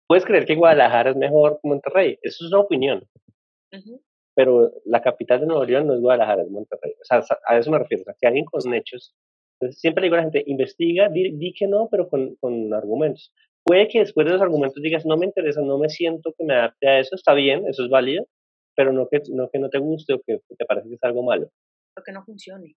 puedes 0.07 0.25
creer 0.25 0.45
que 0.45 0.55
Guadalajara 0.55 1.11
es 1.11 1.15
mejor 1.15 1.59
que 1.61 1.67
Monterrey. 1.67 2.17
Eso 2.21 2.45
es 2.45 2.51
una 2.51 2.61
opinión. 2.61 3.07
Pero 4.33 4.71
la 4.85 5.01
capital 5.01 5.41
de 5.41 5.47
Nuevo 5.47 5.65
León 5.65 5.87
no 5.87 5.93
es 5.93 6.01
Guadalajara, 6.01 6.43
es 6.43 6.49
Monterrey. 6.49 6.93
O 6.93 7.05
sea, 7.05 7.21
a 7.45 7.57
eso 7.57 7.71
me 7.71 7.79
refiero. 7.79 8.01
O 8.01 8.05
sea, 8.05 8.15
que 8.19 8.27
alguien 8.27 8.45
con 8.45 8.73
hechos. 8.73 9.13
Entonces, 9.59 9.79
siempre 9.79 10.03
digo 10.03 10.15
a 10.15 10.17
la 10.17 10.23
gente, 10.23 10.43
investiga, 10.45 11.09
di, 11.09 11.53
que 11.53 11.67
no, 11.67 11.87
pero 11.89 12.09
con, 12.09 12.35
con, 12.35 12.73
argumentos. 12.73 13.33
Puede 13.63 13.87
que 13.87 13.99
después 13.99 14.25
de 14.25 14.33
los 14.33 14.41
argumentos 14.41 14.81
digas, 14.81 15.05
no 15.05 15.17
me 15.17 15.25
interesa, 15.25 15.61
no 15.61 15.77
me 15.77 15.89
siento 15.89 16.33
que 16.37 16.45
me 16.45 16.53
adapte 16.53 16.87
a 16.87 16.99
eso, 16.99 17.15
está 17.15 17.33
bien, 17.33 17.67
eso 17.67 17.83
es 17.83 17.89
válido, 17.89 18.27
pero 18.75 18.93
no 18.93 19.09
que 19.09 19.21
no, 19.31 19.49
que 19.49 19.59
no 19.59 19.69
te 19.69 19.79
guste 19.79 20.13
o 20.13 20.21
que 20.25 20.39
te 20.57 20.65
parece 20.65 20.87
que 20.87 20.95
es 20.95 21.03
algo 21.03 21.23
malo. 21.23 21.49
O 21.97 22.03
que 22.03 22.11
no 22.11 22.23
funcione. 22.23 22.75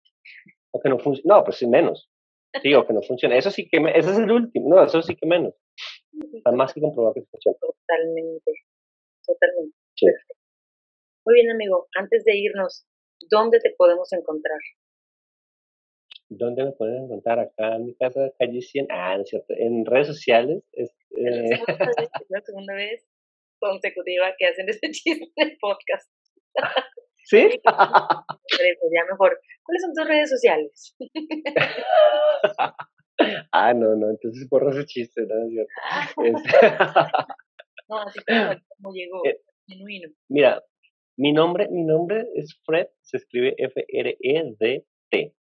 O 0.72 0.80
que 0.80 0.90
no 0.90 1.00
funcione. 1.00 1.28
No, 1.28 1.44
pues 1.44 1.58
sí, 1.58 1.68
menos. 1.68 2.10
Sí, 2.62 2.74
o 2.74 2.86
que 2.86 2.94
no 2.94 3.02
funcione. 3.02 3.38
Eso 3.38 3.52
sí 3.52 3.68
que, 3.68 3.78
ese 3.96 4.12
es 4.12 4.20
el 4.20 4.32
último. 4.32 4.70
No, 4.70 4.84
eso 4.84 5.02
sí 5.02 5.16
que 5.16 5.28
menos. 5.28 5.56
Está 6.34 6.52
más 6.52 6.74
que 6.74 6.82
comprobado 6.82 7.16
que 7.16 7.24
funciona. 7.24 7.58
Totalmente, 7.60 8.52
totalmente. 9.26 9.76
Muy 11.26 11.34
bien, 11.34 11.52
amigo. 11.52 11.88
Antes 11.96 12.24
de 12.24 12.38
irnos, 12.38 12.86
¿dónde 13.30 13.60
te 13.60 13.74
podemos 13.76 14.14
encontrar? 14.14 14.60
¿Dónde 16.30 16.66
me 16.66 16.74
pueden 16.74 17.06
encontrar? 17.06 17.40
Acá 17.40 17.76
en 17.76 17.86
mi 17.86 17.96
casa, 17.96 18.34
calle 18.38 18.62
100. 18.62 18.88
Ah, 18.90 19.16
no 19.16 19.24
es 19.24 19.30
cierto. 19.30 19.54
En 19.58 19.86
redes 19.86 20.08
sociales. 20.08 20.62
Es, 20.74 20.94
eh... 21.18 21.62
la 22.30 22.42
segunda 22.42 22.74
vez 22.74 23.08
consecutiva 23.60 24.34
que 24.38 24.46
hacen 24.46 24.70
este 24.70 24.92
chiste 24.92 25.32
en 25.36 25.50
el 25.50 25.58
podcast. 25.60 26.10
¿Sí? 27.24 27.50
ya 27.66 29.04
mejor. 29.12 29.40
¿Cuáles 29.64 29.82
son 29.82 29.94
tus 29.94 30.08
redes 30.08 30.30
sociales? 30.30 30.96
ah, 33.52 33.74
no, 33.74 33.96
no, 33.96 34.12
entonces 34.12 34.48
borra 34.50 34.72
ese 34.72 34.86
chiste, 34.86 35.24
¿no? 35.24 35.36
no, 37.90 38.00
así 38.00 38.20
como, 38.26 38.94
llegó, 38.94 39.26
eh, 39.26 39.42
genuino. 39.68 40.08
Mira, 40.30 40.64
mi 41.18 41.34
nombre, 41.34 41.68
mi 41.70 41.84
nombre 41.84 42.30
es 42.36 42.58
Fred, 42.64 42.88
se 43.02 43.18
escribe 43.18 43.56
F-R-E-D-T. 43.58 45.34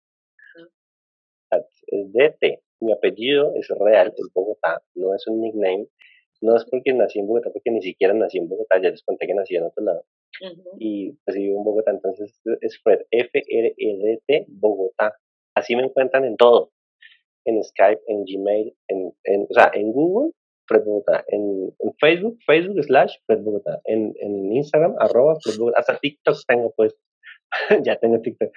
Es 1.50 2.12
D-T. 2.12 2.62
Mi 2.80 2.92
apellido 2.92 3.52
es 3.54 3.68
real, 3.68 4.12
es 4.16 4.26
Bogotá, 4.34 4.82
no 4.94 5.14
es 5.14 5.26
un 5.26 5.40
nickname. 5.40 5.88
No 6.42 6.54
es 6.54 6.66
porque 6.66 6.92
nací 6.92 7.18
en 7.18 7.26
Bogotá, 7.26 7.50
porque 7.50 7.70
ni 7.70 7.80
siquiera 7.80 8.12
nací 8.12 8.38
en 8.38 8.48
Bogotá, 8.48 8.80
ya 8.82 8.90
les 8.90 9.02
conté 9.02 9.26
que 9.26 9.34
nací 9.34 9.56
en 9.56 9.64
otro 9.64 9.84
lado. 9.84 10.04
Y 10.78 11.12
pues 11.24 11.36
vivo 11.36 11.58
en 11.58 11.64
Bogotá, 11.64 11.92
entonces 11.92 12.38
es 12.60 12.78
Fred, 12.82 13.00
F-R-E-D-T, 13.10 14.46
Bogotá. 14.48 15.16
Así 15.54 15.74
me 15.74 15.84
encuentran 15.84 16.24
en 16.24 16.36
todo 16.36 16.72
en 17.46 17.62
Skype, 17.62 18.02
en 18.08 18.24
Gmail, 18.24 18.76
en, 18.88 19.12
en, 19.24 19.46
o 19.48 19.54
sea, 19.54 19.70
en 19.72 19.92
Google, 19.92 20.32
Fred 20.66 20.82
Bogotá. 20.84 21.24
En, 21.28 21.72
Facebook, 22.00 22.38
Facebook 22.44 22.82
slash 22.82 23.14
Fred 23.26 23.40
Bogotá. 23.42 23.80
En, 23.84 24.14
en 24.20 24.52
Instagram, 24.52 24.94
arroba 24.98 25.36
Fred 25.40 25.56
Bogotá. 25.58 25.80
Hasta 25.80 25.98
TikTok 25.98 26.36
tengo, 26.46 26.74
pues. 26.76 26.94
ya 27.84 27.96
tengo 27.96 28.20
TikTok. 28.20 28.50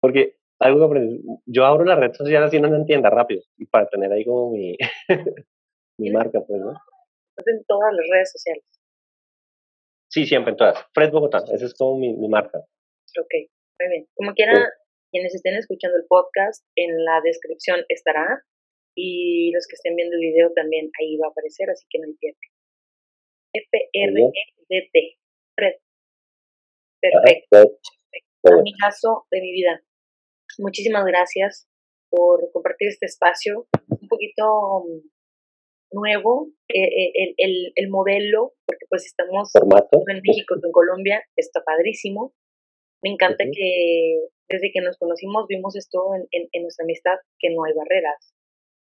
Porque 0.00 0.36
algo 0.60 0.78
que 0.78 0.84
aprendí, 0.84 1.22
yo 1.46 1.64
abro 1.64 1.84
la 1.84 1.96
red 1.96 2.12
social 2.12 2.44
así 2.44 2.60
no 2.60 2.74
entienda 2.74 3.10
rápido. 3.10 3.42
Y 3.56 3.66
para 3.66 3.88
tener 3.88 4.12
ahí 4.12 4.24
como 4.24 4.50
mi, 4.52 4.76
mi 5.98 6.10
marca, 6.10 6.40
pues, 6.46 6.60
¿no? 6.60 6.72
En 7.46 7.64
todas 7.66 7.94
las 7.94 8.06
redes 8.10 8.32
sociales. 8.32 8.64
Sí, 10.10 10.26
siempre 10.26 10.52
en 10.52 10.56
todas. 10.58 10.84
Fred 10.92 11.10
Bogotá, 11.10 11.38
esa 11.52 11.64
es 11.64 11.74
como 11.74 11.98
mi, 11.98 12.12
mi 12.14 12.28
marca. 12.28 12.58
Ok, 12.58 13.32
muy 13.80 13.88
bien. 13.88 14.06
Como 14.14 14.34
quiera, 14.34 14.52
quienes 15.10 15.34
estén 15.34 15.54
escuchando 15.54 15.96
el 15.96 16.04
podcast, 16.06 16.64
en 16.76 17.04
la 17.04 17.20
descripción 17.24 17.84
estará 17.88 18.44
y 18.94 19.52
los 19.52 19.66
que 19.66 19.76
estén 19.76 19.96
viendo 19.96 20.16
el 20.16 20.20
video 20.20 20.52
también 20.52 20.90
ahí 21.00 21.16
va 21.16 21.28
a 21.28 21.30
aparecer, 21.30 21.70
así 21.70 21.86
que 21.88 22.00
no 22.00 22.12
pierde. 22.18 22.38
F-R-E-D-T. 23.54 25.18
Fred. 25.56 25.74
Perfecto. 27.00 27.78
Amigazo 28.44 29.26
de 29.30 29.40
mi 29.40 29.52
vida. 29.52 29.82
Muchísimas 30.58 31.04
gracias 31.04 31.68
por 32.10 32.50
compartir 32.52 32.88
este 32.88 33.06
espacio 33.06 33.66
un 33.88 34.08
poquito 34.08 34.84
mm, 34.84 35.98
nuevo, 35.98 36.48
eh, 36.68 36.84
eh, 36.84 37.12
el, 37.14 37.34
el, 37.36 37.72
el, 37.74 37.88
modelo, 37.88 38.54
porque 38.66 38.86
pues 38.88 39.06
estamos 39.06 39.50
en 39.54 40.20
México, 40.22 40.54
en 40.62 40.72
Colombia, 40.72 41.22
está 41.36 41.62
padrísimo. 41.64 42.34
Me 43.02 43.10
encanta 43.10 43.44
que 43.44 44.28
desde 44.48 44.72
que 44.72 44.80
nos 44.80 44.98
conocimos 44.98 45.46
vimos 45.48 45.76
esto 45.76 46.14
en, 46.14 46.48
en, 46.52 46.62
nuestra 46.62 46.84
amistad, 46.84 47.16
que 47.38 47.50
no 47.50 47.64
hay 47.64 47.72
barreras, 47.72 48.34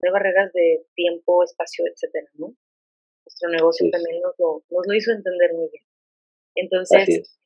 no 0.01 0.09
hay 0.09 0.13
barreras 0.13 0.51
de 0.53 0.85
tiempo, 0.95 1.43
espacio, 1.43 1.85
etcétera, 1.85 2.27
¿no? 2.35 2.55
Nuestro 3.25 3.49
negocio 3.49 3.89
también 3.91 4.21
nos 4.21 4.33
lo, 4.39 4.63
nos 4.69 4.87
lo 4.87 4.93
hizo 4.95 5.11
entender 5.11 5.53
muy 5.53 5.69
bien. 5.69 5.83
Entonces, 6.55 7.37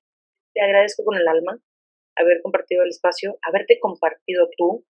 te 0.53 0.61
agradezco 0.61 1.03
con 1.03 1.17
el 1.17 1.27
alma 1.27 1.59
haber 2.15 2.41
compartido 2.41 2.83
el 2.83 2.89
espacio, 2.89 3.37
haberte 3.47 3.79
compartido 3.79 4.49
tú. 4.57 4.85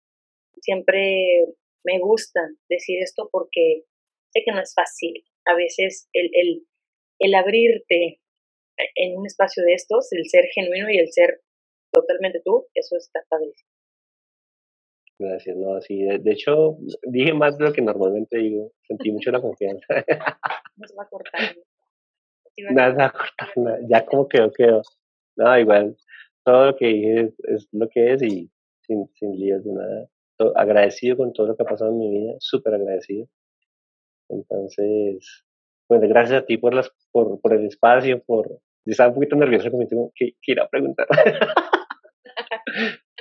Siempre 0.61 1.45
me 1.83 1.99
gusta 1.99 2.41
decir 2.69 3.01
esto 3.01 3.29
porque 3.31 3.83
sé 4.33 4.41
que 4.45 4.51
no 4.51 4.61
es 4.61 4.73
fácil. 4.73 5.23
A 5.45 5.55
veces 5.55 6.09
el, 6.13 6.29
el, 6.33 6.67
el 7.19 7.35
abrirte 7.35 8.19
en 8.95 9.17
un 9.17 9.25
espacio 9.25 9.63
de 9.63 9.73
estos, 9.73 10.11
el 10.11 10.25
ser 10.27 10.45
genuino 10.53 10.89
y 10.89 10.97
el 10.97 11.11
ser 11.11 11.41
totalmente 11.91 12.41
tú, 12.43 12.67
eso 12.73 12.95
está 12.97 13.21
padrísimo. 13.29 13.69
Gracias, 15.19 15.55
no, 15.55 15.75
así, 15.75 16.01
de, 16.01 16.31
hecho, 16.31 16.77
dije 17.03 17.31
más 17.33 17.55
de 17.57 17.65
lo 17.65 17.73
que 17.73 17.81
normalmente 17.81 18.37
digo, 18.37 18.71
sentí 18.87 19.11
mucho 19.11 19.29
la 19.29 19.39
confianza. 19.39 19.85
no 20.77 20.87
se 20.87 20.95
va 20.95 21.03
a 21.03 21.09
cortar. 21.09 21.55
Nada 22.71 22.91
se 22.91 22.97
va 22.97 23.05
a 23.05 23.11
cortar, 23.11 23.79
ya 23.87 24.05
como 24.05 24.27
quedó, 24.27 24.51
quedó. 24.51 24.81
No, 25.35 25.59
igual, 25.59 25.95
todo 26.43 26.67
lo 26.67 26.75
que 26.75 26.87
dije 26.87 27.33
es, 27.43 27.67
lo 27.71 27.87
que 27.89 28.13
es 28.13 28.23
y 28.23 28.49
sin, 28.81 29.07
sin 29.13 29.37
líos 29.37 29.63
de 29.63 29.73
nada. 29.73 30.07
agradecido 30.55 31.17
con 31.17 31.33
todo 31.33 31.47
lo 31.47 31.55
que 31.55 31.63
ha 31.63 31.65
pasado 31.65 31.91
en 31.91 31.99
mi 31.99 32.09
vida, 32.09 32.33
súper 32.39 32.75
agradecido. 32.75 33.27
Entonces, 34.29 35.43
bueno, 35.89 36.07
gracias 36.07 36.43
a 36.43 36.45
ti 36.45 36.57
por, 36.57 36.73
las, 36.73 36.91
por, 37.11 37.39
por 37.41 37.53
el 37.53 37.65
espacio, 37.65 38.23
por... 38.23 38.47
Yo 38.83 38.91
estaba 38.91 39.09
un 39.09 39.15
poquito 39.15 39.35
nervioso 39.35 39.69
con 39.69 39.79
mi 39.79 39.87
que, 40.15 40.31
que 40.41 40.51
ir 40.51 40.59
a 40.59 40.67
preguntar. 40.67 41.07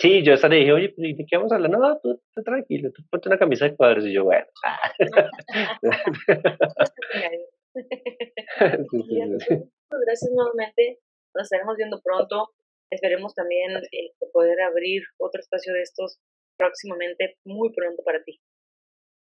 Sí, 0.00 0.22
yo 0.22 0.32
hasta 0.32 0.48
le 0.48 0.56
dije, 0.56 0.72
oye, 0.72 0.88
pues, 0.96 1.14
¿de 1.14 1.26
qué 1.26 1.36
vamos 1.36 1.52
a 1.52 1.56
hablar? 1.56 1.72
No, 1.72 1.98
tú, 1.98 2.22
tú 2.32 2.42
tranquilo, 2.42 2.90
tú 2.90 3.02
ponte 3.10 3.28
una 3.28 3.38
camisa 3.38 3.66
de 3.66 3.76
cuadros. 3.76 4.06
Y 4.06 4.14
yo, 4.14 4.24
bueno. 4.24 4.46
Gracias 9.90 10.30
nuevamente. 10.32 11.00
Nos 11.34 11.44
estaremos 11.44 11.76
viendo 11.76 12.00
pronto. 12.02 12.50
Esperemos 12.90 13.34
también 13.34 13.76
eh, 13.76 14.12
poder 14.32 14.60
abrir 14.62 15.02
otro 15.18 15.40
espacio 15.40 15.72
de 15.72 15.82
estos 15.82 16.18
próximamente, 16.56 17.38
muy 17.44 17.72
pronto 17.72 18.02
para 18.04 18.22
ti. 18.22 18.40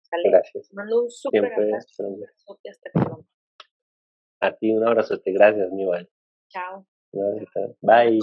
¿Sale? 0.03 0.29
Gracias. 0.29 0.71
mando 0.73 1.03
un 1.03 1.09
súper 1.09 1.51
abrazo. 1.51 2.03
A 4.41 4.55
ti 4.55 4.71
un 4.71 4.87
abrazote. 4.87 5.31
Gracias, 5.33 5.71
mi 5.71 5.81
igual. 5.81 6.09
Chao. 6.49 6.85
Bye. 7.81 8.19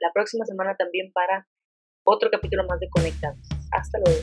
la 0.00 0.12
próxima 0.12 0.44
semana 0.44 0.76
también 0.76 1.12
para 1.12 1.46
otro 2.04 2.30
capítulo 2.30 2.64
más 2.66 2.80
de 2.80 2.88
Conectados. 2.90 3.48
Hasta 3.72 3.98
luego. 3.98 4.22